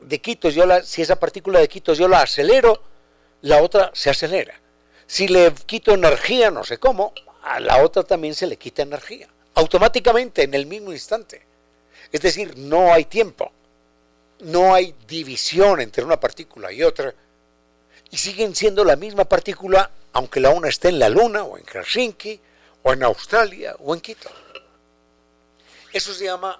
de 0.00 0.20
Quito, 0.20 0.50
yo 0.50 0.66
la, 0.66 0.82
si 0.82 1.02
esa 1.02 1.18
partícula 1.18 1.60
de 1.60 1.68
Quito 1.68 1.94
yo 1.94 2.06
la 2.06 2.20
acelero, 2.20 2.82
la 3.42 3.62
otra 3.62 3.90
se 3.94 4.10
acelera. 4.10 4.60
Si 5.06 5.28
le 5.28 5.52
quito 5.66 5.92
energía, 5.92 6.50
no 6.50 6.64
sé 6.64 6.78
cómo, 6.78 7.12
a 7.42 7.60
la 7.60 7.82
otra 7.82 8.02
también 8.02 8.34
se 8.34 8.46
le 8.46 8.56
quita 8.56 8.82
energía, 8.82 9.28
automáticamente, 9.54 10.42
en 10.42 10.54
el 10.54 10.66
mismo 10.66 10.92
instante. 10.92 11.42
Es 12.10 12.22
decir, 12.22 12.56
no 12.56 12.92
hay 12.92 13.04
tiempo, 13.04 13.52
no 14.44 14.74
hay 14.74 14.94
división 15.06 15.80
entre 15.80 16.04
una 16.04 16.18
partícula 16.18 16.72
y 16.72 16.82
otra, 16.82 17.14
y 18.10 18.16
siguen 18.16 18.54
siendo 18.54 18.84
la 18.84 18.96
misma 18.96 19.24
partícula, 19.24 19.90
aunque 20.12 20.40
la 20.40 20.50
una 20.50 20.68
esté 20.68 20.88
en 20.88 20.98
la 20.98 21.08
Luna, 21.08 21.42
o 21.44 21.58
en 21.58 21.64
Helsinki, 21.64 22.40
o 22.82 22.92
en 22.92 23.02
Australia, 23.02 23.74
o 23.80 23.94
en 23.94 24.00
Quito. 24.00 24.30
Eso 25.92 26.12
se 26.12 26.24
llama 26.24 26.58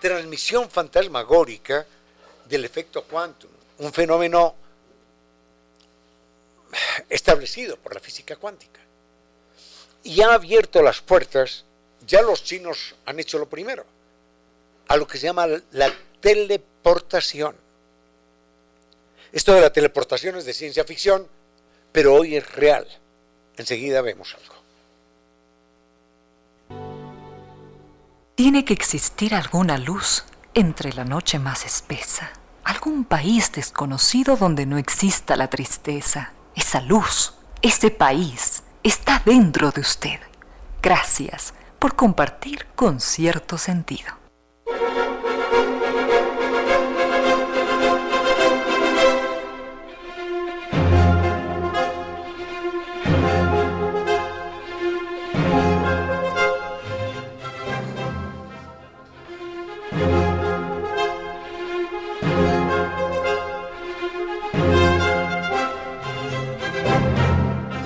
transmisión 0.00 0.70
fantasmagórica 0.70 1.86
del 2.46 2.64
efecto 2.64 3.04
quantum, 3.04 3.50
un 3.78 3.92
fenómeno 3.92 4.54
establecido 7.08 7.76
por 7.76 7.94
la 7.94 8.00
física 8.00 8.36
cuántica 8.36 8.80
y 10.02 10.22
ha 10.22 10.34
abierto 10.34 10.82
las 10.82 11.00
puertas, 11.00 11.64
ya 12.06 12.22
los 12.22 12.44
chinos 12.44 12.94
han 13.04 13.18
hecho 13.20 13.38
lo 13.38 13.48
primero, 13.48 13.84
a 14.86 14.96
lo 14.96 15.06
que 15.06 15.18
se 15.18 15.26
llama 15.26 15.46
la 15.72 15.92
teleportación. 16.20 17.56
Esto 19.32 19.54
de 19.54 19.60
la 19.60 19.72
teleportación 19.72 20.36
es 20.36 20.44
de 20.44 20.54
ciencia 20.54 20.84
ficción, 20.84 21.26
pero 21.92 22.14
hoy 22.14 22.36
es 22.36 22.52
real. 22.52 22.86
Enseguida 23.56 24.00
vemos 24.02 24.34
algo. 24.34 24.54
Tiene 28.34 28.64
que 28.64 28.72
existir 28.72 29.34
alguna 29.34 29.78
luz 29.78 30.24
entre 30.54 30.92
la 30.92 31.04
noche 31.04 31.38
más 31.38 31.64
espesa, 31.64 32.30
algún 32.64 33.04
país 33.04 33.50
desconocido 33.52 34.36
donde 34.36 34.64
no 34.64 34.78
exista 34.78 35.36
la 35.36 35.50
tristeza. 35.50 36.32
Esa 36.54 36.80
luz, 36.80 37.34
ese 37.62 37.90
país, 37.90 38.62
está 38.82 39.22
dentro 39.24 39.72
de 39.72 39.80
usted. 39.80 40.20
Gracias 40.80 41.52
por 41.78 41.96
compartir 41.96 42.66
con 42.76 43.00
cierto 43.00 43.58
sentido. 43.58 44.27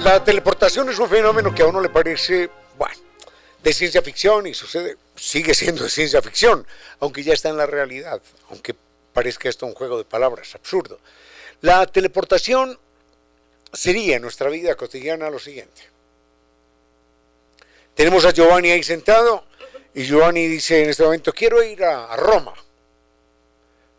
La 0.05 0.24
teleportación 0.24 0.88
es 0.88 0.98
un 0.98 1.09
fenómeno 1.09 1.55
que 1.55 1.62
a 1.62 1.66
uno 1.66 1.80
le 1.80 1.88
parece, 1.88 2.50
bueno, 2.76 2.96
de 3.62 3.72
ciencia 3.72 4.03
ficción 4.03 4.48
y 4.48 4.53
sucede, 4.53 4.96
sigue 5.14 5.55
siendo 5.55 5.84
de 5.84 5.90
ciencia 5.90 6.20
ficción, 6.20 6.66
aunque 6.98 7.22
ya 7.22 7.32
está 7.34 7.50
en 7.50 7.57
la 7.57 7.66
realidad, 7.66 8.20
aunque 8.50 8.74
parezca 9.12 9.48
esto 9.48 9.64
un 9.64 9.74
juego 9.74 9.98
de 9.98 10.05
palabras 10.05 10.57
absurdo. 10.57 10.98
La 11.61 11.86
teleportación 11.86 12.76
sería 13.72 14.16
en 14.16 14.22
nuestra 14.22 14.50
vida 14.50 14.74
cotidiana 14.74 15.30
lo 15.30 15.38
siguiente. 15.38 15.82
Tenemos 17.94 18.24
a 18.24 18.32
Giovanni 18.32 18.72
ahí 18.72 18.82
sentado 18.82 19.44
y 19.94 20.03
Giovanni 20.03 20.48
dice 20.48 20.82
en 20.82 20.90
este 20.90 21.05
momento, 21.05 21.32
quiero 21.32 21.62
ir 21.62 21.84
a, 21.84 22.07
a 22.12 22.16
Roma 22.16 22.55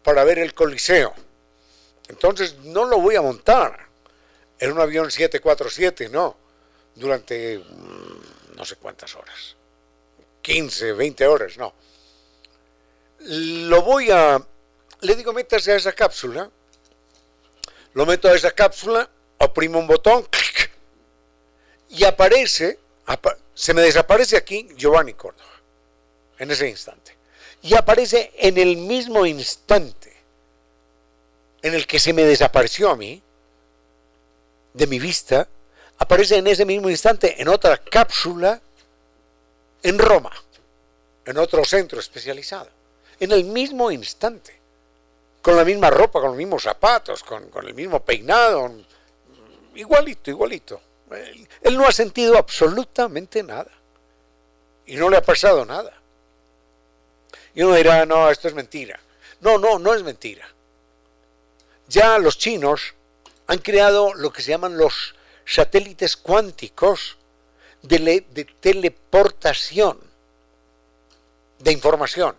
para 0.04 0.26
ver 0.26 0.39
el 0.39 0.54
Coliseo. 0.54 1.14
Entonces 2.10 2.58
no 2.58 2.84
lo 2.84 2.99
voy 2.99 3.16
a 3.16 3.22
montar 3.22 3.83
en 4.64 4.72
un 4.72 4.80
avión 4.80 5.11
747, 5.11 6.07
no, 6.07 6.38
durante 6.95 7.57
mm, 7.57 8.55
no 8.55 8.64
sé 8.64 8.78
cuántas 8.78 9.14
horas, 9.14 9.57
15, 10.41 10.93
20 10.93 11.28
horas, 11.28 11.57
no. 11.57 11.74
Lo 13.20 13.82
voy 13.82 14.09
a, 14.09 14.41
le 15.01 15.16
digo, 15.16 15.34
métase 15.34 15.74
a 15.74 15.76
esa 15.76 15.91
cápsula, 15.91 16.49
lo 17.93 18.05
meto 18.05 18.30
a 18.30 18.36
esa 18.36 18.51
cápsula, 18.51 19.09
oprimo 19.39 19.80
un 19.80 19.88
botón, 19.88 20.26
y 21.89 22.05
aparece, 22.05 22.80
se 23.53 23.74
me 23.74 23.82
desaparece 23.82 24.38
aquí 24.38 24.70
Giovanni 24.78 25.14
Córdoba, 25.14 25.59
en 26.39 26.51
ese 26.51 26.70
instante. 26.70 27.18
Y 27.64 27.76
aparece 27.76 28.32
en 28.38 28.57
el 28.57 28.78
mismo 28.78 29.26
instante 29.26 30.16
en 31.61 31.74
el 31.74 31.86
que 31.86 31.99
se 31.99 32.14
me 32.14 32.24
desapareció 32.24 32.89
a 32.89 32.95
mí, 32.95 33.22
de 34.74 34.88
mi 34.88 34.99
vista 34.99 35.47
aparece 35.97 36.38
en 36.38 36.47
ese 36.47 36.65
mismo 36.65 36.89
instante 36.89 37.41
en 37.41 37.47
otra 37.47 37.78
cápsula 37.78 38.61
en 39.82 39.99
Roma, 39.99 40.32
en 41.26 41.38
otro 41.38 41.63
centro 41.65 41.99
especializado, 41.99 42.69
en 43.19 43.32
el 43.32 43.43
mismo 43.43 43.91
instante, 43.91 44.59
con 45.41 45.57
la 45.57 45.65
misma 45.65 45.89
ropa, 45.89 46.19
con 46.19 46.30
los 46.30 46.38
mismos 46.38 46.63
zapatos, 46.63 47.24
con, 47.24 47.49
el 47.65 47.74
mismo 47.74 47.99
peinado, 47.99 48.71
igualito, 49.76 50.30
igualito. 50.30 50.82
Él, 51.11 51.47
él 51.61 51.78
no 51.78 51.86
ha 51.86 51.91
sentido 51.91 52.38
absolutamente 52.38 53.43
nada 53.43 53.71
y 54.86 54.95
no 54.95 55.09
le 55.09 55.17
ha 55.17 55.21
pasado 55.21 55.65
nada. 55.65 55.93
Y 57.53 57.61
uno 57.61 57.76
dirá, 57.76 58.05
no, 58.05 58.30
esto 58.32 58.47
es 58.47 58.53
mentira. 58.53 58.99
No, 59.41 59.57
no, 59.57 59.78
no 59.78 59.93
es 59.93 60.01
mentira. 60.03 60.47
Ya 61.88 62.17
los 62.17 62.38
chinos 62.38 62.93
han 63.48 63.60
creado 63.60 64.14
lo 64.14 64.32
que 64.32 64.41
se 64.41 64.52
llaman 64.52 64.78
los 64.78 65.16
satélites 65.46 66.18
cuánticos 66.18 67.18
de, 67.82 68.48
teleportación 68.60 70.00
de 71.60 71.72
información. 71.72 72.36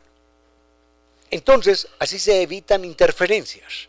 Entonces, 1.31 1.89
así 1.99 2.19
se 2.19 2.43
evitan 2.43 2.85
interferencias, 2.85 3.89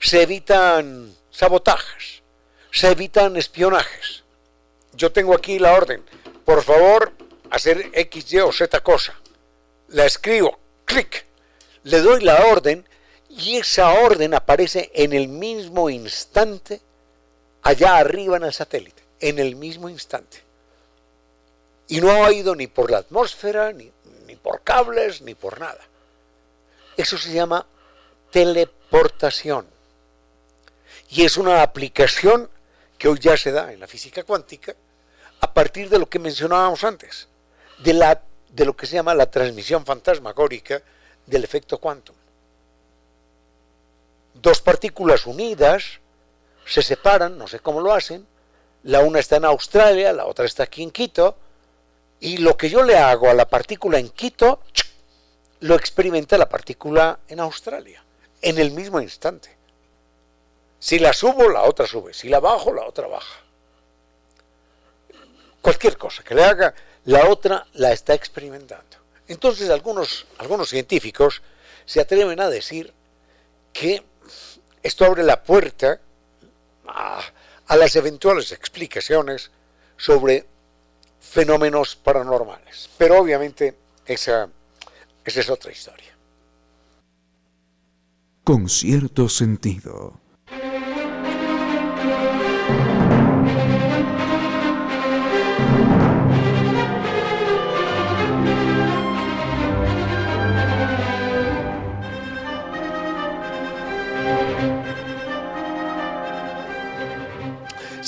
se 0.00 0.22
evitan 0.22 1.14
sabotajes, 1.30 2.22
se 2.70 2.90
evitan 2.90 3.36
espionajes. 3.36 4.24
Yo 4.92 5.12
tengo 5.12 5.34
aquí 5.34 5.58
la 5.58 5.74
orden, 5.74 6.04
por 6.44 6.62
favor, 6.62 7.12
hacer 7.50 7.90
X, 7.92 8.32
Y 8.32 8.40
o 8.40 8.52
Z 8.52 8.80
cosa. 8.80 9.14
La 9.88 10.04
escribo, 10.04 10.58
clic, 10.84 11.24
le 11.84 12.00
doy 12.00 12.22
la 12.22 12.46
orden 12.46 12.86
y 13.28 13.58
esa 13.58 13.92
orden 14.00 14.34
aparece 14.34 14.90
en 14.94 15.12
el 15.12 15.28
mismo 15.28 15.90
instante 15.90 16.80
allá 17.62 17.98
arriba 17.98 18.36
en 18.36 18.44
el 18.44 18.52
satélite, 18.52 19.02
en 19.20 19.38
el 19.38 19.56
mismo 19.56 19.88
instante. 19.88 20.42
Y 21.88 22.00
no 22.00 22.24
ha 22.24 22.32
ido 22.32 22.54
ni 22.54 22.66
por 22.66 22.90
la 22.90 22.98
atmósfera, 22.98 23.72
ni, 23.72 23.92
por 24.42 24.62
cables, 24.62 25.20
ni 25.22 25.34
por 25.34 25.58
nada. 25.58 25.80
Eso 26.96 27.18
se 27.18 27.32
llama 27.32 27.66
teleportación. 28.30 29.66
Y 31.10 31.24
es 31.24 31.36
una 31.36 31.62
aplicación 31.62 32.48
que 32.98 33.08
hoy 33.08 33.18
ya 33.18 33.36
se 33.36 33.52
da 33.52 33.72
en 33.72 33.80
la 33.80 33.86
física 33.86 34.22
cuántica 34.24 34.74
a 35.40 35.52
partir 35.52 35.88
de 35.88 35.98
lo 35.98 36.08
que 36.08 36.18
mencionábamos 36.18 36.84
antes, 36.84 37.28
de, 37.78 38.18
de 38.50 38.64
lo 38.64 38.76
que 38.76 38.86
se 38.86 38.94
llama 38.94 39.14
la 39.14 39.30
transmisión 39.30 39.84
fantasmagórica 39.86 40.82
del 41.26 41.44
efecto 41.44 41.78
quantum. 41.78 42.16
Dos 44.40 44.60
partículas 44.60 45.26
unidas 45.26 46.00
se 46.64 46.82
separan, 46.82 47.36
no 47.38 47.48
sé 47.48 47.60
cómo 47.60 47.80
lo 47.80 47.92
hacen, 47.92 48.26
la 48.84 49.00
una 49.00 49.18
está 49.18 49.36
en 49.36 49.44
Australia, 49.44 50.12
la 50.12 50.26
otra 50.26 50.44
está 50.44 50.64
aquí 50.64 50.82
en 50.82 50.90
Quito, 50.90 51.36
y 52.20 52.38
lo 52.38 52.56
que 52.56 52.68
yo 52.68 52.82
le 52.82 52.96
hago 52.96 53.28
a 53.28 53.34
la 53.34 53.48
partícula 53.48 53.98
en 53.98 54.10
Quito, 54.10 54.60
lo 55.60 55.74
experimenta 55.74 56.38
la 56.38 56.48
partícula 56.48 57.18
en 57.26 57.40
Australia, 57.40 58.02
en 58.40 58.58
el 58.58 58.70
mismo 58.70 59.00
instante. 59.00 59.56
Si 60.78 60.98
la 61.00 61.12
subo, 61.12 61.48
la 61.48 61.62
otra 61.62 61.86
sube, 61.86 62.14
si 62.14 62.28
la 62.28 62.38
bajo, 62.38 62.72
la 62.72 62.86
otra 62.86 63.08
baja. 63.08 63.40
Cualquier 65.60 65.98
cosa 65.98 66.22
que 66.22 66.36
le 66.36 66.44
haga, 66.44 66.74
la 67.06 67.28
otra 67.28 67.66
la 67.74 67.92
está 67.92 68.14
experimentando. 68.14 68.98
Entonces 69.26 69.68
algunos, 69.70 70.26
algunos 70.38 70.68
científicos 70.68 71.42
se 71.84 72.00
atreven 72.00 72.40
a 72.40 72.48
decir 72.48 72.94
que 73.72 74.04
esto 74.82 75.04
abre 75.04 75.22
la 75.22 75.42
puerta 75.42 76.00
a, 76.86 77.22
las 77.76 77.96
eventuales 77.96 78.52
explicaciones 78.52 79.50
sobre 79.96 80.46
fenómenos 81.20 81.96
paranormales. 81.96 82.88
Pero 82.96 83.18
obviamente 83.18 83.76
esa, 84.06 84.48
esa 85.24 85.40
es 85.40 85.50
otra 85.50 85.70
historia. 85.70 86.16
Con 88.44 88.68
cierto 88.68 89.28
sentido. 89.28 90.20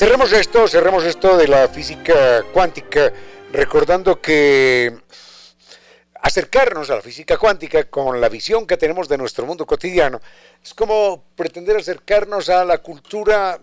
Cerremos 0.01 0.32
esto, 0.32 0.66
cerremos 0.66 1.05
esto 1.05 1.36
de 1.36 1.46
la 1.46 1.68
física 1.68 2.42
cuántica, 2.55 3.12
recordando 3.53 4.18
que 4.18 4.98
acercarnos 6.14 6.88
a 6.88 6.94
la 6.94 7.03
física 7.03 7.36
cuántica 7.36 7.84
con 7.84 8.18
la 8.18 8.30
visión 8.30 8.66
que 8.66 8.78
tenemos 8.78 9.11
de 9.11 9.18
nuestro 9.18 9.44
mundo 9.44 9.66
cotidiano 9.66 10.18
es 10.64 10.72
como 10.72 11.22
pretender 11.36 11.76
acercarnos 11.76 12.48
a 12.48 12.64
la 12.64 12.78
cultura 12.78 13.61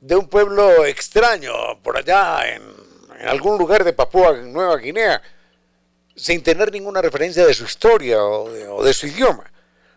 de 0.00 0.14
un 0.14 0.28
pueblo 0.28 0.84
extraño 0.84 1.52
por 1.82 1.96
allá 1.96 2.54
en, 2.54 2.62
algún 3.26 3.58
lugar 3.58 3.82
de 3.82 3.92
Papúa 3.92 4.34
Nueva 4.34 4.76
Guinea 4.76 5.20
sin 6.14 6.44
tener 6.44 6.70
ninguna 6.70 7.02
referencia 7.02 7.44
de 7.44 7.54
su 7.54 7.64
historia 7.64 8.22
o 8.22 8.48
de, 8.48 8.68
o 8.68 8.84
de 8.84 8.94
su 8.94 9.08
idioma. 9.08 9.50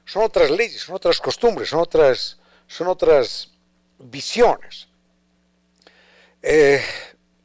Son 0.04 0.24
otras 0.24 0.50
leyes, 0.50 0.82
son 0.82 0.96
otras 0.96 1.22
costumbres, 1.22 1.70
son 1.70 1.80
otras, 1.80 2.40
son 2.66 2.88
otras 2.88 3.52
visiones. 4.00 4.88
Eh, 6.42 6.84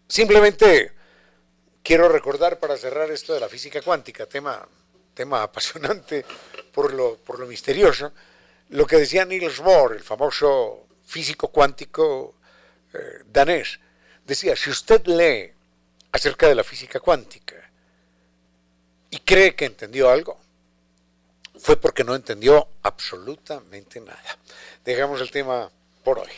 simplemente 0.09 0.93
quiero 1.83 2.09
recordar 2.09 2.59
para 2.59 2.77
cerrar 2.77 3.11
esto 3.11 3.35
de 3.35 3.41
la 3.41 3.49
física 3.49 3.83
cuántica, 3.83 4.27
tema, 4.27 4.67
tema 5.13 5.43
apasionante 5.43 6.25
por 6.73 6.93
lo, 6.93 7.17
por 7.17 7.39
lo 7.39 7.47
misterioso, 7.47 8.13
lo 8.71 8.87
que 8.87 8.97
decía 8.97 9.25
Niels 9.25 9.61
Bohr, 9.61 9.95
el 9.95 10.03
famoso 10.03 10.87
físico 11.05 11.49
cuántico 11.49 12.37
eh, 12.93 13.23
danés. 13.27 13.79
Decía, 14.25 14.57
si 14.57 14.71
usted 14.71 15.05
lee 15.07 15.53
acerca 16.13 16.49
de 16.49 16.55
la 16.55 16.65
física 16.65 17.01
cuántica 17.01 17.57
y 19.11 19.19
cree 19.19 19.55
que 19.55 19.67
entendió 19.67 20.11
algo, 20.11 20.41
fue 21.59 21.77
porque 21.77 22.05
no 22.05 22.15
entendió 22.15 22.69
absolutamente 22.83 24.01
nada. 24.01 24.39
Dejamos 24.85 25.21
el 25.21 25.31
tema 25.31 25.71
por 26.05 26.19
hoy. 26.19 26.29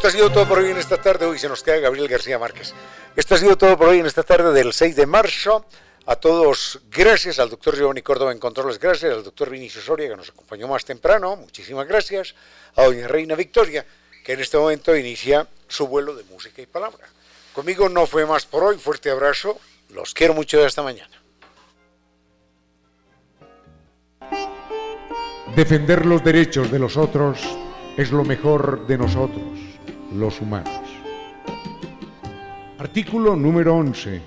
Esto 0.00 0.08
ha 0.08 0.12
sido 0.12 0.32
todo 0.32 0.48
por 0.48 0.58
hoy 0.60 0.70
en 0.70 0.78
esta 0.78 0.96
tarde. 0.96 1.26
Hoy 1.26 1.38
se 1.38 1.46
nos 1.46 1.62
queda 1.62 1.76
Gabriel 1.76 2.08
García 2.08 2.38
Márquez. 2.38 2.72
Esto 3.14 3.34
ha 3.34 3.38
sido 3.38 3.58
todo 3.58 3.76
por 3.76 3.88
hoy 3.88 3.98
en 3.98 4.06
esta 4.06 4.22
tarde 4.22 4.50
del 4.50 4.72
6 4.72 4.96
de 4.96 5.04
marzo. 5.04 5.66
A 6.06 6.16
todos, 6.16 6.80
gracias 6.90 7.38
al 7.38 7.50
doctor 7.50 7.76
Giovanni 7.76 8.00
Córdoba 8.00 8.32
en 8.32 8.38
Controles, 8.38 8.78
gracias 8.78 9.12
al 9.12 9.22
doctor 9.22 9.50
Vinicio 9.50 9.82
Soria 9.82 10.08
que 10.08 10.16
nos 10.16 10.30
acompañó 10.30 10.68
más 10.68 10.86
temprano, 10.86 11.36
muchísimas 11.36 11.86
gracias. 11.86 12.34
A 12.76 12.84
doña 12.84 13.08
Reina 13.08 13.34
Victoria, 13.34 13.84
que 14.24 14.32
en 14.32 14.40
este 14.40 14.56
momento 14.56 14.96
inicia 14.96 15.46
su 15.68 15.86
vuelo 15.86 16.14
de 16.14 16.24
música 16.24 16.62
y 16.62 16.66
palabra. 16.66 17.06
Conmigo 17.52 17.90
no 17.90 18.06
fue 18.06 18.24
más 18.24 18.46
por 18.46 18.64
hoy. 18.64 18.78
Fuerte 18.78 19.10
abrazo. 19.10 19.60
Los 19.90 20.14
quiero 20.14 20.32
mucho 20.32 20.58
de 20.58 20.66
esta 20.66 20.82
mañana. 20.82 21.14
Defender 25.54 26.06
los 26.06 26.24
derechos 26.24 26.70
de 26.70 26.78
los 26.78 26.96
otros 26.96 27.38
es 27.98 28.10
lo 28.12 28.24
mejor 28.24 28.86
de 28.86 28.96
nosotros, 28.96 29.69
los 30.12 30.40
humanos. 30.40 30.80
Artículo 32.78 33.36
número 33.36 33.76
11. 33.76 34.20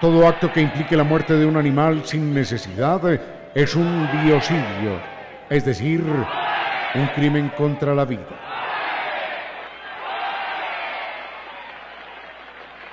Todo 0.00 0.26
acto 0.26 0.52
que 0.52 0.60
implique 0.60 0.96
la 0.96 1.04
muerte 1.04 1.34
de 1.34 1.46
un 1.46 1.56
animal 1.56 2.02
sin 2.04 2.34
necesidad 2.34 3.00
es 3.54 3.76
un 3.76 4.08
biocidio, 4.24 5.00
es 5.48 5.64
decir, 5.64 6.04
un 6.94 7.06
crimen 7.14 7.50
contra 7.56 7.94
la 7.94 8.04
vida. 8.04 8.26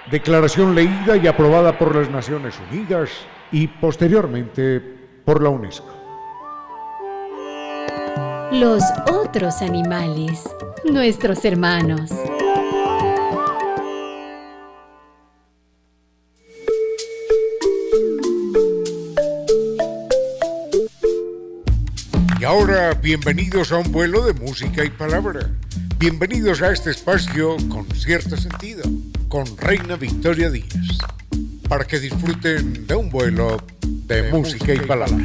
Declaración 0.10 0.74
leída 0.74 1.18
y 1.18 1.28
aprobada 1.28 1.78
por 1.78 1.96
las 1.96 2.10
Naciones 2.10 2.56
Unidas 2.72 3.10
y 3.52 3.68
posteriormente 3.68 4.80
por 5.26 5.44
la 5.44 5.50
UNESCO. 5.50 5.99
Los 8.52 8.82
otros 9.12 9.62
animales, 9.62 10.42
nuestros 10.92 11.46
hermanos. 11.46 12.10
Y 22.40 22.44
ahora, 22.44 22.96
bienvenidos 22.96 23.72
a 23.72 23.78
un 23.78 23.92
vuelo 23.92 24.26
de 24.26 24.34
música 24.34 24.84
y 24.84 24.90
palabra. 24.90 25.48
Bienvenidos 26.00 26.64
a 26.64 26.72
este 26.72 26.90
espacio 26.90 27.56
con 27.70 27.86
cierto 27.92 28.36
sentido, 28.36 28.82
con 29.28 29.46
Reina 29.58 29.96
Victoria 29.96 30.50
Díaz, 30.50 30.98
para 31.68 31.86
que 31.86 32.00
disfruten 32.00 32.88
de 32.88 32.96
un 32.96 33.12
vuelo 33.12 33.62
de, 34.08 34.32
música 34.32 34.74
y 34.74 34.80
palabra. 34.80 35.24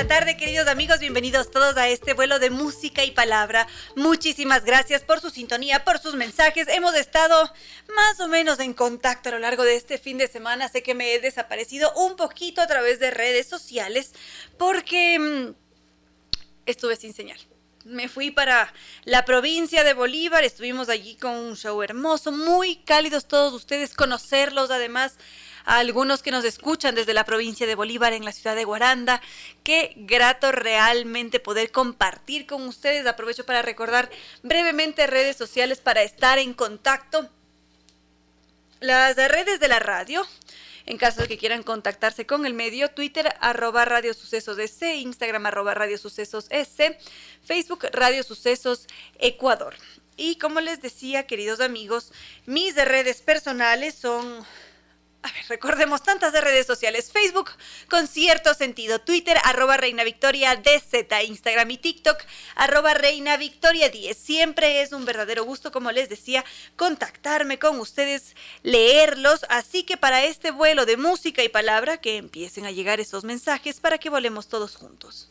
La 0.00 0.06
tarde, 0.06 0.38
queridos 0.38 0.66
amigos. 0.66 0.98
Bienvenidos 0.98 1.50
todos 1.50 1.76
a 1.76 1.86
este 1.90 2.14
vuelo 2.14 2.38
de 2.38 2.48
música 2.48 3.04
y 3.04 3.10
palabra. 3.10 3.66
Muchísimas 3.96 4.64
gracias 4.64 5.02
por 5.02 5.20
su 5.20 5.28
sintonía, 5.28 5.84
por 5.84 5.98
sus 5.98 6.14
mensajes. 6.14 6.68
Hemos 6.68 6.94
estado 6.94 7.52
más 7.94 8.18
o 8.20 8.26
menos 8.26 8.60
en 8.60 8.72
contacto 8.72 9.28
a 9.28 9.32
lo 9.32 9.38
largo 9.40 9.62
de 9.62 9.76
este 9.76 9.98
fin 9.98 10.16
de 10.16 10.26
semana. 10.26 10.70
Sé 10.70 10.82
que 10.82 10.94
me 10.94 11.12
he 11.12 11.20
desaparecido 11.20 11.92
un 11.96 12.16
poquito 12.16 12.62
a 12.62 12.66
través 12.66 12.98
de 12.98 13.10
redes 13.10 13.46
sociales 13.46 14.14
porque 14.56 15.18
mm, 15.18 15.54
estuve 16.64 16.96
sin 16.96 17.12
señal. 17.12 17.38
Me 17.84 18.08
fui 18.08 18.30
para 18.30 18.72
la 19.04 19.26
provincia 19.26 19.84
de 19.84 19.92
Bolívar, 19.92 20.44
estuvimos 20.44 20.88
allí 20.88 21.16
con 21.16 21.32
un 21.32 21.56
show 21.56 21.82
hermoso, 21.82 22.32
muy 22.32 22.76
cálidos 22.76 23.28
todos 23.28 23.52
ustedes, 23.52 23.92
conocerlos 23.92 24.70
además 24.70 25.18
algunos 25.78 26.20
que 26.20 26.32
nos 26.32 26.44
escuchan 26.44 26.96
desde 26.96 27.14
la 27.14 27.24
provincia 27.24 27.64
de 27.64 27.76
Bolívar 27.76 28.12
en 28.12 28.24
la 28.24 28.32
ciudad 28.32 28.56
de 28.56 28.64
Guaranda. 28.64 29.22
Qué 29.62 29.92
grato 29.96 30.50
realmente 30.50 31.38
poder 31.38 31.70
compartir 31.70 32.44
con 32.44 32.66
ustedes. 32.66 33.06
Aprovecho 33.06 33.46
para 33.46 33.62
recordar 33.62 34.10
brevemente 34.42 35.06
redes 35.06 35.36
sociales 35.36 35.78
para 35.78 36.02
estar 36.02 36.38
en 36.38 36.54
contacto. 36.54 37.30
Las 38.80 39.14
redes 39.16 39.60
de 39.60 39.68
la 39.68 39.78
radio, 39.78 40.26
en 40.86 40.98
caso 40.98 41.22
de 41.22 41.28
que 41.28 41.38
quieran 41.38 41.62
contactarse 41.62 42.26
con 42.26 42.46
el 42.46 42.54
medio, 42.54 42.90
Twitter 42.90 43.32
arroba 43.40 43.84
Radio 43.84 44.12
Sucesos 44.12 44.58
S, 44.58 44.96
Instagram 44.96 45.46
arroba 45.46 45.74
Radio 45.74 45.98
Sucesos 45.98 46.46
S, 46.50 46.98
Facebook 47.44 47.86
Radio 47.92 48.24
Sucesos 48.24 48.88
Ecuador. 49.20 49.76
Y 50.16 50.36
como 50.36 50.60
les 50.60 50.82
decía, 50.82 51.26
queridos 51.28 51.60
amigos, 51.60 52.12
mis 52.44 52.74
redes 52.74 53.22
personales 53.22 53.94
son 53.94 54.44
a 55.22 55.30
ver, 55.32 55.44
recordemos 55.48 56.02
tantas 56.02 56.32
de 56.32 56.40
redes 56.40 56.66
sociales. 56.66 57.12
Facebook 57.12 57.50
con 57.88 58.06
cierto 58.06 58.54
sentido. 58.54 59.00
Twitter, 59.00 59.36
arroba 59.44 59.76
Reina 59.76 60.02
Victoria 60.02 60.56
DZ. 60.56 61.06
Instagram 61.26 61.70
y 61.70 61.78
TikTok, 61.78 62.18
arroba 62.54 62.94
Reina 62.94 63.36
Victoria 63.36 63.90
10. 63.90 64.16
Siempre 64.16 64.80
es 64.80 64.92
un 64.92 65.04
verdadero 65.04 65.44
gusto, 65.44 65.72
como 65.72 65.92
les 65.92 66.08
decía, 66.08 66.44
contactarme 66.76 67.58
con 67.58 67.78
ustedes, 67.80 68.34
leerlos. 68.62 69.44
Así 69.50 69.82
que 69.82 69.98
para 69.98 70.24
este 70.24 70.52
vuelo 70.52 70.86
de 70.86 70.96
música 70.96 71.44
y 71.44 71.50
palabra, 71.50 71.98
que 71.98 72.16
empiecen 72.16 72.64
a 72.64 72.70
llegar 72.70 72.98
esos 72.98 73.24
mensajes 73.24 73.78
para 73.78 73.98
que 73.98 74.08
volemos 74.08 74.48
todos 74.48 74.76
juntos. 74.76 75.30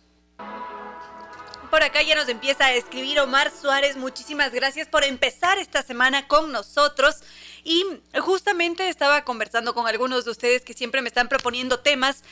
Por 1.69 1.83
acá 1.83 2.01
ya 2.01 2.15
nos 2.15 2.27
empieza 2.29 2.65
a 2.65 2.73
escribir 2.73 3.19
Omar 3.19 3.51
Suárez. 3.51 3.95
Muchísimas 3.95 4.51
gracias 4.51 4.87
por 4.87 5.03
empezar 5.03 5.59
esta 5.59 5.83
semana 5.83 6.27
con 6.27 6.51
nosotros. 6.51 7.17
Y 7.63 7.83
justamente 8.19 8.89
estaba 8.89 9.23
conversando 9.23 9.75
con 9.75 9.85
algunos 9.85 10.25
de 10.25 10.31
ustedes 10.31 10.63
que 10.63 10.73
siempre 10.73 11.03
me 11.03 11.09
están 11.09 11.29
proponiendo 11.29 11.79
temas. 11.79 12.23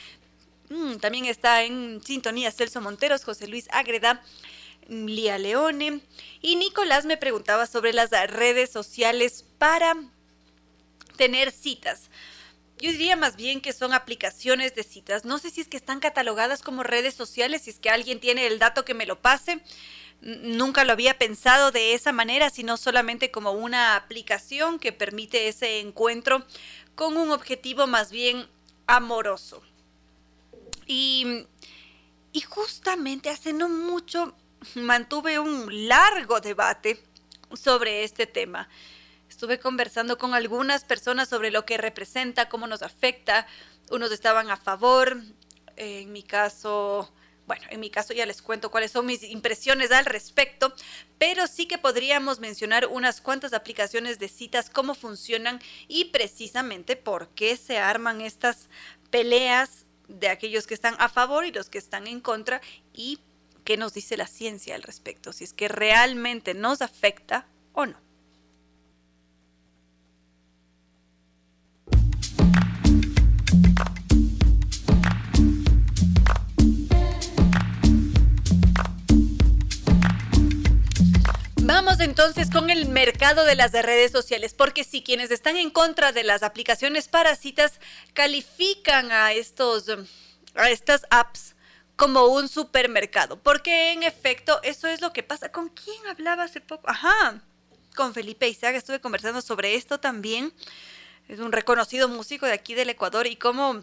Mm, 0.70 0.96
también 0.96 1.24
está 1.26 1.62
en 1.62 2.02
sintonía 2.04 2.50
Celso 2.50 2.80
Monteros, 2.80 3.24
José 3.24 3.46
Luis 3.46 3.68
Agreda. 3.70 4.22
Lía 4.88 5.38
Leone 5.38 6.00
y 6.40 6.56
Nicolás 6.56 7.04
me 7.04 7.18
preguntaba 7.18 7.66
sobre 7.66 7.92
las 7.92 8.10
redes 8.10 8.70
sociales 8.70 9.44
para 9.58 9.94
tener 11.16 11.52
citas. 11.52 12.10
Yo 12.80 12.92
diría 12.92 13.16
más 13.16 13.36
bien 13.36 13.60
que 13.60 13.72
son 13.72 13.92
aplicaciones 13.92 14.74
de 14.74 14.84
citas. 14.84 15.24
No 15.24 15.38
sé 15.38 15.50
si 15.50 15.60
es 15.60 15.68
que 15.68 15.76
están 15.76 15.98
catalogadas 15.98 16.62
como 16.62 16.84
redes 16.84 17.14
sociales, 17.14 17.62
si 17.62 17.70
es 17.70 17.78
que 17.78 17.90
alguien 17.90 18.20
tiene 18.20 18.46
el 18.46 18.58
dato 18.58 18.84
que 18.84 18.94
me 18.94 19.06
lo 19.06 19.20
pase. 19.20 19.60
Nunca 20.20 20.84
lo 20.84 20.92
había 20.92 21.18
pensado 21.18 21.72
de 21.72 21.94
esa 21.94 22.12
manera, 22.12 22.50
sino 22.50 22.76
solamente 22.76 23.30
como 23.30 23.52
una 23.52 23.96
aplicación 23.96 24.78
que 24.78 24.92
permite 24.92 25.48
ese 25.48 25.80
encuentro 25.80 26.44
con 26.94 27.16
un 27.16 27.30
objetivo 27.30 27.86
más 27.86 28.12
bien 28.12 28.46
amoroso. 28.86 29.62
Y, 30.86 31.46
y 32.32 32.40
justamente 32.42 33.28
hace 33.28 33.52
no 33.52 33.68
mucho 33.68 34.36
mantuve 34.74 35.38
un 35.38 35.88
largo 35.88 36.40
debate 36.40 37.02
sobre 37.54 38.04
este 38.04 38.26
tema 38.26 38.68
estuve 39.38 39.60
conversando 39.60 40.18
con 40.18 40.34
algunas 40.34 40.82
personas 40.82 41.28
sobre 41.28 41.52
lo 41.52 41.64
que 41.64 41.78
representa, 41.78 42.48
cómo 42.48 42.66
nos 42.66 42.82
afecta. 42.82 43.46
Unos 43.88 44.10
estaban 44.10 44.50
a 44.50 44.56
favor, 44.56 45.16
en 45.76 46.10
mi 46.10 46.24
caso, 46.24 47.08
bueno, 47.46 47.62
en 47.70 47.78
mi 47.78 47.88
caso 47.88 48.12
ya 48.12 48.26
les 48.26 48.42
cuento 48.42 48.72
cuáles 48.72 48.90
son 48.90 49.06
mis 49.06 49.22
impresiones 49.22 49.92
al 49.92 50.06
respecto, 50.06 50.74
pero 51.18 51.46
sí 51.46 51.66
que 51.66 51.78
podríamos 51.78 52.40
mencionar 52.40 52.88
unas 52.88 53.20
cuantas 53.20 53.52
aplicaciones 53.52 54.18
de 54.18 54.26
citas, 54.26 54.70
cómo 54.70 54.96
funcionan 54.96 55.60
y 55.86 56.06
precisamente 56.06 56.96
por 56.96 57.28
qué 57.28 57.56
se 57.56 57.78
arman 57.78 58.22
estas 58.22 58.68
peleas 59.12 59.86
de 60.08 60.30
aquellos 60.30 60.66
que 60.66 60.74
están 60.74 60.96
a 60.98 61.08
favor 61.08 61.46
y 61.46 61.52
los 61.52 61.70
que 61.70 61.78
están 61.78 62.08
en 62.08 62.20
contra 62.20 62.60
y 62.92 63.20
qué 63.62 63.76
nos 63.76 63.94
dice 63.94 64.16
la 64.16 64.26
ciencia 64.26 64.74
al 64.74 64.82
respecto, 64.82 65.32
si 65.32 65.44
es 65.44 65.52
que 65.52 65.68
realmente 65.68 66.54
nos 66.54 66.82
afecta 66.82 67.46
o 67.72 67.86
no. 67.86 68.07
Vamos 81.68 82.00
entonces 82.00 82.48
con 82.50 82.70
el 82.70 82.88
mercado 82.88 83.44
de 83.44 83.54
las 83.54 83.72
redes 83.72 84.10
sociales, 84.10 84.54
porque 84.54 84.84
si 84.84 85.02
quienes 85.02 85.30
están 85.30 85.58
en 85.58 85.68
contra 85.68 86.12
de 86.12 86.24
las 86.24 86.42
aplicaciones 86.42 87.08
parásitas 87.08 87.78
califican 88.14 89.12
a 89.12 89.34
estos 89.34 89.84
a 90.54 90.70
estas 90.70 91.02
apps 91.10 91.56
como 91.94 92.24
un 92.28 92.48
supermercado, 92.48 93.38
porque 93.42 93.92
en 93.92 94.02
efecto 94.02 94.58
eso 94.62 94.88
es 94.88 95.02
lo 95.02 95.12
que 95.12 95.22
pasa. 95.22 95.52
¿Con 95.52 95.68
quién 95.68 96.06
hablaba 96.06 96.44
hace 96.44 96.62
poco? 96.62 96.88
Ajá, 96.88 97.42
con 97.94 98.14
Felipe 98.14 98.48
Izaga 98.48 98.78
estuve 98.78 99.02
conversando 99.02 99.42
sobre 99.42 99.74
esto 99.74 100.00
también. 100.00 100.54
Es 101.28 101.38
un 101.38 101.52
reconocido 101.52 102.08
músico 102.08 102.46
de 102.46 102.54
aquí 102.54 102.72
del 102.72 102.88
Ecuador 102.88 103.26
y 103.26 103.36
cómo 103.36 103.82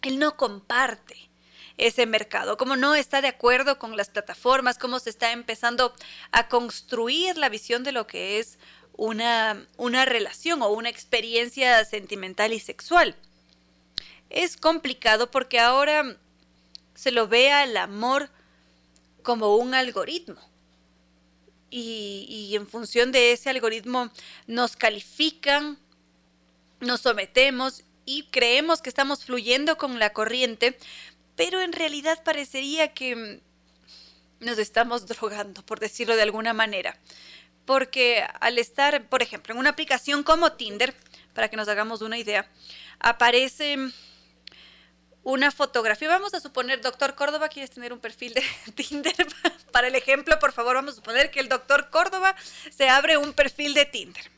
él 0.00 0.18
no 0.18 0.38
comparte 0.38 1.28
ese 1.78 2.06
mercado, 2.06 2.56
cómo 2.56 2.76
no 2.76 2.94
está 2.94 3.20
de 3.20 3.28
acuerdo 3.28 3.78
con 3.78 3.96
las 3.96 4.10
plataformas, 4.10 4.78
cómo 4.78 4.98
se 4.98 5.10
está 5.10 5.32
empezando 5.32 5.94
a 6.30 6.48
construir 6.48 7.36
la 7.36 7.48
visión 7.48 7.84
de 7.84 7.92
lo 7.92 8.06
que 8.06 8.38
es 8.38 8.58
una, 8.94 9.66
una 9.76 10.04
relación 10.04 10.62
o 10.62 10.68
una 10.68 10.88
experiencia 10.88 11.84
sentimental 11.84 12.52
y 12.52 12.60
sexual. 12.60 13.16
Es 14.30 14.56
complicado 14.56 15.30
porque 15.30 15.58
ahora 15.58 16.16
se 16.94 17.10
lo 17.10 17.28
ve 17.28 17.50
al 17.50 17.76
amor 17.76 18.30
como 19.22 19.56
un 19.56 19.74
algoritmo. 19.74 20.40
Y, 21.70 22.26
y, 22.28 22.54
en 22.54 22.66
función 22.66 23.12
de 23.12 23.32
ese 23.32 23.48
algoritmo 23.48 24.10
nos 24.46 24.76
califican, 24.76 25.78
nos 26.80 27.00
sometemos 27.00 27.84
y 28.04 28.24
creemos 28.24 28.82
que 28.82 28.90
estamos 28.90 29.24
fluyendo 29.24 29.78
con 29.78 29.98
la 29.98 30.12
corriente, 30.12 30.76
pero 31.36 31.60
en 31.60 31.72
realidad 31.72 32.22
parecería 32.24 32.92
que 32.94 33.16
mm, 33.16 34.44
nos 34.44 34.58
estamos 34.58 35.06
drogando, 35.06 35.64
por 35.64 35.80
decirlo 35.80 36.16
de 36.16 36.22
alguna 36.22 36.52
manera. 36.52 36.98
Porque 37.64 38.26
al 38.40 38.58
estar, 38.58 39.08
por 39.08 39.22
ejemplo, 39.22 39.54
en 39.54 39.60
una 39.60 39.70
aplicación 39.70 40.24
como 40.24 40.52
Tinder, 40.52 40.94
para 41.32 41.48
que 41.48 41.56
nos 41.56 41.68
hagamos 41.68 42.02
una 42.02 42.18
idea, 42.18 42.50
aparece 42.98 43.92
una 45.22 45.50
fotografía. 45.50 46.08
Vamos 46.08 46.34
a 46.34 46.40
suponer, 46.40 46.80
doctor 46.80 47.14
Córdoba, 47.14 47.48
¿quieres 47.48 47.70
tener 47.70 47.92
un 47.92 48.00
perfil 48.00 48.34
de 48.34 48.42
Tinder? 48.74 49.14
Para 49.72 49.88
el 49.88 49.94
ejemplo, 49.94 50.38
por 50.38 50.52
favor, 50.52 50.74
vamos 50.74 50.94
a 50.94 50.96
suponer 50.96 51.30
que 51.30 51.40
el 51.40 51.48
doctor 51.48 51.90
Córdoba 51.90 52.34
se 52.70 52.88
abre 52.88 53.16
un 53.16 53.32
perfil 53.32 53.74
de 53.74 53.86
Tinder. 53.86 54.31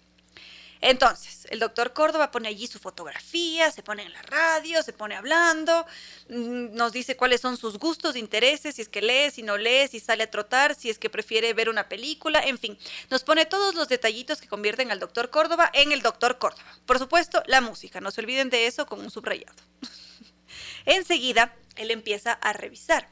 Entonces, 0.87 1.47
el 1.49 1.61
doctor 1.61 1.95
Córdoba 1.95 2.31
pone 2.31 2.47
allí 2.47 2.67
su 2.67 2.79
fotografía, 2.79 3.71
se 3.71 3.83
pone 3.83 4.03
en 4.03 4.13
la 4.13 4.21
radio, 4.21 4.83
se 4.83 4.93
pone 4.93 5.15
hablando, 5.15 5.87
mm, 6.29 6.75
nos 6.75 6.93
dice 6.93 7.17
cuáles 7.17 7.41
son 7.41 7.57
sus 7.57 7.79
gustos, 7.79 8.17
intereses, 8.17 8.75
si 8.75 8.83
es 8.83 8.91
que 8.91 9.01
lee, 9.01 9.31
si 9.31 9.43
no 9.43 9.57
lee, 9.57 9.89
si 9.89 9.99
sale 9.99 10.25
a 10.25 10.31
trotar, 10.31 10.75
si 10.75 10.91
es 10.91 10.99
que 10.99 11.09
prefiere 11.09 11.55
ver 11.55 11.71
una 11.71 11.89
película, 11.89 12.41
en 12.41 12.59
fin, 12.59 12.79
nos 13.09 13.25
pone 13.25 13.47
todos 13.47 13.75
los 13.75 13.89
detallitos 13.89 14.43
que 14.43 14.47
convierten 14.47 14.91
al 14.91 15.01
doctor 15.01 15.31
Córdoba 15.31 15.71
en 15.73 15.91
el 15.91 16.03
doctor 16.03 16.37
Córdoba. 16.37 16.77
Por 16.85 16.99
supuesto, 16.99 17.43
la 17.47 17.63
música, 17.63 18.03
no 18.03 18.11
se 18.11 18.21
olviden 18.21 18.51
de 18.51 18.67
eso 18.67 18.85
con 18.85 19.01
un 19.01 19.11
subrayado. 19.11 19.57
Enseguida, 20.85 21.57
él 21.77 21.93
empieza 21.93 22.35
a 22.35 22.53
revisar 22.53 23.09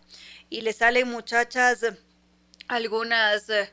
y 0.51 0.61
le 0.61 0.75
salen 0.75 1.09
muchachas 1.09 1.87
algunas... 2.69 3.49
Eh, 3.49 3.73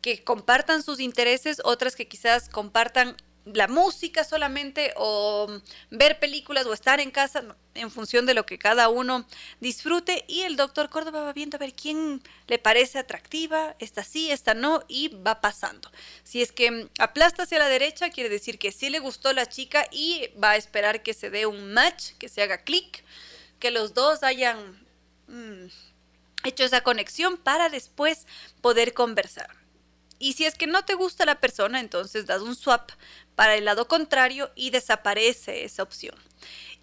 que 0.00 0.24
compartan 0.24 0.82
sus 0.82 1.00
intereses, 1.00 1.60
otras 1.64 1.96
que 1.96 2.08
quizás 2.08 2.48
compartan 2.48 3.16
la 3.44 3.68
música 3.68 4.24
solamente 4.24 4.92
o 4.96 5.46
ver 5.90 6.18
películas 6.18 6.66
o 6.66 6.74
estar 6.74 7.00
en 7.00 7.10
casa 7.10 7.56
en 7.74 7.90
función 7.90 8.26
de 8.26 8.34
lo 8.34 8.44
que 8.44 8.58
cada 8.58 8.88
uno 8.88 9.26
disfrute 9.60 10.24
y 10.28 10.42
el 10.42 10.56
doctor 10.56 10.90
Córdoba 10.90 11.22
va 11.22 11.32
viendo 11.32 11.56
a 11.56 11.60
ver 11.60 11.74
quién 11.74 12.22
le 12.46 12.58
parece 12.58 12.98
atractiva, 12.98 13.76
esta 13.78 14.04
sí, 14.04 14.30
esta 14.30 14.54
no 14.54 14.82
y 14.88 15.08
va 15.08 15.40
pasando. 15.40 15.90
Si 16.22 16.42
es 16.42 16.52
que 16.52 16.88
aplasta 16.98 17.44
hacia 17.44 17.58
la 17.58 17.68
derecha 17.68 18.10
quiere 18.10 18.28
decir 18.28 18.58
que 18.58 18.72
sí 18.72 18.90
le 18.90 18.98
gustó 18.98 19.32
la 19.32 19.46
chica 19.46 19.86
y 19.90 20.28
va 20.42 20.50
a 20.50 20.56
esperar 20.56 21.02
que 21.02 21.14
se 21.14 21.30
dé 21.30 21.46
un 21.46 21.72
match, 21.72 22.12
que 22.18 22.28
se 22.28 22.42
haga 22.42 22.58
clic, 22.58 23.04
que 23.58 23.70
los 23.70 23.94
dos 23.94 24.22
hayan 24.22 24.86
mm, 25.28 25.66
hecho 26.44 26.64
esa 26.64 26.82
conexión 26.82 27.36
para 27.36 27.68
después 27.68 28.26
poder 28.60 28.92
conversar. 28.92 29.59
Y 30.22 30.34
si 30.34 30.44
es 30.44 30.54
que 30.54 30.66
no 30.66 30.84
te 30.84 30.92
gusta 30.92 31.24
la 31.24 31.40
persona, 31.40 31.80
entonces 31.80 32.26
das 32.26 32.42
un 32.42 32.54
swap 32.54 32.92
para 33.34 33.56
el 33.56 33.64
lado 33.64 33.88
contrario 33.88 34.50
y 34.54 34.68
desaparece 34.68 35.64
esa 35.64 35.82
opción. 35.82 36.14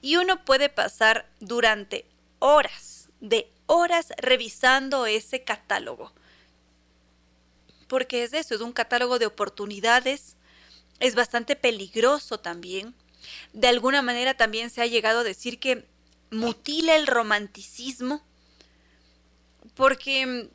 Y 0.01 0.15
uno 0.15 0.43
puede 0.43 0.69
pasar 0.69 1.29
durante 1.39 2.05
horas, 2.39 3.09
de 3.21 3.47
horas 3.67 4.07
revisando 4.17 5.05
ese 5.05 5.43
catálogo. 5.43 6.11
Porque 7.87 8.23
es 8.23 8.33
eso, 8.33 8.55
es 8.55 8.61
un 8.61 8.73
catálogo 8.73 9.19
de 9.19 9.27
oportunidades, 9.27 10.35
es 10.99 11.13
bastante 11.13 11.55
peligroso 11.55 12.39
también. 12.39 12.95
De 13.53 13.67
alguna 13.67 14.01
manera 14.01 14.35
también 14.35 14.71
se 14.71 14.81
ha 14.81 14.87
llegado 14.87 15.19
a 15.19 15.23
decir 15.23 15.59
que 15.59 15.85
mutila 16.31 16.95
el 16.95 17.05
romanticismo 17.05 18.23
porque 19.75 20.49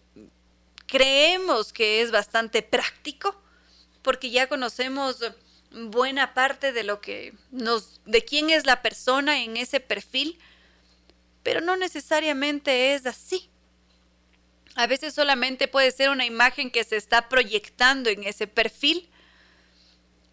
creemos 0.92 1.72
que 1.72 2.02
es 2.02 2.10
bastante 2.10 2.60
práctico, 2.60 3.34
porque 4.02 4.30
ya 4.30 4.46
conocemos 4.46 5.16
buena 5.70 6.34
parte 6.34 6.74
de 6.74 6.84
lo 6.84 7.00
que 7.00 7.32
nos 7.50 8.02
de 8.04 8.22
quién 8.26 8.50
es 8.50 8.66
la 8.66 8.82
persona 8.82 9.42
en 9.42 9.56
ese 9.56 9.80
perfil, 9.80 10.38
pero 11.42 11.62
no 11.62 11.78
necesariamente 11.78 12.92
es 12.92 13.06
así. 13.06 13.48
A 14.74 14.86
veces 14.86 15.14
solamente 15.14 15.66
puede 15.66 15.90
ser 15.92 16.10
una 16.10 16.26
imagen 16.26 16.70
que 16.70 16.84
se 16.84 16.98
está 16.98 17.30
proyectando 17.30 18.10
en 18.10 18.24
ese 18.24 18.46
perfil 18.46 19.08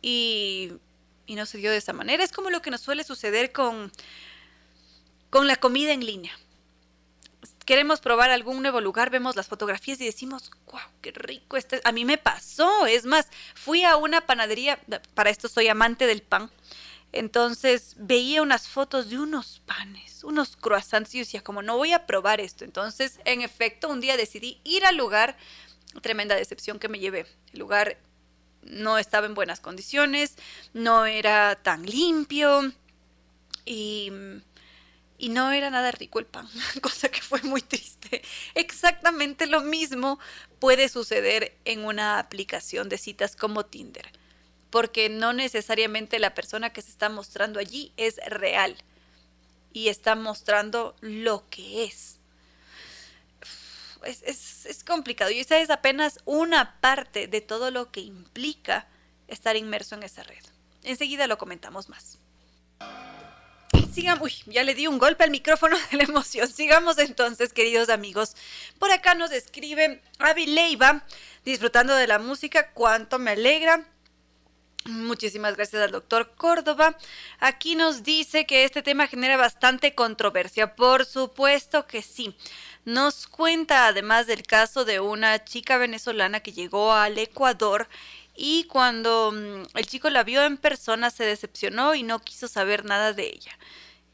y, 0.01 0.73
y 1.25 1.35
no 1.35 1.45
se 1.45 1.57
dio 1.57 1.71
de 1.71 1.77
esa 1.77 1.93
manera. 1.93 2.21
Es 2.21 2.33
como 2.33 2.49
lo 2.49 2.61
que 2.61 2.69
nos 2.69 2.81
suele 2.81 3.05
suceder 3.05 3.53
con, 3.53 3.93
con 5.29 5.47
la 5.47 5.55
comida 5.55 5.93
en 5.93 6.05
línea 6.05 6.37
queremos 7.69 8.01
probar 8.01 8.31
algún 8.31 8.63
nuevo 8.63 8.81
lugar, 8.81 9.11
vemos 9.11 9.35
las 9.35 9.45
fotografías 9.45 10.01
y 10.01 10.05
decimos, 10.05 10.49
wow, 10.71 10.81
qué 11.03 11.11
rico 11.11 11.55
este. 11.55 11.79
A 11.83 11.91
mí 11.91 12.03
me 12.03 12.17
pasó, 12.17 12.87
es 12.87 13.05
más, 13.05 13.27
fui 13.53 13.83
a 13.83 13.95
una 13.95 14.21
panadería, 14.21 14.79
para 15.13 15.29
esto 15.29 15.47
soy 15.47 15.67
amante 15.67 16.07
del 16.07 16.23
pan, 16.23 16.49
entonces 17.11 17.93
veía 17.99 18.41
unas 18.41 18.67
fotos 18.67 19.11
de 19.11 19.19
unos 19.19 19.61
panes, 19.67 20.23
unos 20.23 20.57
croissants 20.57 21.13
y 21.13 21.19
decía, 21.19 21.43
como 21.43 21.61
no 21.61 21.77
voy 21.77 21.93
a 21.93 22.07
probar 22.07 22.41
esto. 22.41 22.65
Entonces, 22.65 23.19
en 23.23 23.43
efecto, 23.43 23.87
un 23.87 24.01
día 24.01 24.17
decidí 24.17 24.59
ir 24.63 24.83
al 24.83 24.97
lugar, 24.97 25.37
tremenda 26.01 26.33
decepción 26.33 26.79
que 26.79 26.89
me 26.89 26.97
llevé. 26.97 27.27
El 27.53 27.59
lugar 27.59 27.99
no 28.63 28.97
estaba 28.97 29.27
en 29.27 29.35
buenas 29.35 29.59
condiciones, 29.59 30.37
no 30.73 31.05
era 31.05 31.55
tan 31.55 31.85
limpio 31.85 32.73
y 33.63 34.11
y 35.19 35.29
no 35.29 35.51
era 35.51 35.69
nada 35.69 35.91
rico 35.91 36.17
el 36.17 36.25
pan, 36.25 36.49
cosa 36.81 37.09
que 37.09 37.21
fue 37.21 37.41
muy 37.43 37.61
triste. 37.61 38.23
Exactamente 38.55 39.45
lo 39.45 39.61
mismo 39.61 40.17
puede 40.59 40.89
suceder 40.89 41.55
en 41.65 41.85
una 41.85 42.17
aplicación 42.17 42.89
de 42.89 42.97
citas 42.97 43.35
como 43.35 43.65
Tinder, 43.65 44.09
porque 44.71 45.09
no 45.09 45.33
necesariamente 45.33 46.17
la 46.17 46.33
persona 46.33 46.71
que 46.71 46.81
se 46.81 46.89
está 46.89 47.09
mostrando 47.09 47.59
allí 47.59 47.91
es 47.97 48.15
real 48.27 48.77
y 49.73 49.89
está 49.89 50.15
mostrando 50.15 50.95
lo 51.01 51.47
que 51.49 51.83
es. 51.83 52.15
Es, 54.01 54.85
complicado 54.85 55.29
y 55.29 55.39
esa 55.39 55.59
es 55.59 55.69
apenas 55.69 56.19
una 56.23 56.79
parte 56.79 57.27
de 57.27 57.41
todo 57.41 57.69
lo 57.69 57.91
que 57.91 57.99
implica 57.99 58.87
estar 59.27 59.57
inmerso 59.57 59.95
en 59.95 60.03
esa 60.03 60.23
red. 60.23 60.43
Enseguida 60.83 61.27
lo 61.27 61.37
comentamos 61.37 61.89
más 61.89 62.17
sigamos, 63.99 64.23
uy, 64.23 64.53
ya 64.53 64.63
le 64.63 64.75
di 64.75 64.87
un 64.87 64.97
golpe 64.97 65.23
al 65.25 65.29
micrófono 65.31 65.77
de 65.91 65.97
la 65.97 66.03
emoción. 66.03 66.47
Sigamos 66.47 66.97
entonces, 66.99 67.53
queridos 67.53 67.89
amigos. 67.89 68.35
Por 68.77 68.91
acá 68.91 69.13
nos 69.13 69.31
escribe 69.31 70.01
Avi 70.19 70.45
Leiva, 70.45 71.03
disfrutando 71.43 71.93
de 71.95 72.07
la 72.07 72.19
música, 72.19 72.71
cuánto 72.71 73.19
me 73.19 73.31
alegra. 73.31 73.85
Muchísimas 74.85 75.57
gracias 75.57 75.81
al 75.81 75.91
doctor 75.91 76.33
Córdoba. 76.35 76.97
Aquí 77.39 77.75
nos 77.75 78.03
dice 78.03 78.45
que 78.45 78.63
este 78.63 78.81
tema 78.81 79.07
genera 79.07 79.35
bastante 79.35 79.93
controversia. 79.93 80.75
Por 80.75 81.05
supuesto 81.05 81.85
que 81.85 82.01
sí. 82.01 82.35
Nos 82.85 83.27
cuenta 83.27 83.87
además 83.87 84.25
del 84.25 84.43
caso 84.43 84.85
de 84.85 85.01
una 85.01 85.43
chica 85.43 85.77
venezolana 85.77 86.39
que 86.39 86.53
llegó 86.53 86.93
al 86.93 87.17
Ecuador 87.17 87.89
y 88.33 88.63
cuando 88.63 89.33
mm, 89.33 89.77
el 89.77 89.85
chico 89.85 90.09
la 90.09 90.23
vio 90.23 90.43
en 90.45 90.55
persona 90.55 91.09
se 91.09 91.25
decepcionó 91.25 91.93
y 91.93 92.03
no 92.03 92.19
quiso 92.19 92.47
saber 92.47 92.85
nada 92.85 93.11
de 93.11 93.27
ella 93.27 93.51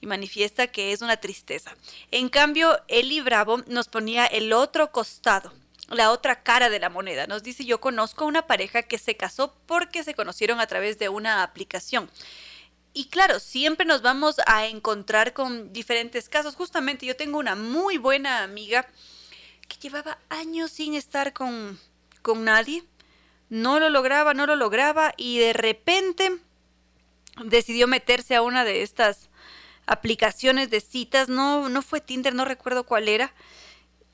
y 0.01 0.07
manifiesta 0.07 0.67
que 0.67 0.91
es 0.91 1.01
una 1.01 1.17
tristeza. 1.17 1.75
En 2.11 2.29
cambio, 2.29 2.79
Eli 2.87 3.21
Bravo 3.21 3.57
nos 3.67 3.87
ponía 3.87 4.25
el 4.25 4.53
otro 4.53 4.91
costado, 4.91 5.53
la 5.89 6.11
otra 6.11 6.43
cara 6.43 6.69
de 6.69 6.79
la 6.79 6.89
moneda. 6.89 7.27
Nos 7.27 7.43
dice, 7.43 7.65
yo 7.65 7.79
conozco 7.79 8.25
una 8.25 8.47
pareja 8.47 8.83
que 8.83 8.97
se 8.97 9.17
casó 9.17 9.55
porque 9.65 10.03
se 10.03 10.13
conocieron 10.13 10.59
a 10.59 10.67
través 10.67 10.99
de 10.99 11.09
una 11.09 11.43
aplicación. 11.43 12.09
Y 12.93 13.09
claro, 13.09 13.39
siempre 13.41 13.85
nos 13.85 14.01
vamos 14.01 14.37
a 14.47 14.67
encontrar 14.67 15.33
con 15.33 15.73
diferentes 15.73 16.29
casos. 16.29 16.55
Justamente 16.55 17.05
yo 17.05 17.17
tengo 17.17 17.37
una 17.37 17.55
muy 17.55 17.97
buena 17.97 18.41
amiga 18.41 18.87
que 19.67 19.77
llevaba 19.77 20.17
años 20.29 20.71
sin 20.71 20.95
estar 20.95 21.33
con, 21.33 21.77
con 22.21 22.45
nadie. 22.45 22.83
No 23.49 23.79
lo 23.79 23.89
lograba, 23.89 24.33
no 24.33 24.45
lo 24.45 24.55
lograba 24.55 25.13
y 25.17 25.39
de 25.39 25.51
repente 25.51 26.37
decidió 27.43 27.85
meterse 27.87 28.35
a 28.35 28.41
una 28.41 28.63
de 28.63 28.81
estas 28.81 29.24
aplicaciones 29.85 30.69
de 30.69 30.81
citas, 30.81 31.29
no, 31.29 31.69
no 31.69 31.81
fue 31.81 32.01
Tinder, 32.01 32.33
no 32.33 32.45
recuerdo 32.45 32.85
cuál 32.85 33.07
era. 33.07 33.33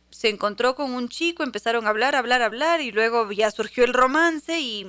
Se 0.09 0.29
encontró 0.29 0.75
con 0.75 0.91
un 0.91 1.07
chico, 1.07 1.43
empezaron 1.43 1.85
a 1.85 1.89
hablar, 1.89 2.15
hablar, 2.15 2.41
hablar 2.41 2.81
y 2.81 2.91
luego 2.91 3.31
ya 3.31 3.49
surgió 3.51 3.85
el 3.85 3.93
romance 3.93 4.59
y, 4.59 4.87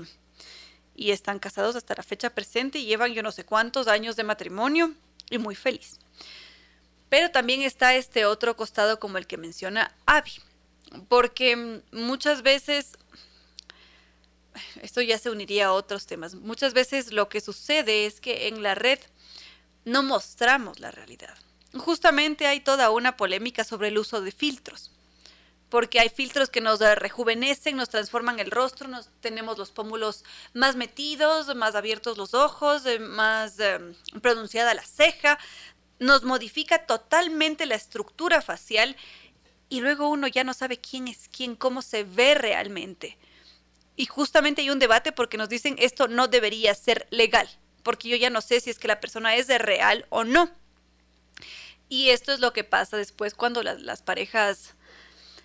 y 0.96 1.10
están 1.12 1.38
casados 1.38 1.76
hasta 1.76 1.94
la 1.94 2.02
fecha 2.02 2.30
presente 2.30 2.78
y 2.78 2.86
llevan 2.86 3.12
yo 3.12 3.22
no 3.22 3.32
sé 3.32 3.44
cuántos 3.44 3.86
años 3.86 4.16
de 4.16 4.24
matrimonio 4.24 4.94
y 5.30 5.38
muy 5.38 5.54
feliz. 5.54 5.98
Pero 7.08 7.30
también 7.30 7.62
está 7.62 7.94
este 7.94 8.24
otro 8.24 8.56
costado 8.56 8.98
como 8.98 9.18
el 9.18 9.26
que 9.26 9.36
menciona 9.36 9.94
Abby, 10.06 10.32
porque 11.08 11.82
muchas 11.92 12.42
veces, 12.42 12.92
esto 14.80 15.02
ya 15.02 15.18
se 15.18 15.30
uniría 15.30 15.66
a 15.66 15.72
otros 15.72 16.06
temas, 16.06 16.34
muchas 16.34 16.72
veces 16.72 17.12
lo 17.12 17.28
que 17.28 17.40
sucede 17.40 18.06
es 18.06 18.20
que 18.20 18.48
en 18.48 18.62
la 18.62 18.74
red 18.74 18.98
no 19.84 20.02
mostramos 20.02 20.80
la 20.80 20.90
realidad. 20.90 21.36
Justamente 21.74 22.46
hay 22.46 22.60
toda 22.60 22.90
una 22.90 23.16
polémica 23.16 23.64
sobre 23.64 23.88
el 23.88 23.98
uso 23.98 24.20
de 24.20 24.30
filtros, 24.30 24.90
porque 25.70 26.00
hay 26.00 26.10
filtros 26.10 26.50
que 26.50 26.60
nos 26.60 26.80
rejuvenecen, 26.80 27.76
nos 27.76 27.88
transforman 27.88 28.38
el 28.40 28.50
rostro, 28.50 28.88
nos 28.88 29.08
tenemos 29.20 29.56
los 29.56 29.70
pómulos 29.70 30.22
más 30.52 30.76
metidos, 30.76 31.54
más 31.56 31.74
abiertos 31.74 32.18
los 32.18 32.34
ojos, 32.34 32.84
eh, 32.84 32.98
más 32.98 33.58
eh, 33.58 33.78
pronunciada 34.20 34.74
la 34.74 34.84
ceja, 34.84 35.38
nos 35.98 36.24
modifica 36.24 36.84
totalmente 36.84 37.64
la 37.64 37.76
estructura 37.76 38.42
facial 38.42 38.96
y 39.70 39.80
luego 39.80 40.08
uno 40.08 40.26
ya 40.26 40.44
no 40.44 40.52
sabe 40.52 40.78
quién 40.78 41.08
es 41.08 41.28
quién, 41.28 41.56
cómo 41.56 41.80
se 41.80 42.04
ve 42.04 42.34
realmente. 42.34 43.16
Y 43.96 44.04
justamente 44.06 44.60
hay 44.60 44.70
un 44.70 44.78
debate 44.78 45.12
porque 45.12 45.38
nos 45.38 45.48
dicen 45.48 45.76
esto 45.78 46.08
no 46.08 46.28
debería 46.28 46.74
ser 46.74 47.06
legal 47.10 47.48
porque 47.82 48.08
yo 48.08 48.16
ya 48.16 48.30
no 48.30 48.40
sé 48.40 48.60
si 48.60 48.70
es 48.70 48.78
que 48.78 48.88
la 48.88 49.00
persona 49.00 49.36
es 49.36 49.46
de 49.46 49.58
real 49.58 50.06
o 50.10 50.24
no. 50.24 50.50
Y 51.88 52.08
esto 52.08 52.32
es 52.32 52.40
lo 52.40 52.54
que 52.54 52.64
pasa 52.64 52.96
después 52.96 53.34
cuando 53.34 53.62
las, 53.62 54.00
parejas 54.00 54.74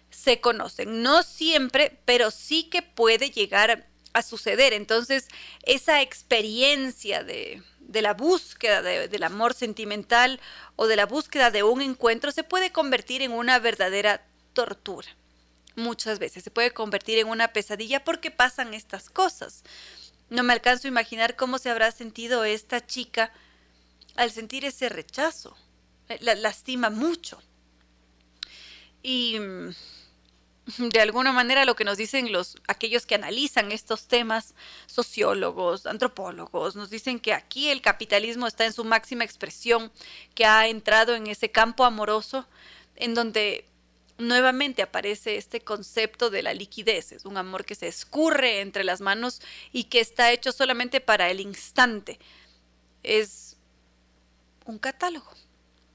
se 0.10 0.40
conocen. 0.40 1.04
No 1.04 1.24
siempre, 1.24 2.00
pero 2.06 2.32
sí 2.32 2.70
que 2.70 2.82
puede 2.82 3.32
llegar 3.32 3.88
a 4.14 4.22
suceder. 4.22 4.72
Entonces, 4.72 5.28
esa 5.64 6.02
experiencia 6.02 7.24
de, 7.24 7.62
la 7.92 8.14
búsqueda 8.14 8.82
del 8.82 9.24
amor 9.24 9.54
sentimental 9.54 10.40
o 10.78 10.88
de 10.88 10.96
la 10.96 11.06
búsqueda 11.06 11.52
de 11.52 11.64
un 11.64 11.82
encuentro 11.82 12.32
se 12.32 12.46
puede 12.46 12.72
convertir 12.72 13.22
en 13.22 13.34
una 13.34 13.60
verdadera 13.60 14.26
tortura. 14.54 15.10
Muchas 15.76 16.18
veces 16.18 16.44
se 16.44 16.50
puede 16.50 16.72
convertir 16.72 17.20
en 17.20 17.28
una 17.28 17.50
pesadilla 17.50 18.04
porque 18.04 18.32
pasan 18.32 18.74
estas 18.74 19.10
cosas. 19.10 19.64
No 20.30 20.44
me 20.44 20.54
alcanzo 20.54 20.88
a 20.88 20.90
imaginar 20.90 21.36
cómo 21.36 21.58
se 21.58 21.70
habrá 21.70 21.92
sentido 21.92 22.44
esta 22.44 22.86
chica 22.86 23.32
al 24.16 24.32
sentir 24.32 24.66
ese 24.66 24.90
rechazo. 24.90 25.56
La 26.20 26.36
lastima 26.36 26.90
mucho. 26.90 27.42
Y 29.02 29.40
mm, 29.40 29.70
de 30.90 31.00
alguna 31.00 31.32
manera 31.32 31.64
lo 31.64 31.76
que 31.76 31.86
nos 31.86 31.98
dicen 31.98 32.32
los 32.32 32.58
aquellos 32.68 33.06
que 33.06 33.16
analizan 33.16 33.72
estos 33.72 34.08
temas, 34.08 34.54
sociólogos, 34.86 35.86
antropólogos, 35.86 36.76
nos 36.76 36.90
dicen 36.90 37.20
que 37.20 37.34
aquí 37.34 37.70
el 37.70 37.82
capitalismo 37.82 38.48
está 38.48 38.66
en 38.66 38.74
su 38.74 38.84
máxima 38.84 39.24
expresión, 39.24 39.92
que 40.36 40.46
ha 40.46 40.68
entrado 40.68 41.16
en 41.16 41.28
ese 41.28 41.52
campo 41.52 41.86
amoroso 41.86 42.46
en 42.96 43.14
donde 43.14 43.66
nuevamente 44.18 44.82
aparece 44.82 45.38
este 45.38 45.62
concepto 45.62 46.30
de 46.30 46.42
la 46.44 46.54
liquidez, 46.54 47.12
es 47.12 47.26
un 47.26 47.38
amor 47.38 47.66
que 47.66 47.76
se 47.76 47.88
escurre 47.88 48.62
entre 48.62 48.84
las 48.84 49.02
manos 49.02 49.42
y 49.72 49.86
que 49.86 50.00
está 50.00 50.32
hecho 50.32 50.52
solamente 50.52 51.02
para 51.02 51.30
el 51.30 51.40
instante. 51.40 52.20
Es 53.04 53.58
un 54.66 54.80
catálogo. 54.80 55.32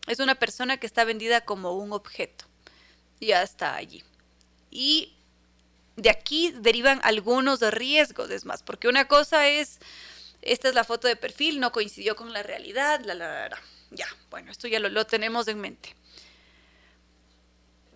Es 0.06 0.18
una 0.18 0.34
persona 0.34 0.78
que 0.78 0.86
está 0.86 1.04
vendida 1.04 1.42
como 1.42 1.72
un 1.72 1.92
objeto. 1.92 2.46
ya 3.20 3.42
está 3.42 3.76
allí. 3.76 4.02
Y 4.70 5.14
de 5.96 6.10
aquí 6.10 6.50
derivan 6.50 7.00
algunos 7.04 7.60
riesgos, 7.60 8.30
es 8.30 8.44
más, 8.44 8.62
porque 8.62 8.88
una 8.88 9.06
cosa 9.06 9.48
es, 9.48 9.78
esta 10.40 10.68
es 10.68 10.74
la 10.74 10.84
foto 10.84 11.06
de 11.06 11.16
perfil, 11.16 11.60
no 11.60 11.70
coincidió 11.70 12.16
con 12.16 12.32
la 12.32 12.42
realidad, 12.42 13.00
la, 13.04 13.14
la, 13.14 13.48
la, 13.48 13.62
ya, 13.90 14.06
bueno, 14.30 14.50
esto 14.50 14.66
ya 14.66 14.80
lo 14.80 15.06
tenemos 15.06 15.46
en 15.48 15.60
mente. 15.60 15.94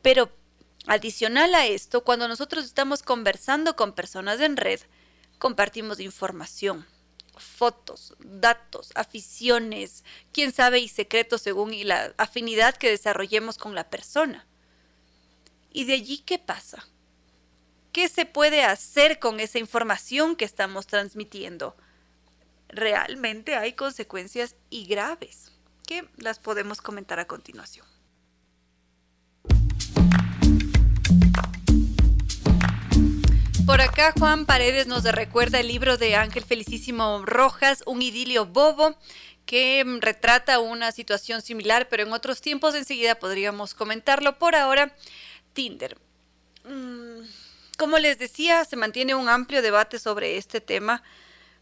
Pero 0.06 0.30
adicional 0.86 1.52
a 1.56 1.66
esto, 1.66 2.04
cuando 2.04 2.28
nosotros 2.28 2.64
estamos 2.64 3.02
conversando 3.02 3.74
con 3.74 3.92
personas 3.92 4.40
en 4.40 4.56
red, 4.56 4.78
compartimos 5.40 5.98
información, 5.98 6.86
fotos, 7.36 8.14
datos, 8.20 8.92
aficiones, 8.94 10.04
quién 10.30 10.52
sabe 10.52 10.78
y 10.78 10.86
secretos 10.86 11.42
según 11.42 11.72
la 11.88 12.14
afinidad 12.18 12.76
que 12.76 12.88
desarrollemos 12.88 13.58
con 13.58 13.74
la 13.74 13.90
persona. 13.90 14.46
¿Y 15.72 15.86
de 15.86 15.94
allí 15.94 16.18
qué 16.18 16.38
pasa? 16.38 16.86
¿Qué 17.90 18.08
se 18.08 18.26
puede 18.26 18.62
hacer 18.62 19.18
con 19.18 19.40
esa 19.40 19.58
información 19.58 20.36
que 20.36 20.44
estamos 20.44 20.86
transmitiendo? 20.86 21.76
Realmente 22.68 23.56
hay 23.56 23.72
consecuencias 23.72 24.54
y 24.70 24.86
graves 24.86 25.50
que 25.84 26.08
las 26.16 26.38
podemos 26.38 26.80
comentar 26.80 27.18
a 27.18 27.26
continuación. 27.26 27.95
Por 33.66 33.80
acá 33.80 34.14
Juan 34.16 34.46
Paredes 34.46 34.86
nos 34.86 35.02
recuerda 35.02 35.58
el 35.58 35.66
libro 35.66 35.96
de 35.96 36.14
Ángel 36.14 36.44
Felicísimo 36.44 37.24
Rojas, 37.26 37.82
Un 37.84 38.00
idilio 38.00 38.46
bobo, 38.46 38.94
que 39.44 39.84
retrata 40.00 40.60
una 40.60 40.92
situación 40.92 41.42
similar, 41.42 41.88
pero 41.88 42.04
en 42.04 42.12
otros 42.12 42.40
tiempos 42.40 42.76
enseguida 42.76 43.16
podríamos 43.16 43.74
comentarlo. 43.74 44.38
Por 44.38 44.54
ahora, 44.54 44.94
Tinder. 45.52 45.98
Mm, 46.64 47.26
como 47.76 47.98
les 47.98 48.20
decía, 48.20 48.64
se 48.64 48.76
mantiene 48.76 49.16
un 49.16 49.28
amplio 49.28 49.62
debate 49.62 49.98
sobre 49.98 50.36
este 50.36 50.60
tema. 50.60 51.02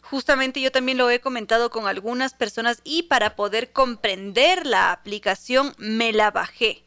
Justamente 0.03 0.61
yo 0.61 0.71
también 0.71 0.99
lo 0.99 1.09
he 1.09 1.21
comentado 1.21 1.71
con 1.71 1.87
algunas 1.87 2.35
personas 2.35 2.83
y 2.85 3.05
para 3.05 3.35
poder 3.35 3.73
comprender 3.73 4.67
la 4.67 4.93
aplicación 4.93 5.75
me 5.79 6.13
la 6.13 6.31
bajé. 6.31 6.85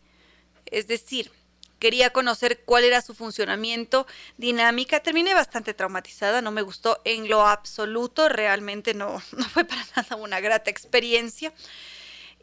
Es 0.68 0.88
decir, 0.88 1.32
quería 1.80 2.12
conocer 2.12 2.62
cuál 2.66 2.84
era 2.84 3.02
su 3.02 3.14
funcionamiento, 3.14 4.08
dinámica. 4.38 5.00
Terminé 5.00 5.34
bastante 5.34 5.74
traumatizada, 5.74 6.42
no 6.42 6.52
me 6.52 6.62
gustó 6.62 7.02
en 7.06 7.30
lo 7.30 7.46
absoluto, 7.46 8.30
realmente 8.30 8.94
no, 8.94 9.22
no 9.32 9.50
fue 9.50 9.66
para 9.66 9.86
nada 9.96 10.16
una 10.16 10.40
grata 10.40 10.70
experiencia. 10.70 11.54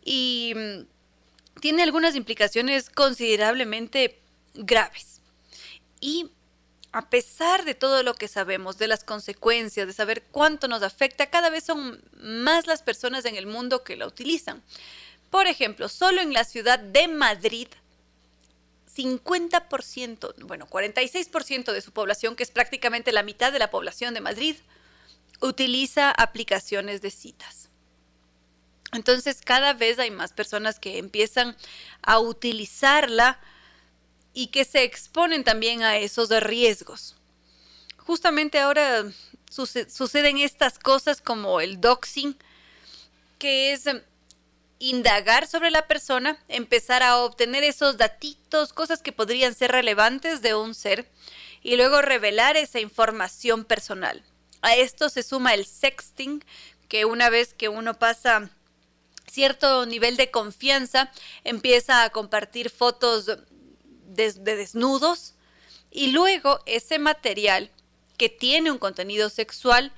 Y 0.05 0.53
mm, 0.55 1.61
tiene 1.61 1.83
algunas 1.83 2.15
implicaciones 2.15 2.91
considerablemente 2.91 4.21
graves. 4.55 5.21
Y 6.01 6.31
a 6.93 7.11
pesar 7.11 7.65
de 7.65 7.75
todo 7.75 8.05
lo 8.05 8.15
que 8.15 8.29
sabemos, 8.29 8.79
de 8.79 8.87
las 8.87 9.03
consecuencias, 9.03 9.87
de 9.87 9.93
saber 9.93 10.23
cuánto 10.31 10.69
nos 10.69 10.83
afecta, 10.83 11.27
cada 11.27 11.51
vez 11.51 11.65
son 11.65 12.01
más 12.21 12.69
las 12.69 12.83
personas 12.83 13.25
en 13.25 13.35
el 13.35 13.47
mundo 13.47 13.83
que 13.83 13.97
la 13.97 14.07
utilizan. 14.07 14.63
Por 15.31 15.49
ejemplo, 15.49 15.89
solo 15.89 16.21
en 16.21 16.33
la 16.33 16.45
ciudad 16.45 16.79
de 16.79 17.09
Madrid, 17.09 17.67
50%, 18.97 20.35
bueno, 20.47 20.67
46% 20.69 21.73
de 21.73 21.81
su 21.81 21.93
población, 21.93 22.37
que 22.37 22.43
es 22.43 22.51
prácticamente 22.51 23.13
la 23.13 23.23
mitad 23.23 23.53
de 23.53 23.59
la 23.59 23.71
población 23.71 24.15
de 24.15 24.21
Madrid, 24.21 24.57
utiliza 25.41 26.11
aplicaciones 26.11 27.03
de 27.03 27.11
citas. 27.11 27.69
Entonces, 28.93 29.41
cada 29.45 29.73
vez 29.73 29.99
hay 29.99 30.11
más 30.11 30.33
personas 30.33 30.79
que 30.79 30.99
empiezan 30.99 31.57
a 32.03 32.21
utilizarla 32.21 33.41
y 34.33 34.49
que 34.49 34.65
se 34.65 34.85
exponen 34.85 35.43
también 35.43 35.83
a 35.83 35.97
esos 35.97 36.31
riesgos. 36.31 37.17
Justamente 37.97 38.59
ahora 38.61 39.05
suceden 39.49 40.39
estas 40.39 40.79
cosas 40.79 41.21
como 41.21 41.61
el 41.61 41.81
doxing, 41.81 42.37
que 43.39 43.73
es 43.73 43.85
indagar 44.91 45.47
sobre 45.47 45.71
la 45.71 45.87
persona, 45.87 46.39
empezar 46.49 47.03
a 47.03 47.19
obtener 47.19 47.65
esos 47.65 47.97
datitos, 47.97 48.73
cosas 48.73 49.03
que 49.03 49.13
podrían 49.13 49.55
ser 49.55 49.73
relevantes 49.73 50.43
de 50.43 50.55
un 50.55 50.75
ser, 50.75 51.09
y 51.63 51.77
luego 51.77 52.03
revelar 52.03 52.57
esa 52.57 52.81
información 52.81 53.65
personal. 53.65 54.23
A 54.61 54.77
esto 54.77 55.09
se 55.09 55.23
suma 55.23 55.55
el 55.55 55.65
sexting, 55.65 56.45
que 56.89 57.05
una 57.05 57.31
vez 57.31 57.55
que 57.55 57.69
uno 57.69 57.95
pasa 57.95 58.51
cierto 59.31 59.87
nivel 59.87 60.17
de 60.17 60.31
confianza, 60.31 61.11
empieza 61.43 62.05
a 62.05 62.11
compartir 62.11 62.71
fotos 62.71 63.27
de, 63.27 64.33
desnudos 64.33 65.35
y 65.91 66.13
luego 66.13 66.61
ese 66.67 66.99
material 66.99 67.71
que 68.17 68.29
tiene 68.29 68.71
un 68.71 68.79
contenido 68.79 69.31
sexual 69.31 69.93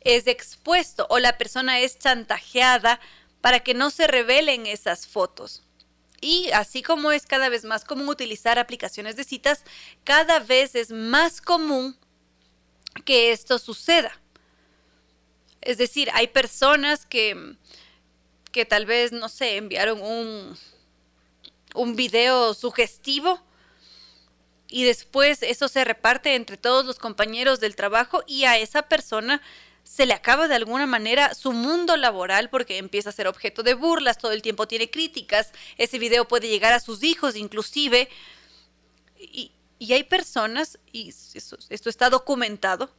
es 0.00 0.26
expuesto 0.26 1.06
o 1.08 1.18
la 1.18 1.38
persona 1.38 1.80
es 1.80 1.98
chantajeada 1.98 3.00
para 3.44 3.60
que 3.60 3.74
no 3.74 3.90
se 3.90 4.06
revelen 4.06 4.64
esas 4.64 5.06
fotos. 5.06 5.62
Y 6.22 6.50
así 6.52 6.82
como 6.82 7.12
es 7.12 7.26
cada 7.26 7.50
vez 7.50 7.62
más 7.66 7.84
común 7.84 8.08
utilizar 8.08 8.58
aplicaciones 8.58 9.16
de 9.16 9.24
citas, 9.24 9.64
cada 10.02 10.38
vez 10.38 10.74
es 10.74 10.90
más 10.90 11.42
común 11.42 11.94
que 13.04 13.32
esto 13.32 13.58
suceda. 13.58 14.18
Es 15.60 15.76
decir, 15.76 16.08
hay 16.14 16.28
personas 16.28 17.04
que, 17.04 17.56
que 18.50 18.64
tal 18.64 18.86
vez, 18.86 19.12
no 19.12 19.28
sé, 19.28 19.58
enviaron 19.58 20.00
un, 20.00 20.56
un 21.74 21.96
video 21.96 22.54
sugestivo 22.54 23.42
y 24.68 24.84
después 24.84 25.42
eso 25.42 25.68
se 25.68 25.84
reparte 25.84 26.34
entre 26.34 26.56
todos 26.56 26.86
los 26.86 26.98
compañeros 26.98 27.60
del 27.60 27.76
trabajo 27.76 28.24
y 28.26 28.44
a 28.44 28.56
esa 28.56 28.88
persona 28.88 29.42
se 29.84 30.06
le 30.06 30.14
acaba 30.14 30.48
de 30.48 30.54
alguna 30.54 30.86
manera 30.86 31.34
su 31.34 31.52
mundo 31.52 31.96
laboral 31.96 32.50
porque 32.50 32.78
empieza 32.78 33.10
a 33.10 33.12
ser 33.12 33.28
objeto 33.28 33.62
de 33.62 33.74
burlas, 33.74 34.18
todo 34.18 34.32
el 34.32 34.42
tiempo 34.42 34.66
tiene 34.66 34.90
críticas, 34.90 35.52
ese 35.76 35.98
video 35.98 36.26
puede 36.26 36.48
llegar 36.48 36.72
a 36.72 36.80
sus 36.80 37.02
hijos 37.02 37.36
inclusive. 37.36 38.08
Y, 39.18 39.52
hay 39.92 40.04
personas, 40.04 40.78
y 40.92 41.10
esto 41.10 41.90
está 41.90 42.08
documentado, 42.08 42.90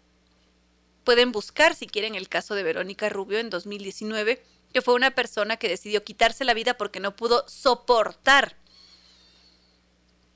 pueden 1.03 1.31
buscar 1.31 1.73
si 1.73 1.87
quieren 1.87 2.13
el 2.13 2.29
caso 2.29 2.53
de 2.53 2.61
Verónica 2.61 3.09
Rubio 3.09 3.39
en 3.39 3.49
2019, 3.49 4.43
que 4.71 4.81
fue 4.81 4.93
una 4.93 5.11
persona 5.11 5.57
que 5.57 5.67
decidió 5.67 6.03
quitarse 6.03 6.45
la 6.45 6.53
vida 6.53 6.75
porque 6.75 6.99
no 6.99 7.15
pudo 7.15 7.43
soportar 7.47 8.55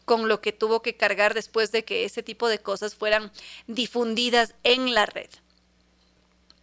con 0.06 0.28
lo 0.28 0.42
que 0.42 0.52
tuvo 0.52 0.82
que 0.82 0.98
cargar 0.98 1.36
después 1.36 1.72
de 1.72 1.86
que 1.86 2.04
ese 2.04 2.24
tipo 2.24 2.48
de 2.48 2.58
cosas 2.58 2.96
fueran 2.96 3.32
difundidas 3.68 4.56
en 4.64 4.96
la 4.96 5.06
red. 5.06 5.30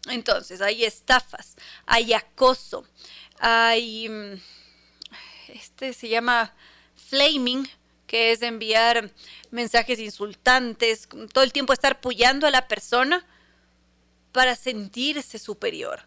Entonces, 0.09 0.61
hay 0.61 0.85
estafas, 0.85 1.57
hay 1.85 2.13
acoso, 2.13 2.87
hay, 3.39 4.09
mm, 4.09 4.41
este 5.49 5.93
se 5.93 6.09
llama 6.09 6.55
flaming, 7.09 7.69
que 8.07 8.33
es 8.33 8.43
enviar 8.43 9.11
mensajes 9.51 9.99
insultantes, 9.99 11.09
todo 11.33 11.43
el 11.43 11.53
tiempo 11.53 11.73
estar 11.73 12.01
pullando 12.01 12.47
a 12.47 12.51
la 12.51 12.69
persona 12.69 13.27
para 14.33 14.55
sentirse 14.55 15.39
superior 15.39 16.07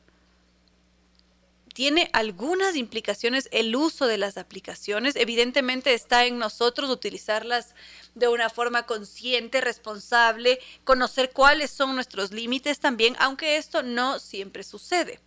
tiene 1.79 2.09
algunas 2.11 2.75
implicaciones 2.75 3.47
el 3.53 3.73
uso 3.73 4.05
de 4.05 4.17
las 4.17 4.37
aplicaciones. 4.37 5.15
Evidentemente 5.15 5.93
está 5.93 6.25
en 6.25 6.37
nosotros 6.37 6.89
utilizarlas 6.89 7.73
de 8.15 8.27
una 8.27 8.49
forma 8.49 8.85
consciente, 8.85 9.61
responsable, 9.61 10.59
conocer 10.83 11.31
cuáles 11.31 11.71
son 11.71 11.95
nuestros 11.95 12.31
límites 12.31 12.79
también, 12.79 13.15
aunque 13.19 13.57
esto 13.57 13.83
no 13.83 14.19
siempre 14.19 14.63
sucede. 14.63 15.19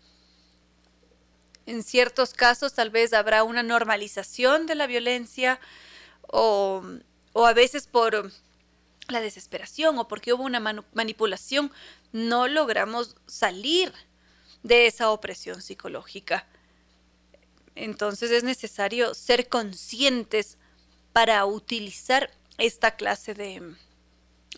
En 1.67 1.83
ciertos 1.83 2.35
casos 2.35 2.75
tal 2.75 2.91
vez 2.91 3.13
habrá 3.13 3.45
una 3.45 3.63
normalización 3.63 4.67
de 4.67 4.75
la 4.75 4.87
violencia 4.87 5.61
o, 6.23 6.83
o 7.33 7.47
a 7.47 7.53
veces 7.53 7.87
por 7.87 8.33
la 9.09 9.21
desesperación 9.21 9.99
o 9.99 10.09
porque 10.09 10.33
hubo 10.33 10.45
una 10.45 10.61
manipulación 10.93 11.73
no 12.13 12.49
logramos 12.49 13.17
salir 13.27 13.93
de 14.63 14.87
esa 14.87 15.11
opresión 15.11 15.63
psicológica. 15.63 16.47
Entonces 17.75 18.31
es 18.31 18.45
necesario 18.45 19.15
ser 19.15 19.49
conscientes 19.49 20.59
para 21.13 21.45
utilizar 21.47 22.31
esta 22.59 22.93
clase 22.93 23.35
de, 23.35 23.75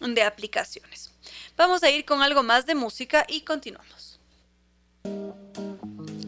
de 0.01 0.23
aplicaciones. 0.23 1.13
Vamos 1.57 1.83
a 1.83 1.91
ir 1.91 2.05
con 2.05 2.23
algo 2.23 2.43
más 2.43 2.67
de 2.67 2.75
música 2.75 3.25
y 3.29 3.43
continuamos. 3.43 4.19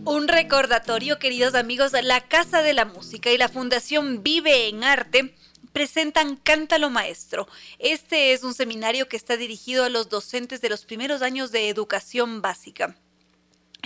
Un 0.04 0.28
recordatorio, 0.28 1.18
queridos 1.18 1.54
amigos, 1.54 1.92
la 2.00 2.20
Casa 2.28 2.62
de 2.62 2.74
la 2.74 2.84
Música 2.84 3.32
y 3.32 3.38
la 3.38 3.48
Fundación 3.48 4.22
Vive 4.22 4.68
en 4.68 4.84
Arte 4.84 5.34
presentan 5.72 6.36
Cántalo 6.36 6.90
Maestro. 6.90 7.48
Este 7.78 8.32
es 8.32 8.44
un 8.44 8.54
seminario 8.54 9.08
que 9.08 9.16
está 9.16 9.36
dirigido 9.36 9.84
a 9.84 9.88
los 9.88 10.08
docentes 10.08 10.60
de 10.60 10.70
los 10.70 10.84
primeros 10.84 11.22
años 11.22 11.50
de 11.52 11.68
educación 11.68 12.40
básica. 12.40 12.96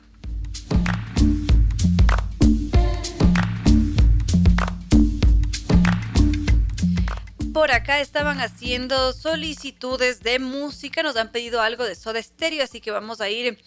por 7.57 7.71
acá 7.71 8.01
estaban 8.01 8.39
haciendo 8.39 9.13
solicitudes 9.13 10.21
de 10.21 10.38
música, 10.38 11.01
nos 11.01 11.17
han 11.17 11.31
pedido 11.31 11.59
algo 11.59 11.85
de 11.85 11.95
Soda 11.95 12.21
Stereo, 12.21 12.63
así 12.63 12.81
que 12.81 12.91
vamos 12.91 13.19
a 13.19 13.31
ir 13.31 13.57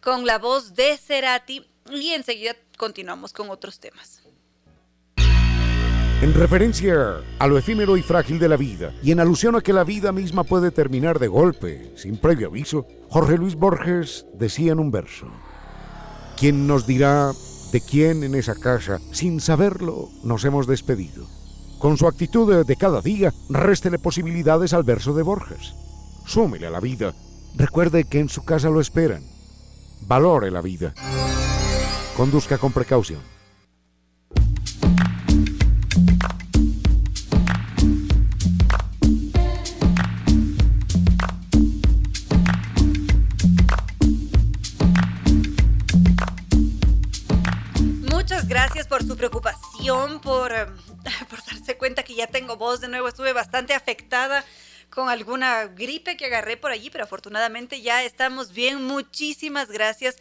con 0.00 0.26
la 0.26 0.38
voz 0.38 0.74
de 0.74 0.96
Cerati 0.96 1.64
y 1.88 2.08
enseguida 2.08 2.56
continuamos 2.76 3.32
con 3.32 3.48
otros 3.50 3.78
temas. 3.78 4.20
En 5.16 6.34
referencia 6.34 7.22
a 7.38 7.46
lo 7.46 7.56
efímero 7.56 7.96
y 7.96 8.02
frágil 8.02 8.40
de 8.40 8.48
la 8.48 8.56
vida, 8.56 8.92
y 9.00 9.12
en 9.12 9.20
alusión 9.20 9.54
a 9.54 9.60
que 9.60 9.72
la 9.72 9.84
vida 9.84 10.10
misma 10.10 10.42
puede 10.42 10.72
terminar 10.72 11.20
de 11.20 11.28
golpe, 11.28 11.92
sin 11.94 12.16
previo 12.16 12.48
aviso, 12.48 12.88
Jorge 13.10 13.38
Luis 13.38 13.54
Borges 13.54 14.26
decía 14.34 14.72
en 14.72 14.80
un 14.80 14.90
verso, 14.90 15.30
¿quién 16.36 16.66
nos 16.66 16.84
dirá 16.84 17.30
de 17.70 17.80
quién 17.80 18.24
en 18.24 18.34
esa 18.34 18.56
casa, 18.56 18.98
sin 19.12 19.40
saberlo, 19.40 20.08
nos 20.24 20.44
hemos 20.44 20.66
despedido? 20.66 21.35
Con 21.86 21.96
su 21.96 22.08
actitud 22.08 22.64
de 22.64 22.76
cada 22.76 23.00
día, 23.00 23.32
réstele 23.48 24.00
posibilidades 24.00 24.72
al 24.72 24.82
verso 24.82 25.14
de 25.14 25.22
Borges. 25.22 25.72
Súmele 26.26 26.66
a 26.66 26.70
la 26.70 26.80
vida. 26.80 27.14
Recuerde 27.54 28.02
que 28.02 28.18
en 28.18 28.28
su 28.28 28.44
casa 28.44 28.70
lo 28.70 28.80
esperan. 28.80 29.22
Valore 30.00 30.50
la 30.50 30.62
vida. 30.62 30.94
Conduzca 32.16 32.58
con 32.58 32.72
precaución. 32.72 33.20
Muchas 48.10 48.48
gracias 48.48 48.88
por 48.88 49.04
su 49.04 49.16
preocupación, 49.16 50.20
por 50.20 50.50
por 51.30 51.44
darse 51.44 51.76
cuenta 51.76 52.02
que 52.02 52.14
ya 52.14 52.26
tengo 52.26 52.56
voz 52.56 52.80
de 52.80 52.88
nuevo. 52.88 53.08
Estuve 53.08 53.32
bastante 53.32 53.74
afectada 53.74 54.44
con 54.90 55.08
alguna 55.08 55.66
gripe 55.66 56.16
que 56.16 56.26
agarré 56.26 56.56
por 56.56 56.70
allí, 56.70 56.90
pero 56.90 57.04
afortunadamente 57.04 57.82
ya 57.82 58.04
estamos 58.04 58.52
bien. 58.52 58.82
Muchísimas 58.84 59.70
gracias. 59.70 60.16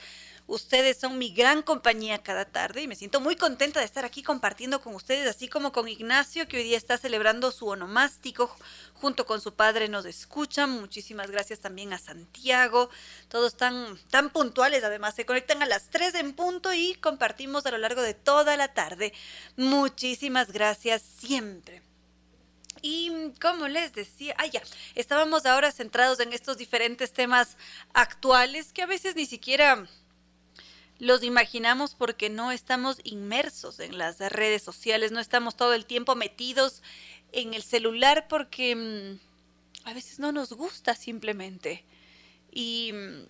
Ustedes 0.47 0.97
son 0.97 1.17
mi 1.17 1.31
gran 1.33 1.63
compañía 1.63 2.21
cada 2.21 2.45
tarde 2.45 2.83
y 2.83 2.87
me 2.87 2.95
siento 2.95 3.19
muy 3.19 3.35
contenta 3.35 3.79
de 3.79 3.85
estar 3.85 4.05
aquí 4.05 4.21
compartiendo 4.21 4.79
con 4.79 4.93
ustedes, 4.93 5.27
así 5.27 5.47
como 5.47 5.71
con 5.71 5.87
Ignacio, 5.87 6.47
que 6.47 6.57
hoy 6.57 6.63
día 6.63 6.77
está 6.77 6.99
celebrando 6.99 7.51
su 7.51 7.67
onomástico 7.67 8.55
junto 8.93 9.25
con 9.25 9.41
su 9.41 9.55
padre 9.55 9.87
nos 9.87 10.05
escuchan. 10.05 10.69
Muchísimas 10.69 11.31
gracias 11.31 11.59
también 11.59 11.93
a 11.93 11.97
Santiago. 11.97 12.89
Todos 13.27 13.57
tan, 13.57 13.97
tan 14.09 14.29
puntuales, 14.29 14.83
además 14.83 15.15
se 15.15 15.25
conectan 15.25 15.63
a 15.63 15.65
las 15.65 15.89
3 15.89 16.15
en 16.15 16.33
punto 16.33 16.73
y 16.73 16.95
compartimos 16.95 17.65
a 17.65 17.71
lo 17.71 17.77
largo 17.77 18.01
de 18.01 18.13
toda 18.13 18.55
la 18.55 18.73
tarde. 18.73 19.13
Muchísimas 19.57 20.51
gracias 20.51 21.01
siempre. 21.01 21.81
Y 22.81 23.31
como 23.41 23.67
les 23.67 23.93
decía, 23.93 24.35
ah, 24.37 24.45
ya, 24.45 24.61
estábamos 24.93 25.45
ahora 25.45 25.71
centrados 25.71 26.19
en 26.19 26.33
estos 26.33 26.57
diferentes 26.57 27.13
temas 27.13 27.57
actuales 27.93 28.71
que 28.73 28.83
a 28.83 28.85
veces 28.85 29.15
ni 29.15 29.25
siquiera 29.25 29.87
los 30.99 31.23
imaginamos 31.23 31.93
porque 31.95 32.29
no 32.29 32.51
estamos 32.51 32.97
inmersos 33.03 33.79
en 33.79 33.97
las 33.97 34.19
redes 34.19 34.63
sociales, 34.63 35.11
no 35.11 35.19
estamos 35.19 35.55
todo 35.55 35.73
el 35.73 35.85
tiempo 35.85 36.15
metidos 36.15 36.81
en 37.31 37.53
el 37.53 37.63
celular 37.63 38.27
porque 38.27 38.75
mm, 38.75 39.89
a 39.89 39.93
veces 39.93 40.19
no 40.19 40.31
nos 40.31 40.53
gusta 40.53 40.95
simplemente. 40.95 41.83
Y 42.51 42.91
mm, 42.93 43.27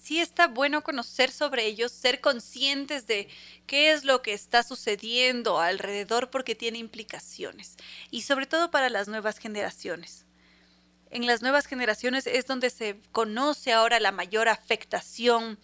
sí 0.00 0.20
está 0.20 0.48
bueno 0.48 0.82
conocer 0.82 1.30
sobre 1.30 1.66
ellos, 1.66 1.92
ser 1.92 2.22
conscientes 2.22 3.06
de 3.06 3.28
qué 3.66 3.92
es 3.92 4.04
lo 4.04 4.22
que 4.22 4.32
está 4.32 4.62
sucediendo 4.62 5.60
alrededor 5.60 6.30
porque 6.30 6.54
tiene 6.54 6.78
implicaciones. 6.78 7.76
Y 8.10 8.22
sobre 8.22 8.46
todo 8.46 8.70
para 8.70 8.88
las 8.88 9.08
nuevas 9.08 9.38
generaciones 9.38 10.23
en 11.14 11.26
las 11.26 11.42
nuevas 11.42 11.66
generaciones 11.66 12.26
es 12.26 12.46
donde 12.46 12.70
se 12.70 13.00
conoce 13.12 13.72
ahora 13.72 14.00
la 14.00 14.10
mayor 14.10 14.48
afectación. 14.48 15.60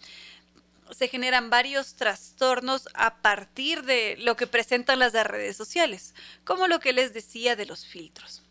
Se 0.91 1.09
generan 1.09 1.49
varios 1.49 1.95
trastornos 1.95 2.87
a 2.93 3.21
partir 3.21 3.83
de 3.83 4.15
lo 4.17 4.37
que 4.37 4.47
presentan 4.47 4.99
las 4.99 5.11
redes 5.11 5.57
sociales, 5.57 6.15
como 6.45 6.69
lo 6.69 6.79
que 6.79 6.93
les 6.93 7.13
decía 7.13 7.57
de 7.57 7.65
los 7.65 7.85
filtros. 7.85 8.43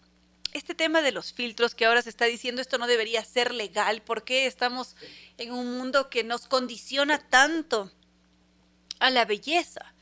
Este 0.52 0.74
tema 0.74 1.00
de 1.00 1.12
los 1.12 1.32
filtros 1.32 1.74
que 1.74 1.86
ahora 1.86 2.02
se 2.02 2.10
está 2.10 2.26
diciendo 2.26 2.60
esto 2.60 2.76
no 2.76 2.86
debería 2.86 3.24
ser 3.24 3.54
legal, 3.54 4.02
porque 4.02 4.44
estamos 4.44 4.94
en 5.38 5.52
un 5.52 5.78
mundo 5.78 6.10
que 6.10 6.22
nos 6.22 6.48
condiciona 6.48 7.18
tanto 7.18 7.90
a 8.98 9.08
la 9.08 9.24
belleza? 9.24 9.94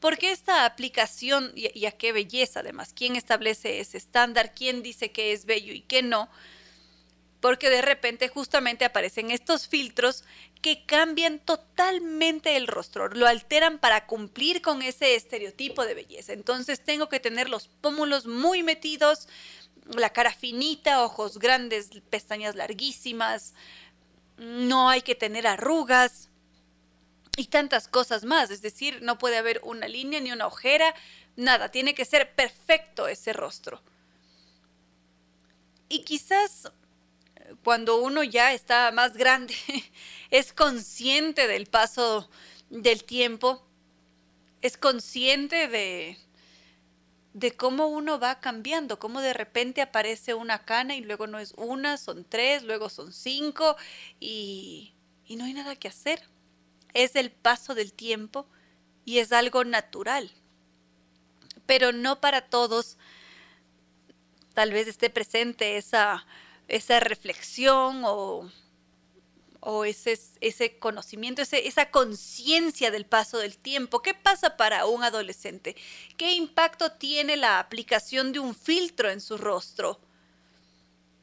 ¿Por 0.00 0.16
qué 0.16 0.30
esta 0.30 0.64
aplicación, 0.64 1.52
y, 1.56 1.86
a 1.86 1.92
qué 1.92 2.12
belleza 2.12 2.60
además? 2.60 2.92
¿Quién 2.94 3.16
establece 3.16 3.80
ese 3.80 3.98
estándar? 3.98 4.54
¿Quién 4.54 4.82
dice 4.82 5.10
que 5.10 5.32
es 5.32 5.44
bello 5.44 5.72
y 5.72 5.80
qué 5.80 6.02
no? 6.02 6.28
Porque 7.40 7.68
de 7.68 7.82
repente 7.82 8.28
justamente 8.28 8.84
aparecen 8.84 9.30
estos 9.30 9.68
filtros 9.68 10.24
que 10.62 10.84
cambian 10.86 11.38
totalmente 11.38 12.56
el 12.56 12.66
rostro, 12.66 13.08
lo 13.08 13.26
alteran 13.26 13.78
para 13.78 14.06
cumplir 14.06 14.60
con 14.60 14.82
ese 14.82 15.14
estereotipo 15.14 15.84
de 15.84 15.94
belleza. 15.94 16.32
Entonces 16.32 16.82
tengo 16.82 17.08
que 17.08 17.20
tener 17.20 17.48
los 17.48 17.68
pómulos 17.68 18.26
muy 18.26 18.62
metidos, 18.62 19.28
la 19.96 20.10
cara 20.10 20.32
finita, 20.32 21.04
ojos 21.04 21.38
grandes, 21.38 21.90
pestañas 22.10 22.56
larguísimas, 22.56 23.54
no 24.36 24.88
hay 24.88 25.02
que 25.02 25.14
tener 25.14 25.46
arrugas, 25.46 26.27
y 27.38 27.46
tantas 27.46 27.86
cosas 27.86 28.24
más. 28.24 28.50
Es 28.50 28.62
decir, 28.62 29.00
no 29.02 29.16
puede 29.16 29.38
haber 29.38 29.60
una 29.62 29.86
línea 29.86 30.20
ni 30.20 30.32
una 30.32 30.46
ojera, 30.46 30.94
nada. 31.36 31.70
Tiene 31.70 31.94
que 31.94 32.04
ser 32.04 32.34
perfecto 32.34 33.06
ese 33.06 33.32
rostro. 33.32 33.80
Y 35.88 36.00
quizás 36.00 36.72
eh, 37.36 37.54
cuando 37.62 38.02
uno 38.02 38.24
ya 38.24 38.52
está 38.52 38.90
más 38.90 39.16
grande, 39.16 39.54
es 40.30 40.52
consciente 40.52 41.46
del 41.46 41.66
paso 41.66 42.28
del 42.70 43.04
tiempo, 43.04 43.64
es 44.60 44.76
consciente 44.76 45.68
de, 45.68 46.18
de 47.34 47.56
cómo 47.56 47.86
uno 47.86 48.18
va 48.18 48.40
cambiando, 48.40 48.98
cómo 48.98 49.20
de 49.20 49.32
repente 49.32 49.80
aparece 49.80 50.34
una 50.34 50.64
cana 50.64 50.96
y 50.96 51.02
luego 51.02 51.28
no 51.28 51.38
es 51.38 51.54
una, 51.56 51.98
son 51.98 52.24
tres, 52.28 52.64
luego 52.64 52.88
son 52.90 53.12
cinco 53.12 53.76
y, 54.18 54.92
y 55.24 55.36
no 55.36 55.44
hay 55.44 55.54
nada 55.54 55.76
que 55.76 55.86
hacer 55.86 56.20
es 56.94 57.16
el 57.16 57.30
paso 57.30 57.74
del 57.74 57.92
tiempo 57.92 58.46
y 59.04 59.18
es 59.18 59.32
algo 59.32 59.64
natural. 59.64 60.30
Pero 61.66 61.92
no 61.92 62.20
para 62.20 62.48
todos 62.48 62.96
tal 64.54 64.72
vez 64.72 64.88
esté 64.88 65.08
presente 65.08 65.76
esa, 65.76 66.26
esa 66.66 66.98
reflexión 66.98 68.02
o, 68.04 68.50
o 69.60 69.84
ese, 69.84 70.18
ese 70.40 70.78
conocimiento, 70.78 71.42
esa 71.42 71.90
conciencia 71.90 72.90
del 72.90 73.06
paso 73.06 73.38
del 73.38 73.56
tiempo. 73.56 74.02
¿Qué 74.02 74.14
pasa 74.14 74.56
para 74.56 74.86
un 74.86 75.04
adolescente? 75.04 75.76
¿Qué 76.16 76.32
impacto 76.32 76.92
tiene 76.92 77.36
la 77.36 77.60
aplicación 77.60 78.32
de 78.32 78.40
un 78.40 78.54
filtro 78.54 79.10
en 79.10 79.20
su 79.20 79.38
rostro? 79.38 80.00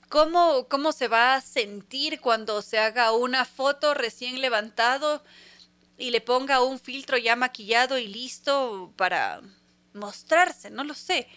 ¿Cómo, 0.09 0.67
¿Cómo 0.69 0.91
se 0.91 1.07
va 1.07 1.35
a 1.35 1.41
sentir 1.41 2.21
cuando 2.21 2.61
se 2.61 2.77
haga 2.77 3.11
una 3.11 3.43
foto 3.43 3.93
recién 3.93 4.39
levantado 4.39 5.23
y 5.97 6.11
le 6.11 6.21
ponga 6.21 6.63
un 6.63 6.79
filtro 6.79 7.17
ya 7.17 7.35
maquillado 7.35 7.97
y 7.97 8.07
listo 8.07 8.93
para 8.95 9.41
mostrarse, 9.93 10.69
no 10.69 10.83
lo 10.83 10.93
sé. 10.93 11.27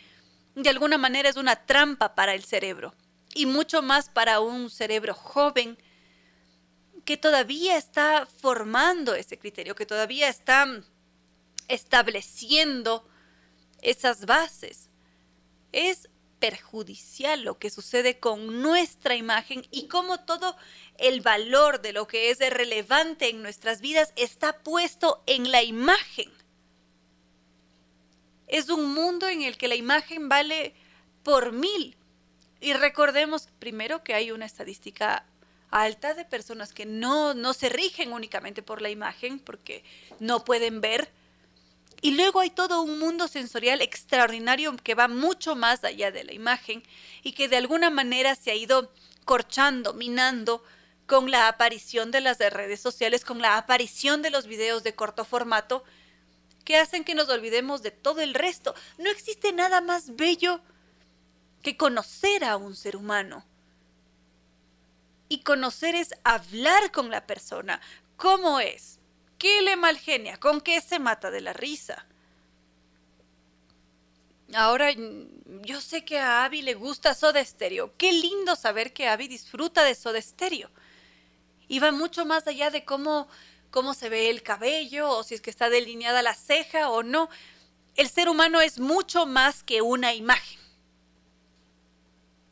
De 0.55 0.69
alguna 0.71 0.99
manera 0.99 1.29
es 1.29 1.37
una 1.37 1.57
trampa 1.67 2.15
para 2.15 2.35
el 2.35 2.45
cerebro 2.45 2.95
y 3.35 3.47
mucho 3.47 3.83
más 3.83 4.09
para 4.09 4.41
un 4.41 4.71
cerebro 4.71 5.15
joven 5.15 5.79
que 7.05 7.17
todavía 7.17 7.77
está 7.77 8.27
formando 8.27 9.15
ese 9.15 9.39
criterio, 9.39 9.75
que 9.75 9.87
todavía 9.87 10.29
está 10.29 10.67
estableciendo 11.69 13.09
esas 13.81 14.27
bases. 14.27 14.91
Es 15.73 16.09
perjudicial 16.39 17.43
lo 17.43 17.59
que 17.59 17.71
sucede 17.71 18.19
con 18.19 18.63
nuestra 18.63 19.15
imagen 19.15 19.67
y 19.71 19.89
cómo 19.89 20.21
todo 20.21 20.57
el 20.99 21.21
valor 21.21 21.81
de 21.81 21.93
lo 21.93 22.07
que 22.07 22.31
es 22.31 22.39
relevante 22.39 23.29
en 23.29 23.43
nuestras 23.43 23.81
vidas 23.81 24.13
está 24.17 24.59
puesto 24.59 25.23
en 25.27 25.51
la 25.51 25.63
imagen. 25.63 26.31
Es 28.47 28.69
un 28.69 28.95
mundo 28.95 29.29
en 29.29 29.43
el 29.43 29.57
que 29.59 29.69
la 29.69 29.75
imagen 29.75 30.29
vale 30.29 30.75
por 31.23 31.53
mil. 31.53 31.97
Y 32.61 32.73
recordemos 32.73 33.49
primero 33.59 34.03
que 34.03 34.15
hay 34.15 34.31
una 34.31 34.47
estadística 34.47 35.25
alta 35.71 36.15
de 36.15 36.25
personas 36.25 36.73
que 36.73 36.87
no, 36.87 37.35
no 37.35 37.53
se 37.53 37.69
rigen 37.69 38.13
únicamente 38.13 38.63
por 38.63 38.81
la 38.81 38.91
imagen 38.91 39.39
porque 39.39 39.85
no 40.19 40.45
pueden 40.45 40.81
ver. 40.81 41.11
Y 42.01 42.13
luego 42.13 42.41
hay 42.41 42.51
todo 42.51 42.83
un 42.83 42.99
mundo 42.99 43.27
sensorial 43.27 43.81
extraordinario 43.81 44.77
que 44.77 44.95
va 44.95 45.09
mucho 45.09 45.57
más 45.57 45.83
allá 45.83 46.13
de 46.13 46.25
la 46.25 46.33
imagen 46.33 46.83
y 47.23 47.33
que 47.33 47.49
de 47.49 47.57
alguna 47.57 47.91
manera 47.91 48.35
se 48.35 48.51
ha 48.51 48.55
ido 48.55 48.93
corchando, 49.25 49.95
minando 49.95 50.63
con 51.07 51.31
la 51.31 51.49
aparición 51.49 52.11
de 52.11 52.21
las 52.21 52.39
redes 52.39 52.81
sociales, 52.81 53.25
con 53.25 53.41
la 53.41 53.57
aparición 53.57 54.23
de 54.23 54.31
los 54.31 54.47
videos 54.47 54.85
de 54.85 54.95
corto 54.95 55.25
formato, 55.25 55.83
que 56.65 56.77
hacen 56.77 57.03
que 57.03 57.15
nos 57.15 57.31
olvidemos 57.31 57.83
de 57.83 57.91
todo 57.91 58.21
el 58.21 58.35
resto. 58.35 58.75
No 58.99 59.11
existe 59.11 59.53
nada 59.53 59.81
más 59.81 60.17
bello 60.17 60.61
que 61.63 61.77
conocer 61.77 62.45
a 62.45 62.57
un 62.57 62.77
ser 62.77 62.95
humano. 62.95 63.45
Y 65.29 65.41
conocer 65.41 65.95
es 65.95 66.15
hablar 66.25 66.93
con 66.93 67.11
la 67.11 67.27
persona, 67.27 67.81
cómo 68.17 68.61
es, 68.61 68.98
qué 69.39 69.63
le 69.63 69.77
malgenia, 69.77 70.39
con 70.39 70.61
qué 70.61 70.81
se 70.81 70.99
mata 70.99 71.31
de 71.31 71.41
la 71.41 71.53
risa. 71.53 72.05
Ahora, 74.55 74.93
yo 75.63 75.81
sé 75.81 76.05
que 76.05 76.19
a 76.19 76.45
Abby 76.45 76.63
le 76.63 76.75
gusta 76.75 77.15
Soda 77.15 77.45
Stereo. 77.45 77.93
Qué 77.99 78.13
lindo 78.13 78.57
saber 78.57 78.93
que 78.93 79.09
Abby 79.09 79.29
disfruta 79.29 79.85
de 79.85 79.95
Soda 79.95 80.21
Stereo. 80.21 80.71
Y 81.69 81.81
va 81.81 81.93
mucho 81.93 82.25
más 82.25 82.47
allá 82.47 82.71
de 82.71 82.85
cómo, 82.85 83.29
cómo 83.71 83.93
se 83.93 84.09
ve 84.09 84.31
el 84.31 84.43
cabello, 84.43 85.11
o 85.11 85.23
si 85.23 85.35
es 85.35 85.43
que 85.43 85.51
está 85.51 85.69
delineada 85.69 86.23
la 86.23 86.35
ceja 86.35 86.89
o 86.89 87.03
no. 87.03 87.29
El 87.95 88.09
ser 88.09 88.29
humano 88.29 88.63
es 88.63 88.79
mucho 88.79 89.27
más 89.27 89.63
que 89.63 89.83
una 89.83 90.15
imagen. 90.15 90.59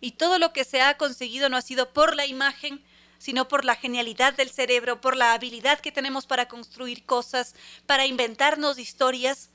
Y 0.02 0.12
todo 0.12 0.38
lo 0.38 0.52
que 0.52 0.64
se 0.64 0.82
ha 0.82 0.98
conseguido 0.98 1.48
no 1.48 1.56
ha 1.56 1.62
sido 1.62 1.94
por 1.94 2.14
la 2.14 2.26
imagen, 2.26 2.84
sino 3.18 3.48
por 3.48 3.64
la 3.64 3.76
genialidad 3.76 4.34
del 4.34 4.50
cerebro, 4.50 5.00
por 5.00 5.16
la 5.16 5.32
habilidad 5.32 5.80
que 5.80 5.92
tenemos 5.92 6.26
para 6.26 6.48
construir 6.48 7.04
cosas, 7.04 7.54
para 7.86 8.06
inventarnos 8.06 8.78
historias. 8.78 9.50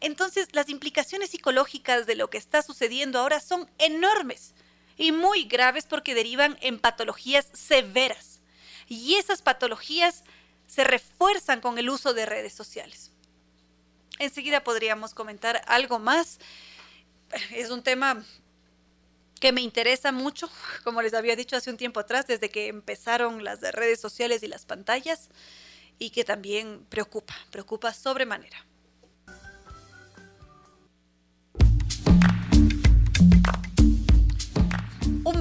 Entonces, 0.00 0.48
las 0.52 0.68
implicaciones 0.68 1.30
psicológicas 1.30 2.06
de 2.06 2.16
lo 2.16 2.28
que 2.30 2.38
está 2.38 2.62
sucediendo 2.62 3.18
ahora 3.18 3.40
son 3.40 3.68
enormes 3.78 4.54
y 4.96 5.12
muy 5.12 5.44
graves 5.44 5.86
porque 5.86 6.14
derivan 6.14 6.58
en 6.60 6.78
patologías 6.78 7.48
severas. 7.52 8.40
Y 8.88 9.14
esas 9.14 9.42
patologías 9.42 10.24
se 10.66 10.84
refuerzan 10.84 11.60
con 11.60 11.78
el 11.78 11.88
uso 11.90 12.14
de 12.14 12.26
redes 12.26 12.52
sociales. 12.52 13.10
Enseguida 14.18 14.64
podríamos 14.64 15.14
comentar 15.14 15.62
algo 15.66 15.98
más. 15.98 16.38
Es 17.50 17.70
un 17.70 17.82
tema 17.82 18.24
que 19.40 19.52
me 19.52 19.60
interesa 19.60 20.12
mucho, 20.12 20.50
como 20.84 21.02
les 21.02 21.14
había 21.14 21.36
dicho 21.36 21.56
hace 21.56 21.70
un 21.70 21.76
tiempo 21.76 22.00
atrás, 22.00 22.26
desde 22.26 22.50
que 22.50 22.68
empezaron 22.68 23.44
las 23.44 23.60
redes 23.60 24.00
sociales 24.00 24.42
y 24.42 24.48
las 24.48 24.66
pantallas, 24.66 25.28
y 25.98 26.10
que 26.10 26.24
también 26.24 26.84
preocupa, 26.88 27.34
preocupa 27.50 27.92
sobremanera. 27.92 28.66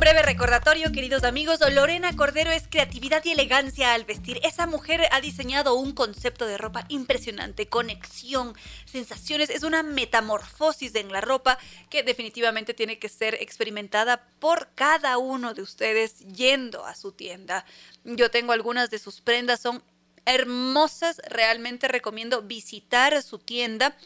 Breve 0.06 0.22
recordatorio, 0.22 0.92
queridos 0.92 1.24
amigos. 1.24 1.62
Lorena 1.74 2.16
Cordero 2.16 2.52
es 2.52 2.68
creatividad 2.70 3.26
y 3.26 3.32
elegancia 3.32 3.96
al 3.96 4.06
vestir. 4.06 4.40
Esa 4.44 4.68
mujer 4.68 5.02
ha 5.10 5.20
diseñado 5.20 5.74
un 5.74 5.94
concepto 5.94 6.46
de 6.46 6.60
ropa 6.60 6.86
impresionante, 6.90 7.70
conexión, 7.70 8.54
sensaciones. 8.86 9.50
Es 9.50 9.64
una 9.64 9.82
metamorfosis 9.82 10.94
en 10.94 11.12
la 11.12 11.22
ropa 11.22 11.58
que 11.90 12.04
definitivamente 12.04 12.76
tiene 12.76 13.00
que 13.00 13.10
ser 13.10 13.34
experimentada 13.42 14.28
por 14.38 14.70
cada 14.76 15.18
uno 15.18 15.56
de 15.56 15.64
ustedes 15.64 16.20
yendo 16.20 16.86
a 16.86 16.94
su 16.94 17.12
tienda. 17.12 17.66
Yo 18.04 18.30
tengo 18.30 18.52
algunas 18.52 18.92
de 18.92 19.00
sus 19.00 19.22
prendas, 19.22 19.60
son 19.60 19.82
hermosas. 20.28 21.20
Realmente 21.30 21.88
recomiendo 21.88 22.44
visitar 22.44 23.24
su 23.24 23.40
tienda 23.40 23.98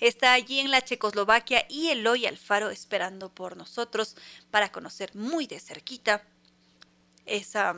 está 0.00 0.32
allí 0.32 0.60
en 0.60 0.70
la 0.70 0.82
Checoslovaquia 0.82 1.66
y 1.68 1.88
Eloy 1.88 2.26
Alfaro 2.26 2.70
esperando 2.70 3.32
por 3.32 3.56
nosotros 3.56 4.16
para 4.50 4.72
conocer 4.72 5.14
muy 5.14 5.46
de 5.46 5.60
cerquita 5.60 6.22
esa, 7.26 7.76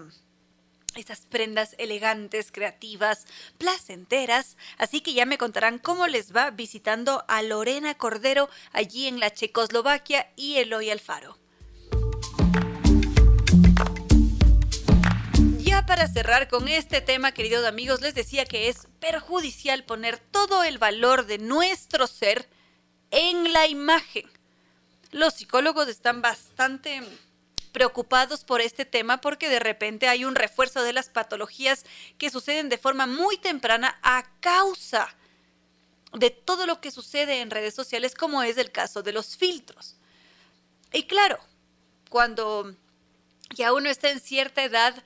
esas 0.95 1.21
prendas 1.27 1.75
elegantes, 1.79 2.53
creativas, 2.53 3.27
placenteras. 3.59 4.57
Así 4.79 5.01
que 5.01 5.15
ya 5.15 5.27
me 5.27 5.39
contarán 5.39 5.79
cómo 5.79 6.07
les 6.07 6.35
va 6.35 6.51
visitando 6.51 7.25
a 7.29 7.43
Lorena 7.43 7.95
Cordero 7.95 8.49
allí 8.73 9.07
en 9.09 9.21
la 9.21 9.33
Checoslovaquia 9.33 10.33
y 10.37 10.57
Eloy 10.57 10.91
Alfaro. 10.91 11.42
Para 15.87 16.07
cerrar 16.07 16.49
con 16.49 16.69
este 16.69 17.01
tema, 17.01 17.33
queridos 17.33 17.65
amigos, 17.65 18.01
les 18.01 18.15
decía 18.15 18.45
que 18.45 18.69
es 18.69 18.87
perjudicial 19.01 19.85
poner 19.85 20.19
todo 20.19 20.63
el 20.63 20.79
valor 20.79 21.27
de 21.27 21.39
nuestro 21.39 22.07
ser 22.07 22.49
en 23.11 23.53
la 23.53 23.67
imagen. 23.67 24.31
Los 25.11 25.35
psicólogos 25.35 25.89
están 25.89 26.23
bastante 26.23 27.03
preocupados 27.73 28.45
por 28.45 28.61
este 28.61 28.85
tema 28.85 29.21
porque 29.21 29.49
de 29.49 29.59
repente 29.59 30.09
hay 30.09 30.25
un 30.25 30.35
refuerzo 30.35 30.83
de 30.83 30.93
las 30.93 31.09
patologías 31.09 31.85
que 32.19 32.31
suceden 32.31 32.69
de 32.69 32.79
forma 32.79 33.07
muy 33.07 33.39
temprana 33.39 33.99
a 34.03 34.25
causa 34.41 35.09
de 36.13 36.31
todo 36.31 36.67
lo 36.67 36.81
que 36.81 36.91
sucede 36.91 37.41
en 37.41 37.51
redes 37.51 37.75
sociales, 37.75 38.15
como 38.15 38.43
es 38.43 38.59
el 38.59 38.71
caso 38.71 39.03
de 39.03 39.13
los 39.13 39.37
filtros. 39.37 39.97
Y 40.93 41.05
claro, 41.05 41.39
cuando 42.09 42.77
ya 43.55 43.73
uno 43.73 43.89
está 43.89 44.11
en 44.11 44.21
cierta 44.21 44.63
edad, 44.63 45.03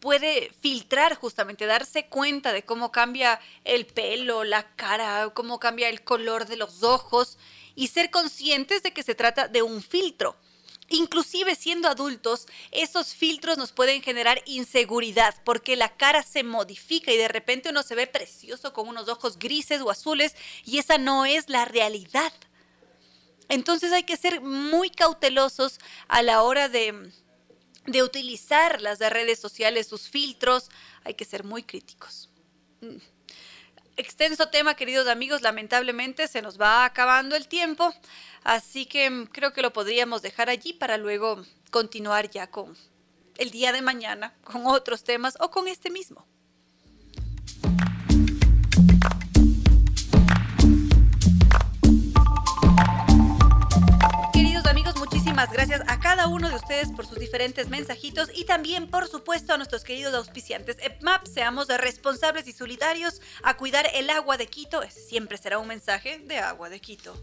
puede 0.00 0.50
filtrar 0.60 1.14
justamente, 1.14 1.66
darse 1.66 2.06
cuenta 2.06 2.52
de 2.52 2.64
cómo 2.64 2.90
cambia 2.90 3.38
el 3.64 3.86
pelo, 3.86 4.44
la 4.44 4.74
cara, 4.74 5.30
cómo 5.34 5.60
cambia 5.60 5.88
el 5.88 6.02
color 6.02 6.46
de 6.46 6.56
los 6.56 6.82
ojos 6.82 7.38
y 7.74 7.88
ser 7.88 8.10
conscientes 8.10 8.82
de 8.82 8.92
que 8.92 9.02
se 9.02 9.14
trata 9.14 9.46
de 9.46 9.62
un 9.62 9.82
filtro. 9.82 10.36
Inclusive 10.88 11.54
siendo 11.54 11.86
adultos, 11.86 12.48
esos 12.72 13.14
filtros 13.14 13.56
nos 13.56 13.70
pueden 13.70 14.02
generar 14.02 14.42
inseguridad 14.46 15.36
porque 15.44 15.76
la 15.76 15.88
cara 15.96 16.24
se 16.24 16.42
modifica 16.42 17.12
y 17.12 17.16
de 17.16 17.28
repente 17.28 17.68
uno 17.68 17.84
se 17.84 17.94
ve 17.94 18.08
precioso 18.08 18.72
con 18.72 18.88
unos 18.88 19.08
ojos 19.08 19.38
grises 19.38 19.82
o 19.82 19.90
azules 19.90 20.34
y 20.64 20.78
esa 20.78 20.98
no 20.98 21.26
es 21.26 21.48
la 21.48 21.64
realidad. 21.64 22.32
Entonces 23.48 23.92
hay 23.92 24.02
que 24.02 24.16
ser 24.16 24.40
muy 24.40 24.90
cautelosos 24.90 25.78
a 26.08 26.22
la 26.22 26.42
hora 26.42 26.68
de, 26.68 27.12
de 27.86 28.02
utilizar 28.02 28.80
las 28.80 28.98
redes 28.98 29.38
sociales, 29.38 29.86
sus 29.88 30.08
filtros, 30.08 30.70
hay 31.04 31.14
que 31.14 31.24
ser 31.24 31.44
muy 31.44 31.62
críticos. 31.62 32.28
Mm. 32.80 32.96
Extenso 33.96 34.48
tema, 34.48 34.76
queridos 34.76 35.08
amigos, 35.08 35.42
lamentablemente 35.42 36.26
se 36.28 36.40
nos 36.40 36.58
va 36.60 36.84
acabando 36.84 37.36
el 37.36 37.48
tiempo, 37.48 37.92
así 38.44 38.86
que 38.86 39.10
mm, 39.10 39.26
creo 39.26 39.52
que 39.52 39.62
lo 39.62 39.72
podríamos 39.72 40.22
dejar 40.22 40.48
allí 40.48 40.72
para 40.72 40.96
luego 40.96 41.44
continuar 41.70 42.30
ya 42.30 42.50
con 42.50 42.76
el 43.36 43.50
día 43.50 43.72
de 43.72 43.82
mañana, 43.82 44.34
con 44.44 44.66
otros 44.66 45.04
temas 45.04 45.36
o 45.40 45.50
con 45.50 45.68
este 45.68 45.90
mismo. 45.90 46.26
Gracias 55.48 55.82
a 55.86 55.98
cada 56.00 56.28
uno 56.28 56.50
de 56.50 56.56
ustedes 56.56 56.90
por 56.90 57.06
sus 57.06 57.18
diferentes 57.18 57.68
mensajitos 57.68 58.30
y 58.34 58.44
también, 58.44 58.90
por 58.90 59.08
supuesto, 59.08 59.54
a 59.54 59.56
nuestros 59.56 59.84
queridos 59.84 60.12
auspiciantes. 60.14 60.76
EPMAP, 60.80 61.26
seamos 61.26 61.68
responsables 61.68 62.46
y 62.46 62.52
solidarios 62.52 63.22
a 63.42 63.56
cuidar 63.56 63.86
el 63.94 64.10
agua 64.10 64.36
de 64.36 64.46
Quito. 64.46 64.82
Siempre 64.90 65.38
será 65.38 65.58
un 65.58 65.68
mensaje 65.68 66.18
de 66.18 66.38
agua 66.38 66.68
de 66.68 66.80
Quito. 66.80 67.14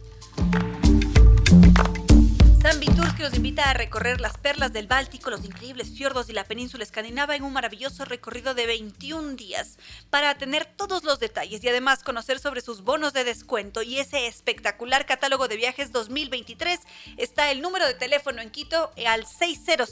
Tours 2.68 3.14
que 3.14 3.24
nos 3.24 3.34
invita 3.34 3.70
a 3.70 3.74
recorrer 3.74 4.20
las 4.20 4.38
perlas 4.38 4.74
del 4.74 4.88
Báltico, 4.88 5.30
los 5.30 5.46
increíbles 5.46 5.90
fiordos 5.92 6.30
y 6.30 6.34
la 6.34 6.44
península 6.44 6.84
escandinava 6.84 7.34
en 7.38 7.44
un 7.44 7.54
maravilloso 7.54 8.04
recorrido 8.04 8.54
de 8.56 8.66
21 8.66 9.36
días 9.36 9.78
para 10.10 10.38
tener 10.38 10.66
todos 10.66 11.06
los 11.06 11.18
detalles 11.18 11.64
y 11.64 11.70
además 11.70 12.04
conocer 12.04 12.40
sobre 12.40 12.60
sus 12.60 12.82
bonos 12.82 13.14
de 13.14 13.24
descuento 13.24 13.84
y 13.84 14.00
ese 14.00 14.28
espectacular 14.28 15.06
catálogo 15.06 15.48
de 15.48 15.56
viajes 15.56 15.94
2023 15.94 16.82
está 17.16 17.52
el 17.52 17.62
número 17.62 17.88
de 17.88 17.94
teléfono 17.94 18.42
en 18.42 18.50
Quito 18.50 18.92
al 19.08 19.26
600 19.26 19.90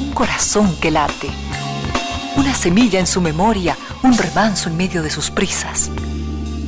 un 0.00 0.12
corazón 0.12 0.74
que 0.80 0.90
late, 0.90 1.28
una 2.36 2.54
semilla 2.54 2.98
en 2.98 3.06
su 3.06 3.20
memoria, 3.20 3.76
un 4.02 4.16
remanso 4.16 4.70
en 4.70 4.78
medio 4.78 5.02
de 5.02 5.10
sus 5.10 5.30
prisas, 5.30 5.90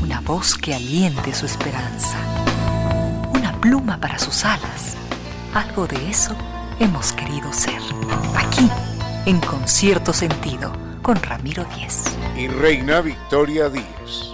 una 0.03 0.21
voz 0.21 0.55
que 0.55 0.75
aliente 0.75 1.35
su 1.35 1.47
esperanza, 1.47 2.19
una 3.33 3.59
pluma 3.59 3.99
para 3.99 4.19
sus 4.19 4.45
alas 4.45 4.99
algo 5.55 5.87
de 5.87 6.11
eso 6.11 6.37
hemos 6.79 7.13
querido 7.13 7.51
ser. 7.55 7.81
Aquí, 8.37 8.69
en 9.25 9.41
Concierto 9.41 10.13
Sentido, 10.13 10.73
con 11.01 11.17
Ramiro 11.23 11.65
Díez. 11.75 12.05
Y 12.37 12.49
Reina 12.49 13.01
Victoria 13.01 13.71
Díez. 13.71 14.28